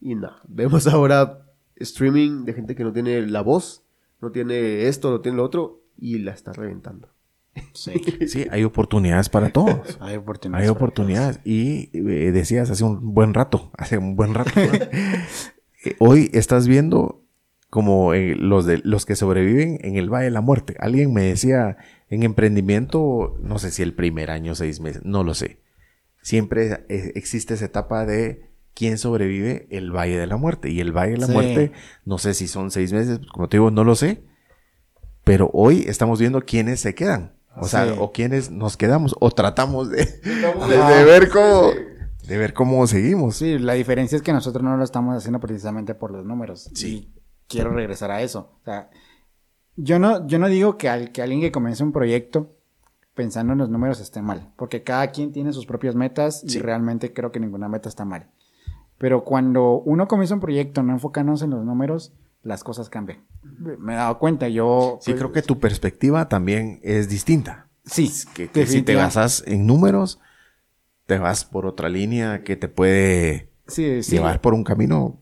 Y 0.00 0.14
nada, 0.14 0.40
vemos 0.48 0.86
ahora 0.86 1.44
streaming 1.76 2.44
de 2.44 2.54
gente 2.54 2.76
que 2.76 2.84
no 2.84 2.92
tiene 2.92 3.26
la 3.26 3.42
voz, 3.42 3.82
no 4.20 4.30
tiene 4.30 4.86
esto, 4.86 5.10
no 5.10 5.20
tiene 5.20 5.38
lo 5.38 5.44
otro, 5.44 5.82
y 5.98 6.18
la 6.18 6.32
está 6.32 6.52
reventando. 6.52 7.08
Sí, 7.72 7.92
sí 8.26 8.46
hay 8.50 8.64
oportunidades 8.64 9.28
para 9.28 9.50
todos. 9.50 9.96
hay 10.00 10.16
oportunidades. 10.16 10.64
Hay 10.64 10.70
oportunidades. 10.70 11.40
Y 11.44 11.90
eh, 11.92 12.30
decías 12.32 12.70
hace 12.70 12.84
un 12.84 13.12
buen 13.12 13.34
rato, 13.34 13.70
hace 13.76 13.98
un 13.98 14.14
buen 14.14 14.34
rato. 14.34 14.52
Eh, 15.84 15.96
hoy 15.98 16.30
estás 16.32 16.68
viendo 16.68 17.24
como 17.70 18.14
eh, 18.14 18.36
los, 18.36 18.66
de, 18.66 18.80
los 18.84 19.04
que 19.04 19.16
sobreviven 19.16 19.78
en 19.80 19.96
el 19.96 20.08
Valle 20.08 20.26
de 20.26 20.30
la 20.30 20.40
Muerte. 20.40 20.76
Alguien 20.78 21.12
me 21.12 21.24
decía 21.24 21.76
en 22.14 22.22
emprendimiento, 22.22 23.36
no 23.40 23.58
sé 23.58 23.70
si 23.70 23.82
el 23.82 23.94
primer 23.94 24.30
año, 24.30 24.54
seis 24.54 24.80
meses, 24.80 25.02
no 25.04 25.24
lo 25.24 25.34
sé. 25.34 25.60
Siempre 26.22 26.84
e, 26.88 27.12
existe 27.14 27.54
esa 27.54 27.66
etapa 27.66 28.06
de 28.06 28.50
quién 28.74 28.98
sobrevive 28.98 29.66
el 29.70 29.90
Valle 29.90 30.18
de 30.18 30.26
la 30.26 30.36
Muerte. 30.36 30.70
Y 30.70 30.80
el 30.80 30.92
Valle 30.92 31.12
de 31.12 31.18
la 31.18 31.28
Muerte, 31.28 31.72
no 32.04 32.18
sé 32.18 32.34
si 32.34 32.48
son 32.48 32.70
seis 32.70 32.92
meses, 32.92 33.20
como 33.32 33.48
te 33.48 33.56
digo, 33.56 33.70
no 33.70 33.84
lo 33.84 33.94
sé. 33.94 34.24
Pero 35.24 35.50
hoy 35.52 35.84
estamos 35.86 36.18
viendo 36.18 36.40
quiénes 36.42 36.80
se 36.80 36.94
quedan. 36.94 37.34
O 37.56 37.68
sea, 37.68 37.94
o 37.98 38.10
quiénes 38.10 38.50
nos 38.50 38.76
quedamos, 38.76 39.14
o 39.20 39.30
tratamos 39.30 39.88
de, 39.88 40.04
de, 40.04 41.04
ver 41.04 41.28
cómo, 41.28 41.70
de 42.26 42.36
ver 42.36 42.52
cómo 42.52 42.84
seguimos. 42.88 43.36
Sí, 43.36 43.60
la 43.60 43.74
diferencia 43.74 44.16
es 44.16 44.22
que 44.22 44.32
nosotros 44.32 44.64
no 44.64 44.76
lo 44.76 44.82
estamos 44.82 45.16
haciendo 45.16 45.38
precisamente 45.38 45.94
por 45.94 46.10
los 46.10 46.26
números. 46.26 46.68
Sí 46.74 47.14
quiero 47.48 47.70
regresar 47.70 48.10
a 48.10 48.22
eso. 48.22 48.58
O 48.60 48.64
sea, 48.64 48.90
yo 49.76 49.98
no, 49.98 50.26
yo 50.26 50.38
no 50.38 50.48
digo 50.48 50.76
que, 50.76 50.88
al, 50.88 51.12
que 51.12 51.22
alguien 51.22 51.40
que 51.40 51.52
comience 51.52 51.82
un 51.82 51.92
proyecto 51.92 52.50
pensando 53.14 53.52
en 53.52 53.58
los 53.60 53.70
números 53.70 54.00
esté 54.00 54.22
mal, 54.22 54.52
porque 54.56 54.82
cada 54.82 55.08
quien 55.08 55.32
tiene 55.32 55.52
sus 55.52 55.66
propias 55.66 55.94
metas 55.94 56.44
y 56.44 56.58
realmente 56.58 57.12
creo 57.12 57.30
que 57.30 57.40
ninguna 57.40 57.68
meta 57.68 57.88
está 57.88 58.04
mal. 58.04 58.28
Pero 58.98 59.24
cuando 59.24 59.80
uno 59.80 60.08
comienza 60.08 60.34
un 60.34 60.40
proyecto 60.40 60.82
no 60.82 60.92
enfocándose 60.92 61.44
en 61.44 61.50
los 61.50 61.64
números, 61.64 62.12
las 62.42 62.62
cosas 62.62 62.88
cambian. 62.88 63.24
Me 63.42 63.94
he 63.94 63.96
dado 63.96 64.18
cuenta, 64.18 64.48
yo... 64.48 64.98
Sí, 65.00 65.14
creo 65.14 65.32
que 65.32 65.42
tu 65.42 65.58
perspectiva 65.58 66.28
también 66.28 66.80
es 66.82 67.08
distinta. 67.08 67.68
Sí. 67.84 68.10
Que, 68.34 68.66
si 68.66 68.82
te 68.82 68.94
basas 68.94 69.42
en 69.46 69.66
números, 69.66 70.20
te 71.06 71.18
vas 71.18 71.44
por 71.44 71.66
otra 71.66 71.88
línea 71.88 72.42
que 72.42 72.56
te 72.56 72.68
puede 72.68 73.50
llevar 73.76 74.40
por 74.40 74.54
un 74.54 74.64
camino 74.64 75.20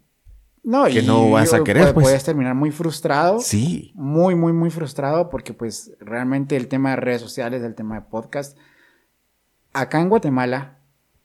no, 0.62 0.84
que 0.84 1.02
no 1.02 1.30
vas 1.30 1.52
a 1.52 1.64
querer, 1.64 1.92
pues. 1.92 2.04
Puedes 2.04 2.24
terminar 2.24 2.54
muy 2.54 2.70
frustrado. 2.70 3.40
Sí. 3.40 3.92
Muy, 3.94 4.34
muy, 4.36 4.52
muy 4.52 4.70
frustrado 4.70 5.28
porque 5.28 5.54
pues 5.54 5.92
realmente 5.98 6.56
el 6.56 6.68
tema 6.68 6.90
de 6.90 6.96
redes 6.96 7.20
sociales, 7.20 7.62
el 7.62 7.74
tema 7.74 7.96
de 7.96 8.02
podcast, 8.02 8.56
acá 9.72 10.00
en 10.00 10.08
Guatemala 10.08 10.78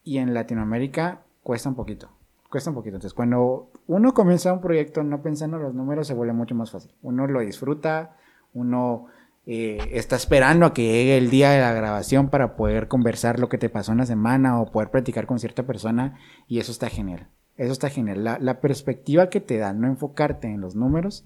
y 0.04 0.17
en 0.17 0.34
Latinoamérica 0.34 1.21
cuesta 1.43 1.69
un 1.69 1.76
poquito. 1.76 2.10
Cuesta 2.50 2.71
un 2.71 2.76
poquito. 2.76 2.95
Entonces, 2.95 3.13
cuando 3.13 3.69
uno 3.88 4.13
comienza 4.13 4.54
un 4.54 4.62
proyecto 4.62 5.04
no 5.04 5.21
pensando 5.21 5.58
en 5.58 5.63
los 5.63 5.73
números, 5.76 6.08
se 6.08 6.13
vuelve 6.13 6.34
mucho 6.34 6.56
más 6.56 6.71
fácil. 6.71 6.91
Uno 7.02 7.28
lo 7.28 7.41
disfruta, 7.41 8.15
uno 8.54 9.08
eh, 9.45 9.78
está 9.91 10.15
esperando 10.15 10.65
a 10.65 10.73
que 10.73 10.84
llegue 10.84 11.17
el 11.17 11.30
día 11.30 11.52
de 11.52 11.62
la 11.62 11.73
grabación 11.73 12.30
para 12.30 12.56
poder 12.56 12.88
conversar 12.88 13.39
lo 13.39 13.50
que 13.50 13.58
te 13.58 13.69
pasó 13.69 13.91
en 13.91 14.00
la 14.00 14.06
semana 14.06 14.60
o 14.60 14.71
poder 14.71 14.89
platicar 14.89 15.28
con 15.28 15.39
cierta 15.39 15.63
persona 15.63 16.17
y 16.47 16.60
eso 16.60 16.71
está 16.71 16.89
genial. 16.89 17.30
Eso 17.58 17.72
está 17.72 17.89
genial. 17.89 18.24
La, 18.24 18.39
la 18.39 18.62
perspectiva 18.62 19.30
que 19.30 19.41
te 19.41 19.58
da 19.58 19.74
no 19.74 19.88
enfocarte 19.88 20.47
en 20.47 20.62
los 20.62 20.76
números 20.76 21.26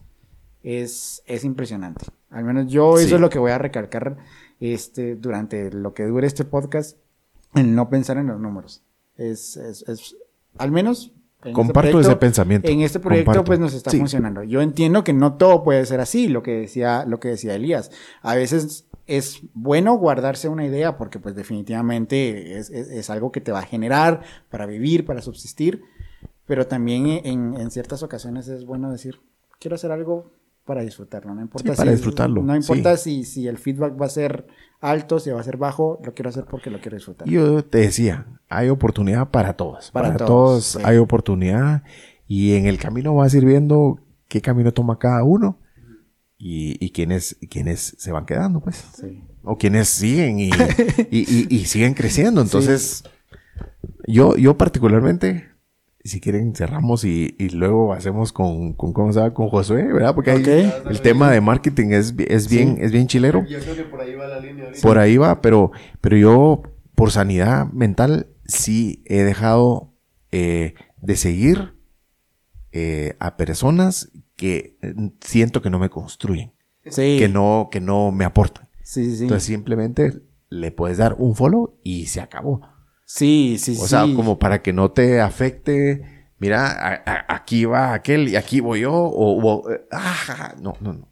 es, 0.64 1.24
es 1.26 1.44
impresionante. 1.44 2.06
Al 2.30 2.44
menos 2.44 2.72
yo 2.72 2.98
eso 2.98 3.16
es 3.16 3.22
lo 3.22 3.30
que 3.30 3.40
voy 3.40 3.52
a 3.52 3.58
recalcar 3.58 4.18
este, 4.60 5.16
durante 5.16 5.72
lo 5.72 5.94
que 5.94 6.06
dure 6.06 6.28
este 6.28 6.46
podcast, 6.46 6.98
el 7.56 7.76
no 7.76 7.90
pensar 7.90 8.18
en 8.18 8.28
los 8.28 8.40
números. 8.40 8.84
Es, 9.18 9.58
es, 9.58 9.84
es 9.88 10.16
al 10.58 10.72
menos 10.72 11.12
este 11.42 11.54
Comparto 11.54 12.00
ese 12.00 12.16
pensamiento. 12.18 12.70
En 12.70 12.82
este 12.82 13.00
proyecto 13.00 13.44
pues 13.44 13.60
nos 13.60 13.74
está 13.74 13.90
funcionando. 13.90 14.44
Yo 14.44 14.62
entiendo 14.62 15.04
que 15.04 15.12
no 15.12 15.34
todo 15.34 15.64
puede 15.64 15.84
ser 15.88 16.00
así, 16.00 16.28
lo 16.28 16.44
que 16.44 16.52
decía, 16.52 17.04
lo 17.06 17.20
que 17.20 17.30
decía 17.30 17.56
Elías. 17.56 17.90
A 18.22 18.36
veces 18.36 18.86
es 19.08 19.42
bueno 19.54 19.96
guardarse 19.96 20.50
una 20.50 20.66
idea 20.66 20.98
porque 20.98 21.18
pues 21.18 21.36
definitivamente 21.36 22.60
es, 22.60 22.70
es, 22.70 23.10
algo 23.10 23.32
que 23.32 23.42
te 23.42 23.52
va 23.52 23.60
a 23.60 23.66
generar 23.66 24.22
para 24.52 24.68
vivir, 24.68 25.04
para 25.04 25.24
subsistir, 25.24 25.82
pero 26.52 26.68
también 26.68 27.08
en, 27.08 27.56
en 27.58 27.72
ciertas 27.72 28.04
ocasiones 28.04 28.50
es 28.50 28.66
bueno 28.66 28.92
decir, 28.92 29.22
quiero 29.58 29.76
hacer 29.76 29.90
algo 29.90 30.34
para 30.66 30.82
disfrutarlo, 30.82 31.34
no 31.34 31.40
importa 31.40 31.74
para 31.76 31.92
disfrutarlo. 31.94 32.44
No 32.44 32.54
importa 32.54 32.98
si, 32.98 33.24
si 33.24 33.48
el 33.48 33.58
feedback 33.58 33.94
va 33.98 34.08
a 34.08 34.10
ser 34.10 34.48
alto, 34.82 35.18
si 35.22 35.30
va 35.30 35.40
a 35.40 35.44
ser 35.44 35.56
bajo, 35.56 36.02
lo 36.04 36.14
quiero 36.14 36.28
hacer 36.28 36.44
porque 36.44 36.70
lo 36.70 36.82
quiero 36.82 36.98
disfrutar. 36.98 37.26
Yo 37.26 37.64
te 37.64 37.78
decía, 37.78 38.28
hay 38.50 38.68
oportunidad 38.68 39.32
para 39.32 39.54
todos. 39.54 39.92
Para, 39.92 40.18
todos, 40.18 40.76
hay 40.84 40.98
oportunidad 40.98 41.84
y 42.28 42.56
en 42.56 42.66
el 42.66 42.78
camino 42.78 43.16
vas 43.16 43.34
a 43.34 43.38
ir 43.38 43.46
viendo 43.46 44.02
qué 44.28 44.42
camino 44.42 44.74
toma 44.74 45.00
cada 45.00 45.24
uno 45.24 45.58
y, 46.38 46.86
y 46.86 46.92
quiénes, 46.92 47.38
quiénes 47.50 47.96
se 47.98 48.12
van 48.12 48.26
quedando, 48.26 48.60
pues. 48.60 49.02
O 49.44 49.58
quienes 49.58 49.88
siguen 49.88 50.38
y, 50.40 50.52
y, 51.10 51.64
siguen 51.64 51.94
creciendo. 51.94 52.42
Entonces, 52.42 53.06
yo, 54.06 54.36
yo 54.36 54.58
particularmente 54.58 55.51
si 56.04 56.20
quieren 56.20 56.56
cerramos 56.56 57.04
y, 57.04 57.36
y 57.38 57.50
luego 57.50 57.94
hacemos 57.94 58.34
con, 58.34 58.74
con, 58.74 58.94
¿cómo 58.94 59.14
se 59.14 59.20
llama? 59.20 59.34
Con 59.34 59.50
Josué, 59.50 59.92
¿verdad? 59.94 60.16
Porque 60.16 60.32
el 60.32 61.02
tema 61.02 61.32
de 61.32 61.42
marketing 61.42 61.92
es, 61.92 62.14
es 62.18 62.50
bien, 62.50 62.78
es 62.80 62.92
bien 62.92 63.08
chilero. 63.08 63.46
Yo 63.46 63.60
creo 63.60 63.76
que 63.76 63.84
por 63.84 64.02
ahí 64.02 64.16
va 64.16 64.28
la 64.28 64.40
línea. 64.40 64.72
Por 64.82 64.98
ahí 64.98 65.18
va, 65.18 65.42
pero, 65.42 65.72
pero 66.00 66.18
yo 66.18 66.64
por 66.96 67.12
sanidad 67.12 67.68
mental 67.68 68.28
sí 68.46 69.04
he 69.06 69.24
dejado 69.24 69.94
eh, 70.32 70.74
de 71.02 71.16
seguir 71.16 71.76
eh, 72.72 73.16
a 73.20 73.38
personas 73.38 74.12
que 74.36 74.78
siento 75.22 75.62
que 75.62 75.70
no 75.70 75.78
me 75.80 75.90
construyen. 75.90 76.54
Que 76.84 77.30
no, 77.32 77.70
que 77.72 77.80
no 77.80 78.12
me 78.12 78.26
aportan. 78.26 78.68
Entonces 78.96 79.44
simplemente 79.44 80.22
le 80.50 80.72
puedes 80.72 80.98
dar 80.98 81.16
un 81.20 81.36
follow 81.36 81.80
y 81.84 82.08
se 82.08 82.22
acabó. 82.22 82.62
Sí, 83.14 83.58
sí, 83.60 83.76
sí. 83.76 83.82
O 83.82 83.88
sea, 83.88 84.04
como 84.16 84.40
para 84.40 84.62
que 84.62 84.72
no 84.72 84.92
te 84.92 85.20
afecte. 85.20 86.26
Mira, 86.40 87.04
aquí 87.28 87.66
va 87.66 87.94
aquel 87.94 88.30
y 88.30 88.38
aquí 88.38 88.62
voy 88.62 88.82
yo. 88.82 88.94
O, 88.94 89.70
eh, 89.70 89.82
ah, 89.92 90.56
no, 90.62 90.78
no, 90.80 90.94
no. 90.94 91.08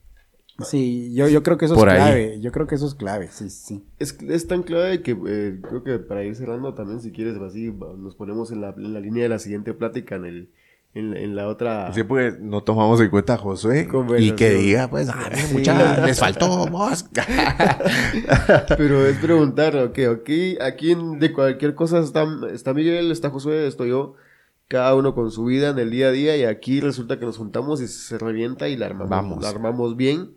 Sí, 0.66 1.14
yo, 1.14 1.28
yo 1.28 1.44
creo 1.44 1.58
que 1.58 1.66
eso 1.66 1.76
es 1.76 1.84
clave. 1.84 2.40
Yo 2.40 2.52
creo 2.54 2.68
que 2.68 2.76
eso 2.76 2.88
es 2.88 2.96
clave, 2.96 3.28
sí, 3.32 3.50
sí. 3.50 3.86
Es, 4.00 4.18
es 4.22 4.48
tan 4.48 4.64
clave 4.64 5.02
que 5.02 5.12
eh, 5.12 5.60
creo 5.62 5.84
que 5.84 6.00
para 6.00 6.24
ir 6.24 6.36
cerrando 6.36 6.74
también, 6.74 7.02
si 7.02 7.12
quieres, 7.12 7.36
así, 7.38 7.72
nos 7.98 8.16
ponemos 8.16 8.52
en 8.52 8.62
la, 8.62 8.70
en 8.70 8.94
la 8.94 9.00
línea 9.02 9.24
de 9.24 9.30
la 9.30 9.40
siguiente 9.40 9.74
plática 9.74 10.16
en 10.16 10.26
el, 10.26 10.52
en, 10.94 11.16
en, 11.16 11.36
la 11.36 11.48
otra. 11.48 11.94
Sí, 11.94 12.04
porque 12.04 12.38
no 12.40 12.64
tomamos 12.64 13.00
en 13.02 13.10
cuenta 13.10 13.36
a 13.36 13.38
Josué. 13.38 13.88
Y 14.18 14.32
que 14.32 14.52
diga, 14.52 14.90
pues, 14.90 15.10
ah, 15.10 15.30
mucha, 15.54 16.02
les 16.06 16.20
faltó 16.20 16.66
Pero 18.78 19.06
es 19.06 19.18
preguntar, 19.18 19.76
ok, 19.78 20.00
ok, 20.12 20.30
aquí 20.62 20.96
de 21.18 21.32
cualquier 21.32 21.76
cosa 21.76 22.00
está, 22.00 22.26
está 22.52 22.74
Miguel, 22.74 23.12
está 23.12 23.30
Josué, 23.30 23.68
estoy 23.68 23.90
yo. 23.90 24.16
Cada 24.68 24.96
uno 24.96 25.16
con 25.16 25.32
su 25.32 25.46
vida 25.46 25.70
en 25.70 25.80
el 25.80 25.90
día 25.90 26.08
a 26.08 26.12
día. 26.12 26.38
Y 26.38 26.44
aquí 26.44 26.80
resulta 26.80 27.20
que 27.20 27.26
nos 27.26 27.38
juntamos 27.38 27.82
y 27.82 27.88
se 27.88 28.18
revienta 28.18 28.68
y 28.68 28.78
la 28.78 28.88
armamos, 28.88 29.42
la 29.42 29.50
armamos 29.50 29.96
bien. 29.96 30.32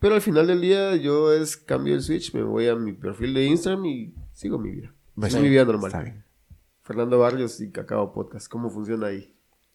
Pero 0.00 0.16
al 0.16 0.20
final 0.20 0.48
del 0.48 0.60
día 0.60 0.96
yo 0.96 1.32
es 1.32 1.56
cambio 1.56 1.94
el 1.94 2.02
switch, 2.02 2.34
me 2.34 2.42
voy 2.42 2.66
a 2.66 2.74
mi 2.74 2.92
perfil 2.92 3.34
de 3.34 3.44
Instagram 3.44 3.86
y 3.86 4.14
sigo 4.32 4.58
mi 4.58 4.72
vida. 4.72 4.92
Pues 5.14 5.40
mi 5.40 5.48
vida 5.48 5.64
normal. 5.64 6.24
Fernando 6.82 7.20
Barrios 7.20 7.60
y 7.60 7.70
Cacao 7.70 8.12
Podcast, 8.12 8.48
¿cómo 8.48 8.68
funciona 8.68 9.06
ahí? 9.06 9.32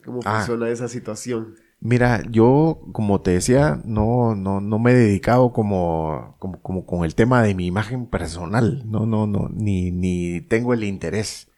¿Cómo 0.08 0.22
ah. 0.24 0.38
funciona 0.38 0.70
esa 0.70 0.88
situación? 0.88 1.56
Mira, 1.82 2.24
yo, 2.32 2.80
como 2.94 3.20
te 3.20 3.32
decía, 3.32 3.82
no, 3.84 4.36
no, 4.36 4.62
no 4.62 4.80
me 4.80 4.92
he 4.92 4.96
dedicado 4.96 5.52
como, 5.52 6.38
como, 6.40 6.62
como 6.62 6.86
con 6.86 7.04
el 7.04 7.14
tema 7.14 7.44
de 7.44 7.54
mi 7.54 7.66
imagen 7.66 8.06
personal. 8.06 8.84
No, 8.90 9.06
no, 9.06 9.28
no, 9.28 9.50
ni, 9.54 9.92
ni 9.92 10.40
tengo 10.40 10.74
el 10.74 10.86
interés. 10.86 11.50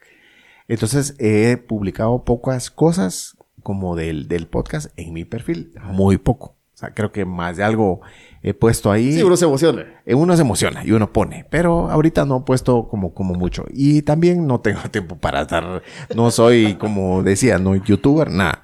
Entonces 0.68 1.16
he 1.20 1.58
publicado 1.58 2.24
pocas 2.26 2.72
cosas 2.72 3.38
como 3.62 3.96
del, 3.96 4.28
del 4.28 4.48
podcast 4.48 4.92
en 4.98 5.14
mi 5.14 5.26
perfil. 5.26 5.72
Muy 5.84 6.18
poco. 6.18 6.56
O 6.80 6.82
sea, 6.82 6.94
creo 6.94 7.12
que 7.12 7.26
más 7.26 7.58
de 7.58 7.66
algo 7.66 8.00
he 8.42 8.54
puesto 8.54 8.90
ahí. 8.90 9.12
Sí, 9.12 9.22
uno 9.22 9.36
se 9.36 9.44
emociona. 9.44 10.02
Eh, 10.06 10.16
uno 10.16 10.34
se 10.38 10.44
emociona 10.44 10.86
y 10.86 10.94
uno 10.94 11.12
pone, 11.12 11.46
pero 11.50 11.90
ahorita 11.90 12.24
no 12.24 12.38
he 12.38 12.42
puesto 12.44 12.88
como, 12.88 13.14
como 13.14 13.34
mucho. 13.34 13.66
Y 13.74 14.02
también 14.04 14.48
no 14.48 14.62
tengo 14.62 14.80
tiempo 14.90 15.18
para 15.18 15.42
estar, 15.42 15.84
no 16.16 16.32
soy, 16.32 16.76
como 16.76 17.22
decía, 17.22 17.58
no 17.58 17.76
youtuber, 17.76 18.32
nada. 18.32 18.64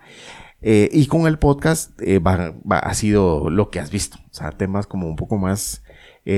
Eh, 0.62 0.88
y 0.94 1.08
con 1.08 1.28
el 1.28 1.38
podcast 1.40 1.92
eh, 2.02 2.22
ha 2.24 2.94
sido 2.94 3.50
lo 3.50 3.70
que 3.70 3.82
has 3.82 3.92
visto. 3.92 4.18
O 4.32 4.34
sea, 4.34 4.52
temas 4.52 4.88
como 4.88 5.10
un 5.10 5.18
poco 5.18 5.38
más 5.38 5.84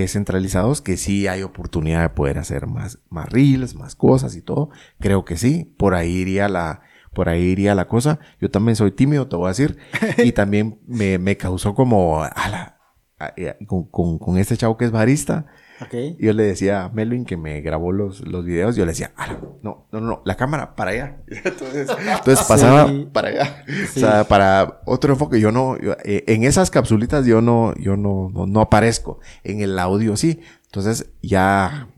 centralizados 0.07 0.81
que 0.81 0.97
sí 0.97 1.27
hay 1.27 1.43
oportunidad 1.43 2.01
de 2.01 2.09
poder 2.09 2.39
hacer 2.39 2.65
más, 2.65 2.97
más 3.11 3.29
reels, 3.29 3.75
más 3.75 3.93
cosas 3.93 4.35
y 4.35 4.41
todo. 4.41 4.71
Creo 4.99 5.25
que 5.25 5.37
sí. 5.37 5.75
Por 5.77 5.93
ahí 5.93 6.11
iría 6.11 6.49
la, 6.49 6.81
por 7.17 7.29
ahí 7.29 7.41
iría 7.41 7.73
la 7.73 7.87
cosa. 7.87 8.19
Yo 8.39 8.51
también 8.51 8.75
soy 8.75 8.91
tímido, 8.91 9.27
te 9.27 9.35
voy 9.35 9.47
a 9.47 9.49
decir. 9.49 9.79
y 10.19 10.33
también 10.33 10.79
me, 10.85 11.17
me 11.17 11.35
causó 11.35 11.73
como, 11.73 12.21
ala, 12.21 12.77
Ah, 13.19 13.33
con, 13.65 13.85
con, 13.85 14.19
con, 14.19 14.37
este 14.37 14.55
chavo 14.57 14.77
que 14.77 14.85
es 14.85 14.91
barista. 14.91 15.47
Okay. 15.81 16.15
Yo 16.19 16.33
le 16.33 16.43
decía 16.43 16.83
a 16.83 16.89
Melvin 16.89 17.25
que 17.25 17.35
me 17.35 17.61
grabó 17.61 17.91
los, 17.91 18.21
los 18.27 18.45
videos, 18.45 18.75
yo 18.75 18.85
le 18.85 18.91
decía, 18.91 19.11
ah, 19.17 19.35
no, 19.63 19.87
no, 19.91 20.01
no, 20.01 20.21
la 20.23 20.35
cámara 20.35 20.75
para 20.75 20.91
allá. 20.91 21.17
Entonces, 21.27 21.89
entonces 21.89 22.45
pasaba 22.47 22.91
para 23.11 23.29
allá. 23.29 23.65
O 23.67 23.99
sea, 23.99 24.23
para 24.25 24.81
otro 24.85 25.13
enfoque. 25.13 25.39
Yo 25.39 25.51
no, 25.51 25.77
eh, 25.77 26.25
en 26.27 26.43
esas 26.43 26.69
capsulitas 26.69 27.25
yo 27.25 27.41
no, 27.41 27.73
yo 27.77 27.97
no, 27.97 28.29
no, 28.29 28.61
aparezco. 28.61 29.19
En 29.43 29.61
el 29.61 29.79
audio 29.79 30.15
sí. 30.15 30.41
Entonces 30.65 31.09
ya 31.23 31.89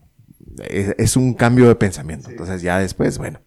es, 0.70 0.94
es 0.96 1.16
un 1.18 1.34
cambio 1.34 1.68
de 1.68 1.74
pensamiento. 1.74 2.30
Entonces 2.30 2.62
ya 2.62 2.78
después, 2.78 3.18
bueno, 3.18 3.40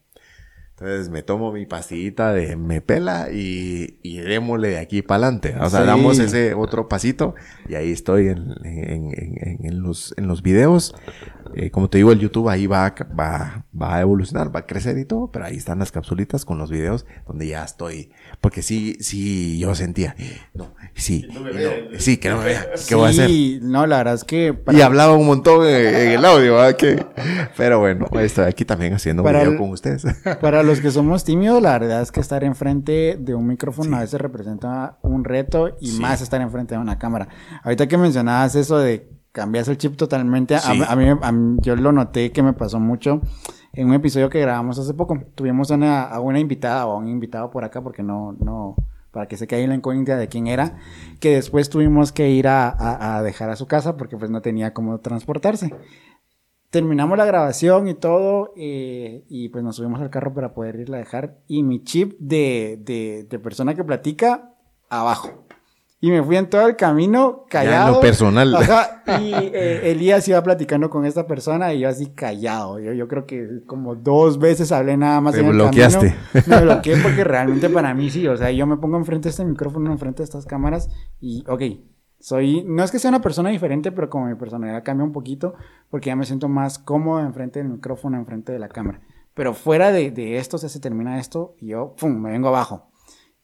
entonces 0.83 1.09
me 1.09 1.23
tomo 1.23 1.53
mi 1.53 1.65
pastillita 1.65 2.33
de 2.33 2.57
me 2.57 2.81
pela 2.81 3.29
y, 3.31 3.99
y 4.03 4.17
démosle 4.17 4.67
de 4.67 4.79
aquí 4.79 5.01
para 5.01 5.27
adelante. 5.27 5.55
O 5.61 5.69
sea, 5.69 5.85
damos 5.85 6.19
ese 6.19 6.53
otro 6.53 6.89
pasito 6.89 7.35
y 7.69 7.75
ahí 7.75 7.93
estoy 7.93 8.27
en, 8.27 8.53
en, 8.65 9.13
en, 9.15 9.65
en 9.65 9.81
los, 9.81 10.13
en 10.17 10.27
los 10.27 10.41
videos. 10.43 10.93
Eh, 11.55 11.69
como 11.69 11.89
te 11.89 11.97
digo, 11.97 12.11
el 12.11 12.19
YouTube 12.19 12.49
ahí 12.49 12.67
va, 12.67 12.93
va, 13.17 13.65
va 13.79 13.95
a 13.95 14.01
evolucionar, 14.01 14.53
va 14.53 14.61
a 14.61 14.65
crecer 14.65 14.97
y 14.97 15.05
todo, 15.05 15.31
pero 15.31 15.45
ahí 15.45 15.55
están 15.55 15.79
las 15.79 15.91
capsulitas 15.91 16.45
con 16.45 16.57
los 16.57 16.71
videos 16.71 17.05
donde 17.27 17.47
ya 17.47 17.63
estoy. 17.63 18.11
Porque 18.41 18.61
sí, 18.61 18.97
sí, 18.99 19.59
yo 19.59 19.75
sentía, 19.75 20.15
no, 20.53 20.73
sí, 20.95 21.27
sí, 21.97 22.17
que 22.17 22.29
no 22.29 22.37
me 22.37 22.45
vea, 22.45 22.67
¿qué 22.87 22.95
voy 22.95 23.07
a 23.07 23.09
hacer? 23.09 23.29
no, 23.61 23.85
la 23.85 23.97
verdad 23.97 24.15
es 24.15 24.23
que... 24.23 24.57
Y 24.71 24.81
hablaba 24.81 25.13
un 25.13 25.25
montón 25.25 25.65
en, 25.67 26.11
el 26.11 26.25
audio, 26.25 26.55
¿verdad? 26.55 26.75
Que... 26.75 27.05
Pero 27.57 27.79
bueno, 27.79 28.07
estoy 28.19 28.45
aquí 28.45 28.65
también 28.65 28.93
haciendo 28.93 29.23
un 29.23 29.31
video 29.31 29.57
con 29.57 29.71
ustedes. 29.71 30.05
Para 30.41 30.63
los 30.63 30.79
que 30.79 30.91
somos 30.91 31.23
tímidos, 31.23 31.61
la 31.61 31.77
verdad 31.77 32.01
es 32.01 32.11
que 32.11 32.19
estar 32.19 32.43
enfrente 32.43 33.17
de 33.19 33.35
un 33.35 33.47
micrófono 33.47 33.97
a 33.97 34.01
veces 34.01 34.19
representa 34.19 34.97
un 35.01 35.23
reto 35.23 35.75
y 35.79 35.91
más 35.99 36.21
estar 36.21 36.41
enfrente 36.41 36.75
de 36.75 36.81
una 36.81 36.97
cámara. 36.97 37.27
Ahorita 37.63 37.87
que 37.87 37.97
mencionabas 37.97 38.55
eso 38.55 38.77
de 38.77 39.22
cambias 39.33 39.67
el 39.67 39.77
chip 39.77 39.97
totalmente, 39.97 40.55
a, 40.55 40.95
mí, 40.95 41.57
yo 41.61 41.75
lo 41.75 41.91
noté 41.91 42.31
que 42.31 42.41
me 42.41 42.53
pasó 42.53 42.79
mucho 42.79 43.19
en 43.73 43.87
un 43.87 43.95
episodio 43.95 44.29
que 44.29 44.39
grabamos 44.39 44.79
hace 44.79 44.93
poco. 44.93 45.19
Tuvimos 45.35 45.69
una, 45.71 46.03
a 46.03 46.21
una 46.21 46.39
invitada 46.39 46.85
o 46.85 46.91
a 46.93 46.97
un 46.97 47.09
invitado 47.09 47.49
por 47.49 47.65
acá 47.65 47.81
porque 47.81 48.03
no, 48.03 48.37
no, 48.39 48.75
para 49.11 49.27
que 49.27 49.35
se 49.35 49.47
caiga 49.47 49.67
la 49.67 49.75
incógnita 49.75 50.15
de 50.15 50.29
quién 50.29 50.47
era, 50.47 50.77
que 51.19 51.33
después 51.33 51.69
tuvimos 51.69 52.11
que 52.11 52.29
ir 52.29 52.47
a, 52.47 53.17
a, 53.17 53.23
dejar 53.23 53.49
a 53.49 53.55
su 53.55 53.65
casa 53.67 53.97
porque 53.97 54.15
pues 54.15 54.31
no 54.31 54.41
tenía 54.41 54.73
cómo 54.73 54.99
transportarse 54.99 55.75
terminamos 56.73 57.19
la 57.19 57.25
grabación 57.25 57.87
y 57.87 57.93
todo, 57.93 58.51
eh, 58.57 59.25
y 59.29 59.49
pues 59.49 59.63
nos 59.63 59.75
subimos 59.75 60.01
al 60.01 60.09
carro 60.09 60.33
para 60.33 60.55
poder 60.55 60.79
irla 60.79 60.97
a 60.97 61.01
dejar. 61.01 61.37
Y 61.47 61.61
mi 61.61 61.83
chip 61.83 62.17
de, 62.17 62.79
de, 62.81 63.27
de, 63.29 63.37
persona 63.37 63.75
que 63.75 63.83
platica, 63.83 64.55
abajo. 64.89 65.45
Y 66.03 66.11
me 66.11 66.21
fui 66.21 66.35
en 66.35 66.49
todo 66.49 66.67
el 66.67 66.75
camino 66.75 67.45
callado. 67.49 67.85
Ya, 67.85 67.91
lo 67.91 68.01
personal. 68.01 68.53
y 69.21 69.33
eh, 69.33 69.89
Elías 69.91 70.27
iba 70.27 70.43
platicando 70.43 70.89
con 70.89 71.05
esta 71.05 71.25
persona 71.27 71.73
y 71.73 71.79
yo 71.79 71.87
así 71.87 72.07
callado. 72.07 72.77
Yo, 72.77 72.91
yo 72.91 73.07
creo 73.07 73.25
que 73.25 73.61
como 73.67 73.95
dos 73.95 74.37
veces 74.37 74.73
hablé 74.73 74.97
nada 74.97 75.21
más 75.21 75.35
en 75.35 75.45
el 75.45 75.53
bloqueaste. 75.53 76.13
Me 76.47 76.59
bloqueé 76.59 76.97
porque 76.97 77.23
realmente 77.23 77.69
para 77.69 77.93
mí 77.93 78.09
sí. 78.09 78.27
O 78.27 78.35
sea, 78.35 78.51
yo 78.51 78.67
me 78.67 78.75
pongo 78.75 78.97
enfrente 78.97 79.27
de 79.27 79.29
este 79.29 79.45
micrófono, 79.45 79.93
enfrente 79.93 80.17
de 80.17 80.25
estas 80.25 80.45
cámaras 80.45 80.89
y, 81.21 81.45
ok, 81.47 81.61
Soy, 82.19 82.65
no 82.67 82.83
es 82.83 82.91
que 82.91 82.99
sea 82.99 83.07
una 83.07 83.21
persona 83.21 83.51
diferente, 83.51 83.93
pero 83.93 84.09
como 84.09 84.25
mi 84.25 84.35
personalidad 84.35 84.83
cambia 84.83 85.05
un 85.05 85.13
poquito, 85.13 85.53
porque 85.89 86.07
ya 86.07 86.17
me 86.17 86.25
siento 86.25 86.49
más 86.49 86.79
cómodo 86.79 87.21
enfrente 87.21 87.59
del 87.59 87.69
micrófono, 87.69 88.17
enfrente 88.17 88.51
de 88.51 88.59
la 88.59 88.67
cámara. 88.67 88.99
Pero 89.33 89.53
fuera 89.53 89.93
de, 89.93 90.11
de 90.11 90.35
esto, 90.35 90.57
se 90.57 90.79
termina 90.81 91.17
esto 91.17 91.55
y 91.59 91.67
yo, 91.67 91.95
¡pum!, 91.97 92.11
me 92.19 92.31
vengo 92.31 92.49
abajo. 92.49 92.89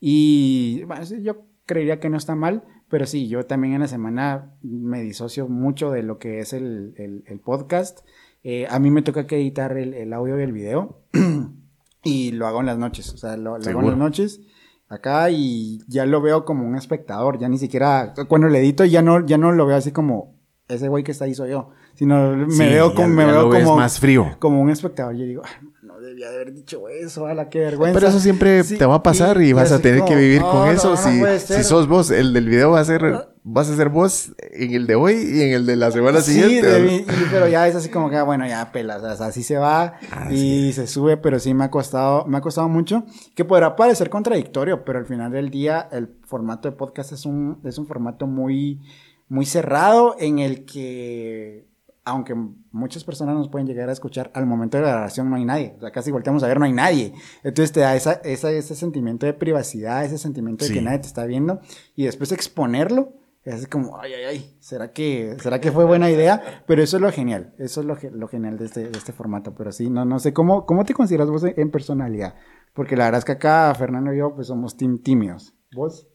Y 0.02 0.84
bueno, 0.84 1.04
yo 1.22 1.49
creería 1.70 2.00
que 2.00 2.10
no 2.10 2.18
está 2.18 2.34
mal, 2.34 2.64
pero 2.90 3.06
sí, 3.06 3.28
yo 3.28 3.46
también 3.46 3.76
en 3.76 3.82
la 3.82 3.88
semana 3.88 4.56
me 4.64 5.02
disocio 5.04 5.48
mucho 5.48 5.92
de 5.92 6.02
lo 6.02 6.18
que 6.18 6.40
es 6.40 6.52
el, 6.52 6.96
el, 6.98 7.40
podcast. 7.40 8.00
Eh, 8.44 8.66
a 8.68 8.80
mí 8.80 8.90
me 8.90 9.04
toca 9.04 9.28
que 9.28 9.36
editar 9.36 9.78
el, 9.78 9.94
el 9.94 10.12
audio 10.14 10.40
y 10.40 10.44
el 10.44 10.52
video 10.52 11.04
y 12.04 12.32
lo 12.32 12.48
hago 12.48 12.62
en 12.62 12.66
las 12.66 12.80
noches, 12.80 13.14
o 13.14 13.18
sea, 13.18 13.38
lo, 13.38 13.60
lo 13.60 13.70
hago 13.70 13.82
en 13.82 13.88
las 13.88 13.98
noches 13.98 14.42
acá 14.88 15.30
y 15.30 15.80
ya 15.88 16.08
lo 16.08 16.20
veo 16.22 16.44
como 16.44 16.66
un 16.66 16.76
espectador, 16.76 17.38
ya 17.38 17.48
ni 17.48 17.60
siquiera, 17.60 18.16
cuando 18.28 18.48
lo 18.48 18.56
edito 18.56 18.84
ya 18.86 19.04
no, 19.04 19.24
ya 19.24 19.38
no 19.38 19.52
lo 19.52 19.68
veo 19.68 19.78
así 19.78 19.92
como 19.92 20.40
ese 20.68 20.88
güey 20.88 21.04
que 21.04 21.12
está 21.12 21.26
ahí 21.26 21.36
soy 21.36 21.52
yo, 21.52 21.70
sino 21.94 22.36
me 22.36 22.70
veo 22.70 22.96
como, 22.96 23.08
me 23.10 23.26
veo 23.26 23.50
como, 23.50 23.76
más 23.76 24.00
frío. 24.00 24.36
como 24.40 24.62
un 24.62 24.70
espectador. 24.70 25.16
Yo 25.16 25.26
digo, 25.26 25.42
no 25.62 25.79
debía 26.10 26.30
de 26.30 26.36
haber 26.36 26.54
dicho 26.54 26.90
eso, 26.90 27.26
a 27.26 27.34
la 27.34 27.50
que 27.50 27.60
vergüenza. 27.60 27.94
Pero 27.94 28.10
eso 28.10 28.20
siempre 28.20 28.64
te 28.64 28.86
va 28.86 28.96
a 28.96 29.04
pasar 29.04 29.42
y, 29.42 29.54
vas 29.54 29.72
a 29.72 29.80
tener 29.80 30.04
que 30.04 30.16
vivir 30.16 30.42
con 30.42 30.70
eso. 30.70 30.98
si, 30.98 31.22
si 31.40 31.64
sos 31.64 31.88
vos, 31.88 32.12
el 32.12 32.34
del 32.34 32.48
video 32.48 32.72
va 32.72 32.80
a 32.80 32.86
ser, 32.86 33.28
vas 33.44 33.70
a 33.70 33.76
ser 33.76 33.90
vos 33.90 34.34
en 34.52 34.74
el 34.74 34.88
de 34.88 34.96
hoy 34.96 35.14
y 35.14 35.42
en 35.42 35.54
el 35.54 35.66
de 35.66 35.76
la 35.76 35.92
semana 35.92 36.22
siguiente. 36.22 37.06
Sí, 37.08 37.26
pero 37.32 37.48
ya 37.48 37.68
es 37.68 37.76
así 37.76 37.90
como 37.90 38.10
que, 38.10 38.18
ah, 38.18 38.24
bueno, 38.24 38.48
ya 38.48 38.72
pelas, 38.72 39.04
o 39.04 39.16
sea, 39.16 39.28
así 39.28 39.44
se 39.44 39.58
va 39.58 39.94
y 40.32 40.74
se 40.74 40.88
sube, 40.88 41.18
pero 41.18 41.40
sí 41.40 41.54
me 41.54 41.66
ha 41.66 41.72
costado, 41.72 42.26
me 42.26 42.38
ha 42.38 42.42
costado 42.42 42.68
mucho, 42.68 43.04
que 43.36 43.46
podrá 43.46 43.76
parecer 43.76 44.10
contradictorio, 44.10 44.84
pero 44.84 45.00
al 45.00 45.06
final 45.06 45.32
del 45.32 45.50
día 45.50 45.88
el 45.92 46.10
formato 46.26 46.70
de 46.70 46.76
podcast 46.76 47.12
es 47.12 47.26
un, 47.26 47.60
es 47.64 47.78
un 47.78 47.88
formato 47.88 48.28
muy, 48.28 48.82
muy 49.28 49.46
cerrado 49.46 50.16
en 50.20 50.40
el 50.40 50.66
que 50.66 51.69
aunque 52.10 52.36
muchas 52.72 53.04
personas 53.04 53.36
nos 53.36 53.50
pueden 53.50 53.68
llegar 53.68 53.90
a 53.90 53.92
escuchar, 53.92 54.32
al 54.34 54.46
momento 54.46 54.78
de 54.78 54.84
la 54.84 54.90
grabación 54.92 55.30
no 55.30 55.36
hay 55.36 55.46
nadie. 55.46 55.74
O 55.78 55.82
sea, 55.82 55.92
casi 55.92 56.12
volteamos 56.12 56.44
a 56.44 56.48
ver, 56.48 56.60
no 56.60 56.66
hay 56.66 56.74
nadie. 56.74 57.14
Entonces 57.44 57.72
te 57.72 57.80
da 57.80 57.96
esa, 57.96 58.14
ese 58.24 58.76
sentimiento 58.76 59.26
de 59.26 59.34
privacidad, 59.34 60.04
ese 60.04 60.18
sentimiento 60.18 60.66
de 60.66 60.74
que 60.74 60.82
nadie 60.82 61.00
te 61.00 61.08
está 61.08 61.26
viendo. 61.26 61.62
Y 61.96 62.06
después 62.06 62.32
exponerlo, 62.32 63.14
es 63.44 63.54
así 63.54 63.66
como, 63.68 64.00
ay, 64.00 64.14
ay, 64.14 64.24
ay, 64.26 64.58
¿será 64.60 64.92
que, 64.92 65.38
¿será 65.40 65.62
que 65.62 65.72
fue 65.72 65.86
buena 65.86 66.10
idea? 66.10 66.64
Pero 66.68 66.84
eso 66.84 66.98
es 66.98 67.02
lo 67.02 67.12
genial. 67.12 67.54
Eso 67.58 67.82
es 67.82 67.88
lo, 67.88 67.98
lo 68.12 68.28
genial 68.28 68.58
de 68.58 68.66
este, 68.66 68.90
de 68.90 68.98
este 68.98 69.14
formato. 69.14 69.56
Pero 69.56 69.72
sí, 69.72 69.90
no, 69.90 70.06
no 70.06 70.20
sé, 70.20 70.34
¿cómo, 70.34 70.66
¿cómo 70.66 70.84
te 70.86 70.94
consideras 70.94 71.30
vos 71.30 71.44
en 71.44 71.72
personalidad? 71.72 72.36
Porque 72.74 72.96
la 72.96 73.06
verdad 73.06 73.20
es 73.20 73.26
que 73.26 73.34
acá 73.34 73.74
Fernando 73.76 74.14
y 74.14 74.18
yo, 74.18 74.36
pues 74.36 74.48
somos 74.48 74.78
team 74.78 75.00
tímidos. 75.00 75.54
¿Vos? 75.74 76.08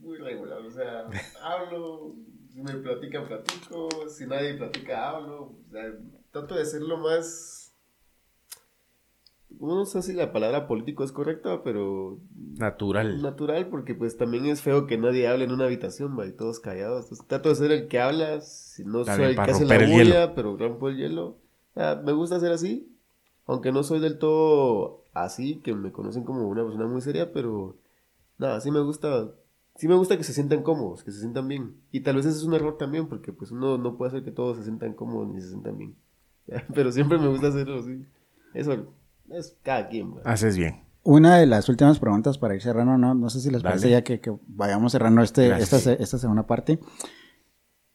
muy 0.00 0.18
regular, 0.18 0.58
o 0.58 0.70
sea, 0.70 1.06
hablo 1.42 2.14
me 2.62 2.74
platican, 2.74 3.26
platico. 3.26 3.88
Si 4.08 4.26
nadie 4.26 4.54
platica, 4.54 5.10
hablo. 5.10 5.54
trato 6.30 6.54
de 6.54 6.64
ser 6.64 6.82
lo 6.82 6.98
más. 6.98 7.72
No 9.58 9.84
sé 9.84 10.00
si 10.02 10.12
la 10.12 10.32
palabra 10.32 10.66
político 10.66 11.02
es 11.04 11.12
correcta, 11.12 11.62
pero. 11.62 12.18
Natural. 12.56 13.20
Natural, 13.20 13.68
porque 13.68 13.94
pues 13.94 14.16
también 14.16 14.46
es 14.46 14.62
feo 14.62 14.86
que 14.86 14.96
nadie 14.96 15.26
hable 15.26 15.44
en 15.44 15.52
una 15.52 15.64
habitación, 15.64 16.18
va, 16.18 16.26
y 16.26 16.32
todos 16.32 16.60
callados. 16.60 17.08
trato 17.26 17.48
de 17.48 17.54
ser 17.56 17.72
el 17.72 17.88
que 17.88 18.00
habla, 18.00 18.40
si 18.40 18.84
no 18.84 19.04
soy 19.04 19.24
el 19.24 19.34
que 19.34 19.50
hace 19.50 19.64
la 19.64 19.78
bulla, 19.86 20.34
pero 20.34 20.56
rompo 20.56 20.88
el 20.88 20.96
hielo. 20.96 21.36
me 21.74 22.12
gusta 22.12 22.40
ser 22.40 22.52
así, 22.52 22.88
aunque 23.46 23.72
no 23.72 23.82
soy 23.82 23.98
del 24.00 24.18
todo 24.18 25.04
así, 25.12 25.56
que 25.56 25.74
me 25.74 25.92
conocen 25.92 26.24
como 26.24 26.48
una 26.48 26.62
persona 26.62 26.86
muy 26.86 27.00
seria, 27.00 27.32
pero 27.32 27.76
nada, 28.38 28.60
sí 28.60 28.70
me 28.70 28.80
gusta 28.80 29.32
sí 29.80 29.88
me 29.88 29.94
gusta 29.94 30.18
que 30.18 30.24
se 30.24 30.34
sientan 30.34 30.62
cómodos, 30.62 31.02
que 31.02 31.10
se 31.10 31.20
sientan 31.20 31.48
bien. 31.48 31.74
Y 31.90 32.00
tal 32.00 32.16
vez 32.16 32.26
ese 32.26 32.36
es 32.36 32.44
un 32.44 32.52
error 32.52 32.76
también, 32.76 33.08
porque 33.08 33.32
pues 33.32 33.50
uno 33.50 33.78
no 33.78 33.96
puede 33.96 34.10
hacer 34.10 34.22
que 34.22 34.30
todos 34.30 34.58
se 34.58 34.64
sientan 34.64 34.92
cómodos 34.92 35.28
ni 35.28 35.40
se 35.40 35.48
sientan 35.48 35.78
bien. 35.78 35.96
Pero 36.74 36.92
siempre 36.92 37.16
me 37.16 37.28
gusta 37.28 37.48
hacerlo 37.48 37.80
así. 37.80 38.04
Eso 38.52 38.92
es 39.30 39.56
cada 39.62 39.88
quien. 39.88 40.16
Haces 40.24 40.58
bien. 40.58 40.82
Una 41.02 41.38
de 41.38 41.46
las 41.46 41.66
últimas 41.70 41.98
preguntas 41.98 42.36
para 42.36 42.54
ir 42.54 42.60
cerrando, 42.60 42.98
no, 42.98 43.14
no 43.14 43.30
sé 43.30 43.40
si 43.40 43.50
les 43.50 43.62
parece 43.62 43.88
ya 43.88 44.04
que, 44.04 44.20
vayamos 44.48 44.92
cerrando 44.92 45.22
este, 45.22 45.50
esta, 45.56 45.92
esta 45.94 46.18
segunda 46.18 46.46
parte. 46.46 46.78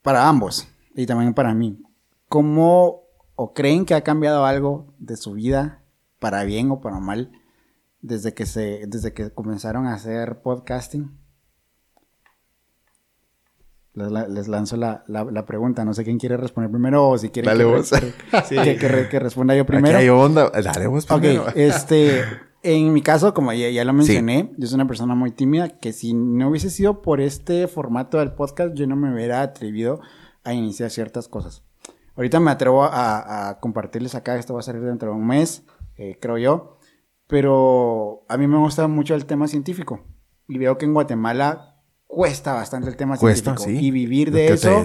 Para 0.02 0.28
ambos 0.28 0.68
y 0.96 1.06
también 1.06 1.36
para 1.36 1.54
mí, 1.54 1.84
¿cómo 2.28 3.04
o 3.36 3.54
creen 3.54 3.86
que 3.86 3.94
ha 3.94 4.02
cambiado 4.02 4.44
algo 4.44 4.96
de 4.98 5.18
su 5.18 5.34
vida 5.34 5.84
para 6.18 6.46
bien 6.46 6.72
o 6.72 6.82
para 6.82 7.00
mal 7.00 7.32
desde 8.02 8.34
que 8.34 8.48
se 8.48 8.88
desde 8.88 9.14
que 9.14 9.30
comenzaron 9.30 9.86
a 9.86 9.94
hacer 9.94 10.42
podcasting? 10.42 11.25
Les, 13.96 14.48
lanzo 14.48 14.78
la, 14.78 15.04
la, 15.08 15.46
pregunta. 15.46 15.86
No 15.86 15.94
sé 15.94 16.04
quién 16.04 16.20
quiere 16.20 16.38
responder 16.38 16.70
primero 16.70 17.10
o 17.10 17.18
si 17.18 17.30
quiere 17.30 17.50
que, 18.50 19.08
que, 19.10 19.20
responda 19.20 19.56
yo 19.56 19.66
primero. 19.66 19.98
Aquí 19.98 20.04
hay 20.04 20.10
onda. 20.10 20.50
Dale 20.50 20.88
vos 20.88 21.06
primero. 21.06 21.44
Ok, 21.44 21.54
este, 21.56 22.24
en 22.62 22.94
mi 22.94 23.02
caso, 23.02 23.34
como 23.34 23.54
ya, 23.54 23.70
ya 23.70 23.86
lo 23.86 23.94
mencioné, 23.94 24.52
yo 24.58 24.68
soy 24.68 24.76
una 24.76 24.88
persona 24.88 25.16
muy 25.16 25.32
tímida 25.32 25.70
que 25.70 25.94
si 25.94 26.14
no 26.14 26.50
hubiese 26.50 26.70
sido 26.70 27.02
por 27.02 27.22
este 27.22 27.68
formato 27.68 28.18
del 28.18 28.34
podcast, 28.34 28.74
yo 28.76 28.86
no 28.88 28.96
me 28.96 29.14
hubiera 29.14 29.42
atrevido 29.42 30.02
a 30.44 30.54
iniciar 30.54 30.90
ciertas 30.90 31.28
cosas. 31.28 31.64
Ahorita 32.16 32.40
me 32.40 32.52
atrevo 32.52 32.84
a, 32.84 33.50
a 33.50 33.60
compartirles 33.60 34.16
acá, 34.16 34.38
esto 34.38 34.54
va 34.54 34.62
a 34.62 34.64
salir 34.64 34.82
dentro 34.82 35.10
de 35.10 35.16
un 35.16 35.28
mes, 35.28 35.64
eh, 35.98 36.18
creo 36.20 36.38
yo, 36.38 36.80
pero 37.28 38.26
a 38.30 38.38
mí 38.38 38.48
me 38.48 38.58
gusta 38.58 38.88
mucho 38.88 39.16
el 39.16 39.26
tema 39.26 39.48
científico 39.48 40.02
y 40.48 40.58
veo 40.58 40.78
que 40.78 40.86
en 40.86 40.94
Guatemala 40.94 41.75
cuesta 42.16 42.54
bastante 42.54 42.88
el 42.88 42.96
tema 42.96 43.18
cuesta, 43.18 43.58
científico. 43.58 43.86
Y 43.86 43.92
vivir 43.92 44.32
de 44.32 44.48
eso. 44.48 44.84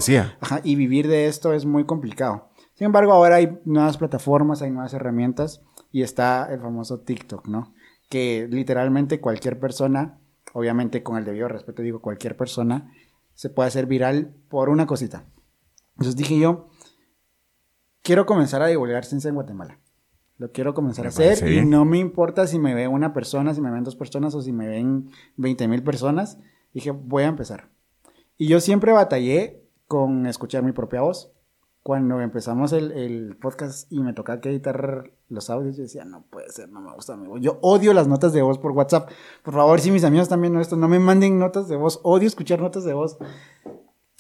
y 0.65 0.75
vivir 0.75 1.07
de 1.07 1.29
esto 1.29 1.53
es 1.53 1.65
muy 1.65 1.87
complicado. 1.87 2.51
Sin 2.75 2.87
embargo, 2.87 3.13
ahora 3.13 3.37
hay 3.37 3.61
nuevas 3.65 3.99
plataformas, 3.99 4.63
hay 4.63 4.71
nuevas 4.73 4.93
herramientas 4.95 5.63
y 5.93 6.03
está 6.03 6.53
el 6.53 6.61
famoso 6.61 7.03
TikTok, 7.03 7.47
¿no? 7.47 7.73
Que 8.09 8.49
literalmente 8.51 9.21
cualquier 9.21 9.61
persona, 9.61 10.19
obviamente 10.55 11.05
con 11.05 11.19
el 11.19 11.25
debido 11.25 11.47
respeto 11.47 11.83
digo 11.83 12.03
cualquier 12.03 12.37
persona, 12.37 12.93
se 13.35 13.49
puede 13.49 13.69
hacer 13.69 13.87
viral 13.87 14.35
por 14.49 14.69
una 14.69 14.87
cosita. 14.87 15.25
Entonces 15.93 16.17
dije 16.17 16.37
yo, 16.37 16.67
quiero 18.03 18.27
comenzar 18.27 18.61
a 18.61 18.67
divulgar 18.67 19.05
ciencia 19.05 19.29
en 19.29 19.37
Guatemala. 19.37 19.79
Lo 20.37 20.51
quiero 20.51 20.75
comenzar 20.75 21.07
a 21.07 21.11
hacer 21.11 21.49
y 21.49 21.65
no 21.65 21.85
me 21.85 21.99
importa 21.99 22.49
si 22.49 22.59
me 22.59 22.75
ve 22.75 22.89
una 22.89 23.13
persona, 23.13 23.55
si 23.55 23.61
me 23.61 23.71
ven 23.71 23.85
dos 23.85 23.95
personas 23.95 24.35
o 24.35 24.43
si 24.43 24.53
me 24.53 24.67
ven 24.67 25.11
20 25.37 25.69
mil 25.69 25.85
personas 25.85 26.39
Dije, 26.73 26.91
voy 26.91 27.25
a 27.25 27.27
empezar. 27.27 27.69
Y 28.37 28.47
yo 28.47 28.61
siempre 28.61 28.93
batallé 28.93 29.63
con 29.87 30.27
escuchar 30.27 30.63
mi 30.63 30.73
propia 30.73 31.03
voz. 31.03 31.33
Cuando 31.83 32.21
empezamos 32.21 32.73
el, 32.73 33.37
podcast 33.41 33.91
y 33.91 34.01
me 34.01 34.13
tocaba 34.13 34.41
que 34.41 34.51
editar 34.51 35.11
los 35.29 35.49
audios, 35.49 35.77
yo 35.77 35.83
decía, 35.83 36.05
no 36.05 36.25
puede 36.31 36.51
ser, 36.51 36.69
no 36.69 36.81
me 36.81 36.93
gusta 36.93 37.17
mi 37.17 37.27
voz. 37.27 37.41
Yo 37.41 37.59
odio 37.63 37.95
las 37.95 38.07
notas 38.07 38.33
de 38.33 38.43
voz 38.43 38.59
por 38.59 38.73
WhatsApp. 38.73 39.11
Por 39.43 39.55
favor, 39.55 39.81
si 39.81 39.91
mis 39.91 40.05
amigos 40.05 40.29
también 40.29 40.53
no 40.53 40.61
esto, 40.61 40.77
no 40.77 40.89
me 40.89 40.99
manden 40.99 41.39
notas 41.39 41.69
de 41.69 41.77
voz. 41.77 42.01
Odio 42.03 42.29
escuchar 42.29 42.61
notas 42.61 42.85
de 42.85 42.93
voz. 42.93 43.19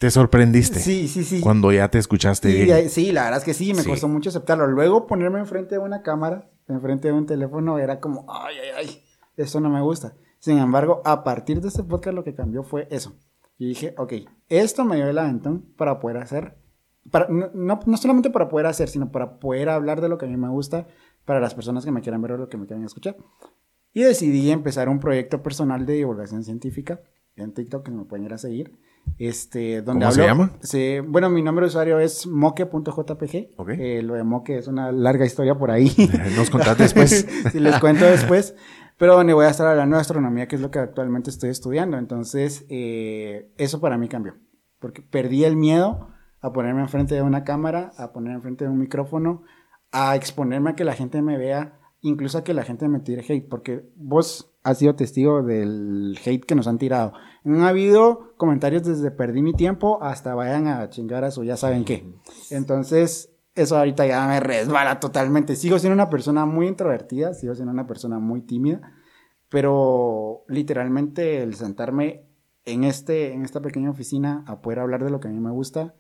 ¿Te 0.01 0.11
sorprendiste? 0.11 0.81
Sí, 0.81 1.09
sí, 1.09 1.23
sí. 1.23 1.43
Cuando 1.43 1.71
ya 1.71 1.91
te 1.91 1.99
escuchaste 1.99 2.49
bien. 2.49 2.89
Sí, 2.89 3.13
la 3.13 3.25
verdad 3.25 3.39
es 3.39 3.45
que 3.45 3.53
sí, 3.53 3.75
me 3.75 3.85
costó 3.85 4.09
mucho 4.09 4.31
aceptarlo. 4.31 4.67
Luego 4.67 5.07
ponerme 5.07 5.39
enfrente 5.39 5.75
de 5.75 5.79
una 5.79 6.03
cámara, 6.03 6.51
enfrente 6.69 7.09
de 7.09 7.15
un 7.15 7.27
teléfono, 7.27 7.79
era 7.79 8.01
como, 8.01 8.25
ay, 8.33 8.57
ay, 8.57 8.71
ay, 8.77 9.05
esto 9.37 9.61
no 9.61 9.69
me 9.69 9.83
gusta. 9.83 10.15
Sin 10.41 10.59
embargo, 10.59 11.03
a 11.05 11.23
partir 11.23 11.61
de 11.61 11.69
este 11.69 11.85
podcast 11.85 12.15
lo 12.15 12.25
que 12.25 12.35
cambió 12.35 12.63
fue 12.63 12.89
eso. 12.91 13.15
Y 13.59 13.69
dije, 13.69 13.95
ok, 13.99 14.15
esto 14.49 14.85
me 14.87 14.97
dio 14.97 15.07
el 15.07 15.19
aventón 15.19 15.67
para 15.77 16.01
poder 16.01 16.17
hacer, 16.17 16.57
para, 17.11 17.29
no, 17.29 17.51
no, 17.85 17.97
solamente 17.99 18.31
para 18.31 18.49
poder 18.49 18.67
hacer, 18.67 18.89
sino 18.89 19.13
para 19.13 19.39
poder 19.39 19.69
hablar 19.69 20.01
de 20.01 20.09
lo 20.09 20.17
que 20.17 20.25
a 20.25 20.29
mí 20.29 20.37
me 20.39 20.49
gusta 20.49 20.87
para 21.27 21.41
las 21.41 21.55
personas 21.55 21.85
que 21.85 21.93
me 21.93 22.01
quieran 22.01 22.23
ver 22.23 22.33
o 22.33 22.37
lo 22.39 22.49
que 22.49 22.57
me 22.57 22.67
quieran 22.67 22.85
escuchar. 22.85 23.17
Y 23.93 24.03
decidí 24.03 24.51
empezar 24.51 24.89
un 24.89 24.99
proyecto 24.99 25.43
personal 25.43 25.85
de 25.85 25.93
divulgación 25.93 26.43
científica 26.43 27.01
en 27.37 27.53
TikTok, 27.53 27.85
que 27.85 27.91
me 27.91 28.05
pueden 28.05 28.25
ir 28.25 28.33
a 28.33 28.39
seguir. 28.39 28.79
Este, 29.19 29.83
donde 29.83 30.05
¿Cómo 30.07 30.13
se 30.13 30.23
llama? 30.23 30.53
bueno, 31.09 31.31
mi 31.31 31.43
nombre 31.43 31.65
de 31.65 31.69
usuario 31.69 31.99
es 31.99 32.27
moque.jpg. 32.27 33.35
Eh, 33.79 34.03
lo 34.03 34.15
de 34.15 34.25
moque 34.25 34.59
es 34.59 34.69
una 34.69 34.91
larga 34.93 35.27
historia 35.27 35.55
por 35.55 35.71
ahí. 35.71 35.93
Nos 36.37 36.49
contás 36.49 36.79
después. 36.79 37.27
si 37.53 37.61
les 37.61 37.79
cuento 37.79 38.05
después 38.05 38.55
pero 39.01 39.15
donde 39.15 39.33
voy 39.33 39.47
a 39.47 39.49
estar 39.49 39.67
hablando 39.67 39.97
de 39.97 40.03
astronomía, 40.03 40.47
que 40.47 40.57
es 40.57 40.61
lo 40.61 40.71
que 40.71 40.79
actualmente 40.79 41.31
estoy 41.31 41.49
estudiando. 41.49 41.97
Entonces, 41.97 42.67
eh, 42.69 43.51
eso 43.57 43.81
para 43.81 43.97
mí 43.97 44.09
cambió, 44.09 44.35
porque 44.79 45.01
perdí 45.01 45.45
el 45.45 45.57
miedo 45.57 46.09
a 46.43 46.53
ponerme 46.53 46.83
enfrente 46.83 47.15
de 47.15 47.23
una 47.23 47.43
cámara, 47.43 47.93
a 47.97 48.13
ponerme 48.13 48.37
enfrente 48.37 48.67
de 48.67 48.71
un 48.71 48.79
micrófono, 48.79 49.43
a 49.91 50.17
exponerme 50.17 50.69
a 50.69 50.75
que 50.75 50.85
la 50.85 50.93
gente 50.93 51.23
me 51.23 51.39
vea, 51.39 51.81
incluso 52.03 52.37
a 52.37 52.45
que 52.45 52.53
la 52.53 52.63
gente 52.63 52.89
me 52.89 53.01
tire 53.01 53.25
hate, 53.27 53.49
porque 53.49 53.91
vos 53.97 54.55
has 54.65 54.77
sido 54.77 54.95
testigo 54.95 55.43
del 55.43 56.19
hate 56.23 56.45
que 56.45 56.55
nos 56.55 56.67
han 56.67 56.77
tirado. 56.77 57.15
Han 57.43 57.63
habido 57.63 58.35
comentarios 58.37 58.83
desde 58.83 59.11
perdí 59.11 59.41
mi 59.41 59.55
tiempo 59.55 60.03
hasta 60.03 60.35
vayan 60.35 60.67
a 60.67 60.91
chingar 60.91 61.25
a 61.25 61.31
su 61.31 61.43
ya 61.43 61.57
saben 61.57 61.87
qué. 61.87 62.05
Entonces, 62.51 63.30
eso 63.63 63.77
ahorita 63.77 64.07
ya 64.07 64.27
me 64.27 64.41
resbala 64.41 65.01
totalmente. 65.01 65.57
Sigo 65.57 65.79
siendo 65.79 65.95
una 65.95 66.11
persona 66.11 66.47
muy 66.47 66.67
introvertida, 66.67 67.35
sigo 67.35 67.55
siendo 67.55 67.73
una 67.73 67.87
persona 67.87 68.19
muy 68.19 68.43
tímida, 68.43 68.81
pero 69.49 70.45
literalmente 70.49 71.43
el 71.43 71.55
sentarme 71.55 72.27
en, 72.65 72.85
este, 72.85 73.33
en 73.33 73.45
esta 73.45 73.61
pequeña 73.61 73.91
oficina 73.91 74.45
a 74.47 74.61
poder 74.61 74.81
hablar 74.81 75.05
de 75.05 75.11
lo 75.11 75.21
que 75.21 75.29
a 75.29 75.31
mí 75.31 75.41
me 75.41 75.51
gusta. 75.51 75.95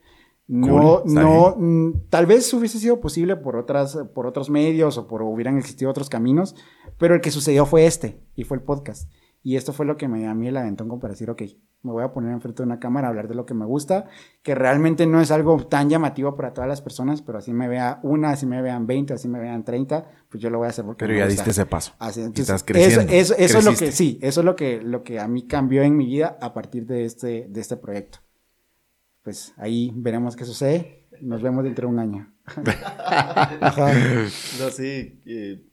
No, 0.46 1.04
no, 1.04 1.54
mm, 1.56 2.08
tal 2.08 2.26
vez 2.26 2.52
hubiese 2.52 2.80
sido 2.80 3.00
posible 3.00 3.36
por 3.36 3.56
otras, 3.56 3.96
por 4.14 4.26
otros 4.26 4.50
medios 4.50 4.98
o 4.98 5.06
por 5.06 5.22
hubieran 5.22 5.56
existido 5.56 5.90
otros 5.90 6.10
caminos, 6.10 6.56
pero 6.98 7.14
el 7.14 7.20
que 7.20 7.30
sucedió 7.30 7.66
fue 7.66 7.86
este 7.86 8.20
y 8.34 8.42
fue 8.42 8.56
el 8.56 8.64
podcast. 8.64 9.08
Y 9.44 9.56
esto 9.56 9.72
fue 9.72 9.86
lo 9.86 9.96
que 9.96 10.08
me 10.08 10.26
a 10.26 10.34
mí 10.34 10.48
el 10.48 10.56
aventón 10.56 10.88
como 10.88 11.00
para 11.00 11.12
decir, 11.12 11.30
ok, 11.30 11.42
me 11.82 11.92
voy 11.92 12.04
a 12.04 12.12
poner 12.12 12.32
enfrente 12.32 12.62
de 12.62 12.66
una 12.66 12.78
cámara 12.78 13.06
a 13.06 13.10
hablar 13.10 13.28
de 13.28 13.34
lo 13.34 13.46
que 13.46 13.54
me 13.54 13.64
gusta, 13.64 14.06
que 14.42 14.54
realmente 14.54 15.06
no 15.06 15.20
es 15.20 15.30
algo 15.30 15.66
tan 15.66 15.88
llamativo 15.88 16.36
para 16.36 16.52
todas 16.52 16.68
las 16.68 16.82
personas, 16.82 17.22
pero 17.22 17.38
así 17.38 17.52
me 17.52 17.68
vea 17.68 18.00
una, 18.02 18.30
así 18.30 18.46
me 18.46 18.60
vean 18.60 18.86
20, 18.86 19.14
así 19.14 19.28
me 19.28 19.40
vean 19.40 19.64
30, 19.64 20.06
pues 20.28 20.42
yo 20.42 20.50
lo 20.50 20.58
voy 20.58 20.66
a 20.66 20.70
hacer 20.70 20.84
porque 20.84 21.06
Pero 21.06 21.18
ya 21.18 21.26
diste 21.26 21.50
ese 21.50 21.66
paso. 21.66 21.92
Así, 21.98 22.20
estás 22.34 22.64
creciendo. 22.64 23.12
Eso, 23.12 23.34
eso, 23.36 23.58
es 23.58 23.64
lo 23.64 23.74
que, 23.74 23.92
sí, 23.92 24.18
eso 24.22 24.40
es 24.40 24.44
lo 24.44 24.56
que, 24.56 24.80
lo 24.82 25.02
que 25.02 25.18
a 25.20 25.28
mí 25.28 25.46
cambió 25.46 25.82
en 25.82 25.96
mi 25.96 26.06
vida 26.06 26.36
a 26.40 26.52
partir 26.52 26.86
de 26.86 27.04
este, 27.04 27.46
de 27.48 27.60
este 27.60 27.76
proyecto. 27.76 28.18
Pues 29.22 29.54
ahí 29.56 29.92
veremos 29.94 30.36
qué 30.36 30.44
sucede. 30.44 31.08
Nos 31.20 31.42
vemos 31.42 31.64
dentro 31.64 31.88
de 31.88 31.94
un 31.94 31.98
año. 32.00 32.34
No, 34.58 34.70
sí, 34.70 35.22
eh, 35.24 35.69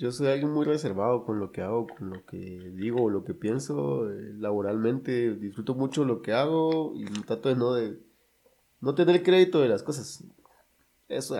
yo 0.00 0.10
soy 0.12 0.28
alguien 0.28 0.50
muy 0.50 0.64
reservado 0.64 1.26
con 1.26 1.38
lo 1.38 1.52
que 1.52 1.60
hago, 1.60 1.86
con 1.86 2.08
lo 2.08 2.24
que 2.24 2.38
digo, 2.74 3.10
lo 3.10 3.22
que 3.22 3.34
pienso 3.34 4.10
eh, 4.10 4.32
laboralmente. 4.38 5.34
Disfruto 5.34 5.74
mucho 5.74 6.06
lo 6.06 6.22
que 6.22 6.32
hago 6.32 6.94
y 6.96 7.04
trato 7.04 7.50
de 7.50 7.54
no, 7.54 7.74
de 7.74 8.00
no 8.80 8.94
tener 8.94 9.22
crédito 9.22 9.60
de 9.60 9.68
las 9.68 9.82
cosas. 9.82 10.24
Eso 11.06 11.36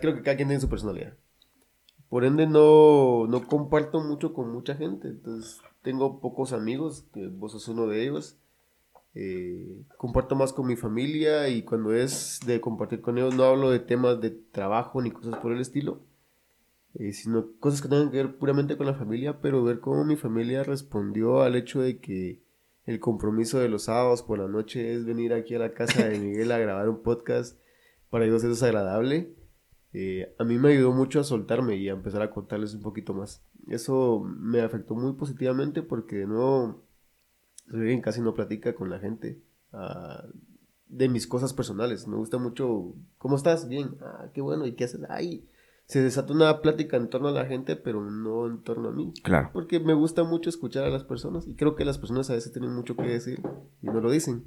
creo 0.00 0.14
que 0.14 0.22
cada 0.22 0.36
quien 0.36 0.46
tiene 0.46 0.60
su 0.60 0.68
personalidad. 0.68 1.14
Por 2.08 2.24
ende, 2.24 2.46
no, 2.46 3.26
no 3.26 3.48
comparto 3.48 4.00
mucho 4.00 4.34
con 4.34 4.52
mucha 4.52 4.76
gente. 4.76 5.08
Entonces, 5.08 5.60
tengo 5.82 6.20
pocos 6.20 6.52
amigos, 6.52 7.06
que 7.12 7.26
vos 7.26 7.50
sos 7.50 7.66
uno 7.66 7.88
de 7.88 8.04
ellos. 8.04 8.36
Eh, 9.16 9.82
comparto 9.96 10.36
más 10.36 10.52
con 10.52 10.68
mi 10.68 10.76
familia 10.76 11.48
y 11.48 11.62
cuando 11.62 11.92
es 11.92 12.38
de 12.46 12.60
compartir 12.60 13.00
con 13.00 13.18
ellos 13.18 13.34
no 13.34 13.42
hablo 13.42 13.72
de 13.72 13.80
temas 13.80 14.20
de 14.20 14.30
trabajo 14.30 15.02
ni 15.02 15.10
cosas 15.10 15.36
por 15.40 15.50
el 15.50 15.60
estilo 15.60 15.98
eh, 16.94 17.12
sino 17.12 17.52
cosas 17.58 17.82
que 17.82 17.88
tengan 17.88 18.10
que 18.10 18.16
ver 18.16 18.36
puramente 18.36 18.76
con 18.76 18.86
la 18.86 18.94
familia, 18.94 19.40
pero 19.40 19.62
ver 19.62 19.80
cómo 19.80 20.04
mi 20.04 20.16
familia 20.16 20.64
respondió 20.64 21.42
al 21.42 21.54
hecho 21.54 21.80
de 21.80 22.00
que 22.00 22.42
el 22.84 22.98
compromiso 22.98 23.58
de 23.58 23.68
los 23.68 23.84
sábados 23.84 24.22
por 24.22 24.38
la 24.38 24.48
noche 24.48 24.94
es 24.94 25.04
venir 25.04 25.32
aquí 25.32 25.54
a 25.54 25.60
la 25.60 25.72
casa 25.72 26.08
de 26.08 26.18
Miguel 26.18 26.50
a 26.50 26.58
grabar 26.58 26.88
un 26.88 27.02
podcast, 27.02 27.58
para 28.10 28.24
ellos 28.24 28.42
es 28.42 28.62
agradable. 28.62 29.34
Eh, 29.92 30.34
a 30.38 30.44
mí 30.44 30.58
me 30.58 30.72
ayudó 30.72 30.92
mucho 30.92 31.20
a 31.20 31.24
soltarme 31.24 31.76
y 31.76 31.88
a 31.88 31.92
empezar 31.92 32.22
a 32.22 32.30
contarles 32.30 32.74
un 32.74 32.82
poquito 32.82 33.14
más. 33.14 33.42
Eso 33.68 34.22
me 34.24 34.60
afectó 34.60 34.94
muy 34.94 35.12
positivamente 35.14 35.82
porque 35.82 36.16
de 36.16 36.26
nuevo 36.26 36.82
alguien 37.72 38.00
casi 38.00 38.20
no 38.20 38.34
platica 38.34 38.74
con 38.74 38.90
la 38.90 38.98
gente 38.98 39.40
ah, 39.72 40.24
de 40.88 41.08
mis 41.08 41.26
cosas 41.26 41.52
personales. 41.52 42.06
Me 42.08 42.16
gusta 42.16 42.38
mucho, 42.38 42.94
¿cómo 43.18 43.36
estás? 43.36 43.68
Bien, 43.68 43.96
ah, 44.00 44.30
qué 44.34 44.40
bueno, 44.40 44.66
¿y 44.66 44.72
qué 44.72 44.84
haces? 44.84 45.00
Ay, 45.08 45.46
se 45.90 46.00
desata 46.00 46.32
una 46.32 46.60
plática 46.60 46.96
en 46.96 47.10
torno 47.10 47.26
a 47.26 47.32
la 47.32 47.46
gente, 47.46 47.74
pero 47.74 48.08
no 48.08 48.46
en 48.46 48.62
torno 48.62 48.90
a 48.90 48.92
mí. 48.92 49.12
Claro. 49.24 49.50
Porque 49.52 49.80
me 49.80 49.92
gusta 49.92 50.22
mucho 50.22 50.48
escuchar 50.48 50.84
a 50.84 50.88
las 50.88 51.02
personas 51.02 51.48
y 51.48 51.56
creo 51.56 51.74
que 51.74 51.84
las 51.84 51.98
personas 51.98 52.30
a 52.30 52.34
veces 52.34 52.52
tienen 52.52 52.72
mucho 52.72 52.94
que 52.94 53.08
decir 53.08 53.40
y 53.82 53.86
no 53.86 54.00
lo 54.00 54.08
dicen. 54.12 54.44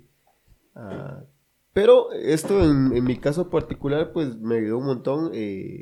Ah, 0.74 1.26
pero 1.74 2.14
esto 2.14 2.64
en, 2.64 3.04
mi 3.04 3.18
caso 3.18 3.50
particular, 3.50 4.14
pues 4.14 4.38
me 4.38 4.56
ayudó 4.56 4.78
un 4.78 4.86
montón. 4.86 5.32
Eh, 5.34 5.82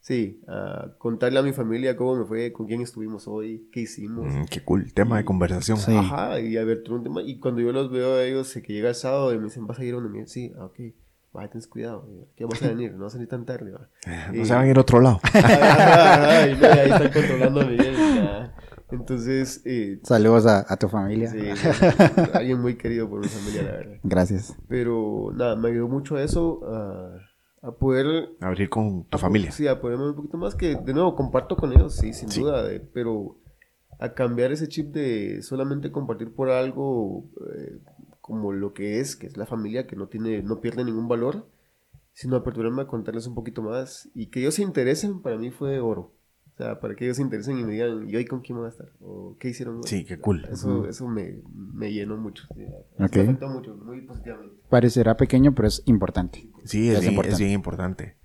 sí, 0.00 0.42
a 0.48 0.88
contarle 0.98 1.38
a 1.38 1.42
mi 1.42 1.52
familia 1.52 1.96
cómo 1.96 2.16
me 2.16 2.24
fue, 2.24 2.52
con 2.52 2.66
quién 2.66 2.80
estuvimos 2.80 3.28
hoy, 3.28 3.68
qué 3.70 3.82
hicimos. 3.82 4.26
Mm, 4.26 4.46
qué 4.50 4.64
cool, 4.64 4.92
tema 4.92 5.18
de 5.18 5.24
conversación. 5.24 5.78
Ajá, 5.78 6.40
y 6.40 6.56
a 6.56 6.64
ver, 6.64 6.82
un 6.90 7.04
tema. 7.04 7.22
Y 7.22 7.38
cuando 7.38 7.60
yo 7.60 7.70
los 7.70 7.92
veo 7.92 8.14
a 8.14 8.24
ellos, 8.24 8.52
que 8.52 8.72
llega 8.72 8.88
el 8.88 8.96
sábado 8.96 9.32
y 9.32 9.38
me 9.38 9.44
dicen, 9.44 9.68
¿vas 9.68 9.78
a 9.78 9.84
ir 9.84 9.94
a 9.94 10.00
donde 10.00 10.26
Sí, 10.26 10.52
ah, 10.58 10.64
ok 10.64 10.80
vaya, 11.34 11.50
ten 11.50 11.60
cuidado, 11.68 12.06
que 12.36 12.44
vamos 12.44 12.62
a 12.62 12.68
venir, 12.68 12.94
no 12.94 13.04
vas 13.04 13.14
a 13.14 13.18
venir 13.18 13.28
tan 13.28 13.44
tarde. 13.44 13.72
No 14.32 14.44
se 14.44 14.54
van 14.54 14.64
a 14.64 14.70
ir 14.70 14.78
a 14.78 14.80
otro 14.80 15.00
lado. 15.00 15.20
ahí 15.34 16.52
están 16.52 17.12
controlando 17.12 17.60
a 17.60 17.64
Miguel. 17.64 17.94
Entonces. 18.90 19.62
Eh, 19.64 19.98
Saludos 20.04 20.46
a, 20.46 20.76
tu 20.76 20.88
familia. 20.88 21.30
Sí, 21.34 21.38
alguien 22.32 22.60
muy 22.60 22.76
querido 22.76 23.08
por 23.08 23.20
mi 23.20 23.28
familia, 23.28 23.62
la 23.62 23.72
verdad. 23.72 23.96
Gracias. 24.04 24.56
Pero 24.68 25.32
nada, 25.34 25.56
me 25.56 25.70
ayudó 25.70 25.88
mucho 25.88 26.16
a 26.16 26.22
eso, 26.22 26.60
a, 27.62 27.72
poder. 27.72 28.30
Abrir 28.40 28.70
con 28.70 29.04
tu 29.04 29.18
familia. 29.18 29.50
Sí, 29.50 29.66
a 29.66 29.80
ponerme 29.80 30.10
un 30.10 30.14
poquito 30.14 30.36
más 30.36 30.54
que, 30.54 30.76
de 30.76 30.94
nuevo, 30.94 31.16
comparto 31.16 31.56
con 31.56 31.72
ellos, 31.72 31.96
sí, 31.96 32.12
sin 32.12 32.28
duda, 32.28 32.64
pero 32.92 33.38
a 33.98 34.12
cambiar 34.12 34.52
ese 34.52 34.68
chip 34.68 34.92
de 34.92 35.42
solamente 35.42 35.90
compartir 35.90 36.32
por 36.34 36.50
algo. 36.50 37.24
Eh, 37.56 37.80
como 38.24 38.52
lo 38.52 38.72
que 38.72 39.00
es, 39.00 39.16
que 39.16 39.26
es 39.26 39.36
la 39.36 39.44
familia, 39.44 39.86
que 39.86 39.96
no 39.96 40.08
tiene, 40.08 40.42
no 40.42 40.62
pierde 40.62 40.82
ningún 40.82 41.08
valor, 41.08 41.46
sino 42.14 42.36
aperturarme 42.36 42.80
a 42.80 42.86
contarles 42.86 43.26
un 43.26 43.34
poquito 43.34 43.60
más 43.60 44.08
y 44.14 44.28
que 44.28 44.40
ellos 44.40 44.54
se 44.54 44.62
interesen, 44.62 45.20
para 45.20 45.36
mí 45.36 45.50
fue 45.50 45.78
oro. 45.78 46.14
O 46.54 46.56
sea, 46.56 46.80
para 46.80 46.94
que 46.94 47.04
ellos 47.04 47.18
se 47.18 47.22
interesen 47.22 47.58
y 47.58 47.64
me 47.64 47.72
digan, 47.72 48.08
¿y 48.08 48.16
hoy 48.16 48.24
con 48.24 48.40
quién 48.40 48.56
voy 48.56 48.64
a 48.64 48.70
estar? 48.70 48.88
¿O 49.02 49.36
qué 49.38 49.50
hicieron? 49.50 49.82
Sí, 49.82 50.06
qué 50.06 50.18
cool. 50.20 50.48
Eso, 50.50 50.88
eso 50.88 51.06
me, 51.06 51.42
me, 51.52 51.92
llenó 51.92 52.16
mucho. 52.16 52.46
Me 52.56 53.04
afectó 53.04 53.46
mucho, 53.48 53.76
muy 53.76 54.00
positivamente. 54.00 54.56
Parecerá 54.70 55.18
pequeño, 55.18 55.54
pero 55.54 55.68
es 55.68 55.82
importante. 55.84 56.48
Sí, 56.64 56.88
es, 56.88 57.00
bien, 57.00 57.12
importante. 57.12 57.34
Es 57.34 57.38
bien 57.38 57.52
importante. 57.52 58.16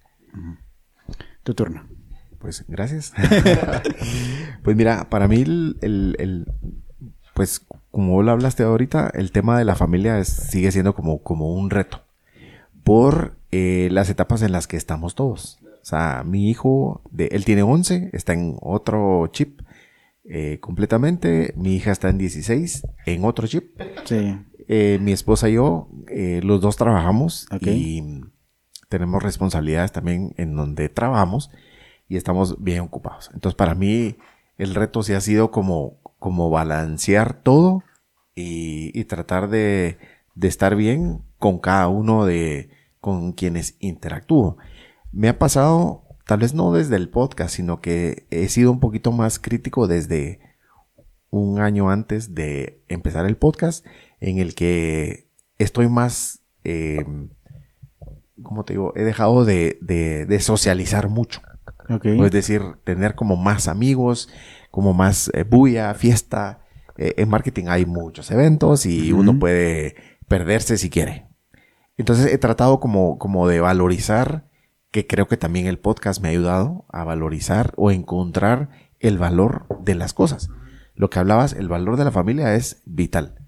Tu 1.44 1.54
turno. 1.54 1.86
Pues 2.38 2.64
gracias. 2.70 3.12
pues 4.64 4.78
mira, 4.78 5.10
para 5.10 5.28
mí 5.28 5.42
el, 5.42 5.76
el 5.82 6.46
pues 7.40 7.66
como 8.00 8.24
lo 8.24 8.32
hablaste 8.32 8.64
ahorita, 8.64 9.12
el 9.14 9.34
tema 9.34 9.60
de 9.60 9.66
la 9.66 9.76
familia 9.76 10.24
sigue 10.24 10.72
siendo 10.72 10.96
como, 10.96 11.22
como 11.22 11.54
un 11.54 11.70
reto 11.70 12.02
por 12.86 13.36
eh, 13.52 13.90
las 13.92 14.10
etapas 14.10 14.42
en 14.42 14.54
las 14.54 14.68
que 14.68 14.78
estamos 14.78 15.16
todos. 15.16 15.60
O 15.66 15.86
sea, 15.86 16.24
mi 16.26 16.50
hijo, 16.50 17.02
de, 17.12 17.26
él 17.34 17.44
tiene 17.44 17.62
11, 17.62 18.12
está 18.14 18.32
en 18.32 18.56
otro 18.62 19.28
chip 19.34 19.60
eh, 20.24 20.60
completamente. 20.62 21.54
Mi 21.58 21.76
hija 21.76 21.92
está 21.92 22.08
en 22.08 22.20
16, 22.20 22.88
en 23.06 23.26
otro 23.26 23.48
chip. 23.48 23.78
Sí. 24.06 24.38
Eh, 24.70 24.98
mi 25.02 25.12
esposa 25.12 25.50
y 25.50 25.56
yo, 25.56 25.90
los 26.42 26.62
dos 26.62 26.78
trabajamos 26.78 27.50
y 27.60 28.22
tenemos 28.88 29.22
responsabilidades 29.22 29.92
también 29.92 30.34
en 30.38 30.56
donde 30.56 30.88
trabajamos 30.88 31.52
y 32.08 32.16
estamos 32.16 32.64
bien 32.64 32.80
ocupados. 32.80 33.30
Entonces, 33.34 33.58
para 33.58 33.76
mí, 33.76 34.16
el 34.58 34.74
reto 34.74 35.04
sí 35.04 35.12
ha 35.12 35.20
sido 35.20 35.52
como, 35.52 35.98
como 36.18 36.50
balancear 36.50 37.34
todo 37.34 37.84
y, 38.40 39.04
tratar 39.06 39.50
de, 39.50 39.98
estar 40.42 40.76
bien 40.76 41.22
con 41.38 41.60
cada 41.60 41.88
uno 41.88 42.26
de 42.26 42.70
con 43.02 43.34
quienes 43.34 43.76
interactúo. 43.80 44.58
Me 45.12 45.30
ha 45.30 45.40
pasado, 45.40 46.04
tal 46.26 46.40
vez 46.40 46.54
no 46.54 46.72
desde 46.72 46.96
el 46.96 47.10
podcast, 47.10 47.56
sino 47.56 47.82
que 47.82 48.28
he 48.30 48.48
sido 48.50 48.72
un 48.72 48.80
poquito 48.80 49.12
más 49.12 49.40
crítico 49.40 49.88
desde 49.88 50.40
un 51.30 51.60
año 51.60 51.90
antes 51.90 52.34
de 52.36 52.82
empezar 52.88 53.26
el 53.26 53.38
podcast, 53.38 53.86
en 54.20 54.40
el 54.40 54.56
que 54.56 55.30
estoy 55.58 55.88
más, 55.88 56.42
eh, 56.64 57.06
como 58.42 58.64
te 58.66 58.74
digo, 58.74 58.94
he 58.96 59.04
dejado 59.04 59.46
de, 59.46 60.38
socializar 60.40 61.10
mucho. 61.10 61.42
Es 62.04 62.32
decir, 62.32 62.62
tener 62.84 63.16
como 63.16 63.36
más 63.36 63.68
amigos, 63.68 64.30
como 64.70 64.94
más 64.94 65.32
eh, 65.34 65.44
bulla, 65.44 65.94
fiesta. 65.96 66.60
Eh, 67.02 67.14
en 67.16 67.30
marketing 67.30 67.66
hay 67.70 67.86
muchos 67.86 68.30
eventos 68.30 68.86
y 68.86 69.14
uno 69.14 69.40
puede 69.40 69.96
perderse 70.28 70.78
si 70.78 70.90
quiere. 70.90 71.28
Entonces 71.96 72.32
he 72.32 72.38
tratado 72.38 72.82
como, 72.82 73.18
como 73.18 73.48
de 73.48 73.62
valorizar, 73.62 74.50
que 74.92 75.08
creo 75.08 75.30
que 75.30 75.38
también 75.38 75.66
el 75.68 75.80
podcast 75.80 76.22
me 76.22 76.28
ha 76.28 76.32
ayudado 76.32 76.86
a 76.90 77.06
valorizar 77.06 77.74
o 77.78 77.90
encontrar 77.92 78.70
el 79.00 79.18
valor 79.18 79.66
de 79.82 79.96
las 79.96 80.14
cosas. 80.14 80.50
Lo 80.94 81.10
que 81.10 81.20
hablabas, 81.20 81.54
el 81.54 81.70
valor 81.70 81.96
de 81.96 82.04
la 82.04 82.12
familia 82.12 82.56
es 82.56 82.82
vital. 82.86 83.48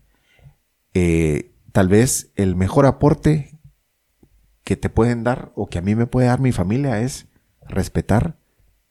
Eh, 0.93 1.51
tal 1.73 1.89
vez 1.89 2.31
el 2.37 2.55
mejor 2.55 2.85
aporte 2.85 3.59
que 4.63 4.77
te 4.77 4.89
pueden 4.89 5.25
dar 5.25 5.51
o 5.55 5.67
que 5.67 5.79
a 5.79 5.81
mí 5.81 5.93
me 5.93 6.07
puede 6.07 6.27
dar 6.27 6.39
mi 6.39 6.53
familia 6.53 7.01
es 7.01 7.27
respetar 7.67 8.37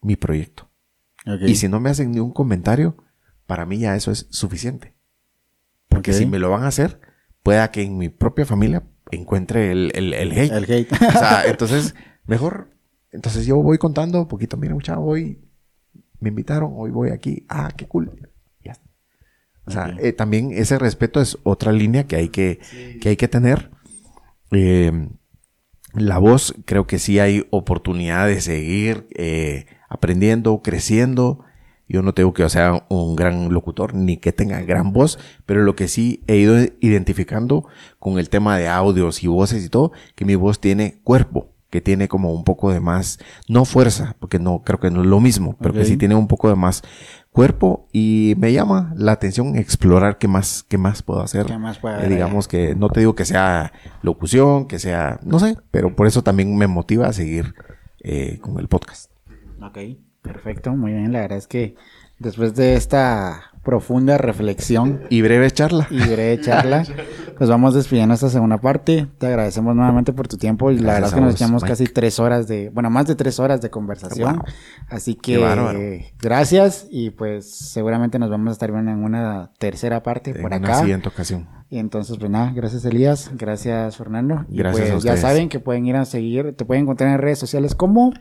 mi 0.03 0.17
proyecto. 0.17 0.69
Y 1.47 1.55
si 1.55 1.69
no 1.69 1.81
me 1.81 1.89
hacen 1.89 2.13
ni 2.13 2.21
un 2.21 2.33
comentario, 2.33 2.97
para 3.51 3.67
mí 3.67 3.81
ya 3.81 3.97
eso 3.97 4.13
es 4.13 4.29
suficiente. 4.31 4.95
Porque 5.89 6.13
si 6.13 6.25
me 6.25 6.39
lo 6.39 6.51
van 6.51 6.63
a 6.63 6.69
hacer, 6.69 7.01
pueda 7.43 7.73
que 7.73 7.83
en 7.83 7.99
mi 7.99 8.09
propia 8.09 8.47
familia 8.47 8.85
encuentre 9.11 9.73
el, 9.73 9.91
el, 9.97 10.15
el 10.15 10.31
hate. 10.31 10.53
El 10.53 10.73
hate. 10.73 10.93
o 10.93 11.19
sea, 11.19 11.43
entonces, 11.47 11.97
mejor. 12.27 12.71
Entonces 13.11 13.47
yo 13.47 13.57
voy 13.57 13.77
contando 13.77 14.21
un 14.21 14.29
poquito, 14.29 14.57
mira, 14.57 14.73
muchacho, 14.73 15.01
hoy 15.01 15.41
me 16.21 16.29
invitaron, 16.29 16.75
hoy 16.77 16.93
voy 16.93 17.11
aquí. 17.11 17.45
Ah, 17.49 17.73
qué 17.77 17.89
cool. 17.89 18.31
Ya 18.63 18.79
O 19.65 19.73
sea, 19.73 19.97
eh, 19.99 20.13
también 20.13 20.53
ese 20.53 20.79
respeto 20.79 21.21
es 21.21 21.37
otra 21.43 21.73
línea 21.73 22.07
que 22.07 22.15
hay 22.15 22.29
que, 22.29 22.61
que, 23.01 23.09
hay 23.09 23.17
que 23.17 23.27
tener. 23.27 23.73
Eh, 24.53 25.09
la 25.95 26.19
voz, 26.19 26.55
creo 26.67 26.87
que 26.87 27.01
sí 27.01 27.19
hay 27.19 27.49
oportunidad 27.51 28.29
de 28.29 28.41
seguir 28.43 29.09
eh, 29.17 29.67
aprendiendo, 29.89 30.63
creciendo 30.63 31.45
Yo 31.91 32.03
no 32.03 32.15
tengo 32.15 32.33
que 32.33 32.49
sea 32.49 32.87
un 32.89 33.17
gran 33.17 33.53
locutor 33.53 33.95
ni 33.95 34.17
que 34.17 34.33
tenga 34.33 34.61
gran 34.63 34.93
voz, 34.93 35.19
pero 35.45 35.63
lo 35.63 35.75
que 35.75 35.89
sí 35.89 36.23
he 36.29 36.37
ido 36.37 36.57
identificando 36.81 37.67
con 37.99 38.21
el 38.21 38.29
tema 38.29 38.57
de 38.57 38.69
audios 38.69 39.25
y 39.25 39.27
voces 39.27 39.65
y 39.65 39.69
todo, 39.69 39.91
que 40.15 40.25
mi 40.25 40.37
voz 40.37 40.61
tiene 40.61 41.01
cuerpo 41.03 41.51
que 41.71 41.81
tiene 41.81 42.09
como 42.09 42.33
un 42.33 42.43
poco 42.43 42.73
de 42.73 42.81
más, 42.81 43.19
no 43.49 43.65
fuerza, 43.65 44.17
porque 44.19 44.41
no 44.41 44.63
creo 44.65 44.81
que 44.81 44.91
no 44.91 45.03
es 45.03 45.07
lo 45.07 45.21
mismo, 45.21 45.57
pero 45.61 45.73
que 45.73 45.85
sí 45.85 45.97
tiene 45.97 46.17
un 46.17 46.27
poco 46.27 46.49
de 46.49 46.57
más 46.57 46.83
cuerpo 47.31 47.89
y 47.93 48.35
me 48.39 48.53
llama 48.53 48.93
la 48.97 49.13
atención 49.13 49.57
explorar 49.57 50.19
qué 50.19 50.27
más, 50.27 50.65
qué 50.65 50.79
más 50.79 51.03
puedo 51.03 51.21
hacer. 51.21 51.47
¿Qué 51.47 51.59
más 51.59 51.79
eh, 51.85 52.09
digamos 52.09 52.49
que 52.49 52.75
no 52.75 52.89
te 52.91 53.01
digo 53.01 53.15
que 53.15 53.25
sea 53.25 53.73
locución, 54.03 54.67
que 54.67 54.81
sea, 54.81 55.21
no 55.23 55.39
sé, 55.39 55.57
pero 55.71 55.95
por 55.95 56.09
eso 56.09 56.23
también 56.23 56.57
me 56.57 56.67
motiva 56.67 57.07
a 57.07 57.13
seguir 57.13 57.55
eh, 58.03 58.39
con 58.41 58.59
el 58.59 58.67
podcast. 58.67 59.13
Ok, 59.63 59.79
perfecto, 60.23 60.75
muy 60.75 60.93
bien, 60.93 61.13
la 61.13 61.21
verdad 61.21 61.39
es 61.39 61.47
que 61.47 61.77
después 62.19 62.55
de 62.55 62.75
esta 62.75 63.51
profunda 63.63 64.17
reflexión. 64.19 65.03
Y 65.11 65.23
breve 65.23 65.51
charla. 65.51 65.87
Y 65.91 65.99
breve 65.99 66.41
charla. 66.41 66.85
pues 67.39 67.51
vamos 67.51 67.75
despidiendo 67.75 68.15
esta 68.15 68.29
segunda 68.31 68.59
parte. 68.59 69.07
Te 69.19 69.27
agradecemos 69.27 69.75
nuevamente 69.77 70.13
por 70.13 70.29
tu 70.29 70.37
tiempo 70.37 70.71
y 70.71 70.79
la 70.79 70.95
verdad 70.95 71.09
es 71.09 71.15
que 71.15 71.21
nos 71.21 71.35
echamos 71.35 71.65
casi 71.65 71.85
tres 71.85 72.19
horas 72.19 72.49
de, 72.49 72.71
bueno, 72.71 72.91
más 72.91 73.07
de 73.07 73.17
tres 73.17 73.39
horas 73.39 73.61
de 73.61 73.71
conversación. 73.71 74.43
Así 74.89 75.15
que 75.15 76.11
gracias 76.21 76.87
y 76.91 77.11
pues 77.11 77.51
seguramente 77.51 78.19
nos 78.19 78.31
vamos 78.31 78.49
a 78.49 78.53
estar 78.53 78.73
viendo 78.73 78.91
en 78.91 79.05
una 79.05 79.51
tercera 79.59 80.03
parte 80.03 80.35
por 80.35 80.55
acá. 80.55 80.57
En 80.57 80.65
una 80.65 80.75
siguiente 80.81 81.09
ocasión. 81.09 81.49
Y 81.73 81.79
entonces, 81.79 82.17
pues 82.19 82.29
nada, 82.29 82.53
gracias 82.53 82.85
Elías, 82.85 83.31
gracias 83.35 83.97
Fernando. 83.97 84.45
gracias 84.49 84.91
pues, 84.91 85.05
Ya 85.05 85.17
saben 85.17 85.49
que 85.49 85.61
pueden 85.61 85.87
ir 85.87 85.95
a 85.95 86.05
seguir, 86.05 86.57
te 86.57 86.65
pueden 86.65 86.83
encontrar 86.83 87.11
en 87.11 87.19
redes 87.19 87.39
sociales 87.39 87.75
como... 87.75 88.13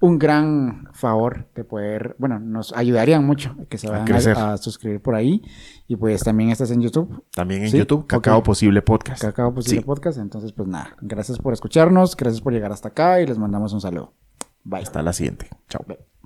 un 0.03 0.19
gran 0.19 0.89
favor 0.93 1.47
de 1.55 1.63
poder, 1.63 2.17
bueno, 2.19 2.41
nos 2.41 2.73
ayudarían 2.73 3.25
mucho 3.25 3.55
que 3.69 3.79
se 3.79 3.89
vayan 3.89 4.37
a, 4.37 4.57
suscribir 4.57 5.01
por 5.01 5.15
ahí. 5.15 5.43
Y 5.93 5.97
pues 5.97 6.25
también 6.25 6.49
estás 6.49 6.71
en 6.71 6.81
YouTube. 6.81 7.23
También 7.33 7.67
en 7.67 7.71
YouTube, 7.71 8.07
Cacao 8.07 8.43
Posible 8.43 8.81
Podcast. 8.81 9.21
Cacao 9.21 9.53
Posible 9.53 9.83
Podcast. 9.83 10.17
Entonces, 10.19 10.51
pues 10.51 10.67
nada, 10.67 10.97
gracias 11.03 11.37
por 11.39 11.53
escucharnos, 11.53 12.17
gracias 12.17 12.41
por 12.41 12.55
llegar 12.55 12.73
hasta 12.73 12.89
acá 12.89 13.21
y 13.21 13.27
les 13.27 13.37
mandamos 13.37 13.75
un 13.75 13.83
saludo. 13.83 14.15
Bye. 14.65 14.81
Hasta 14.81 15.03
la 15.03 15.13
siguiente. 15.13 15.51
Chao. 15.69 15.85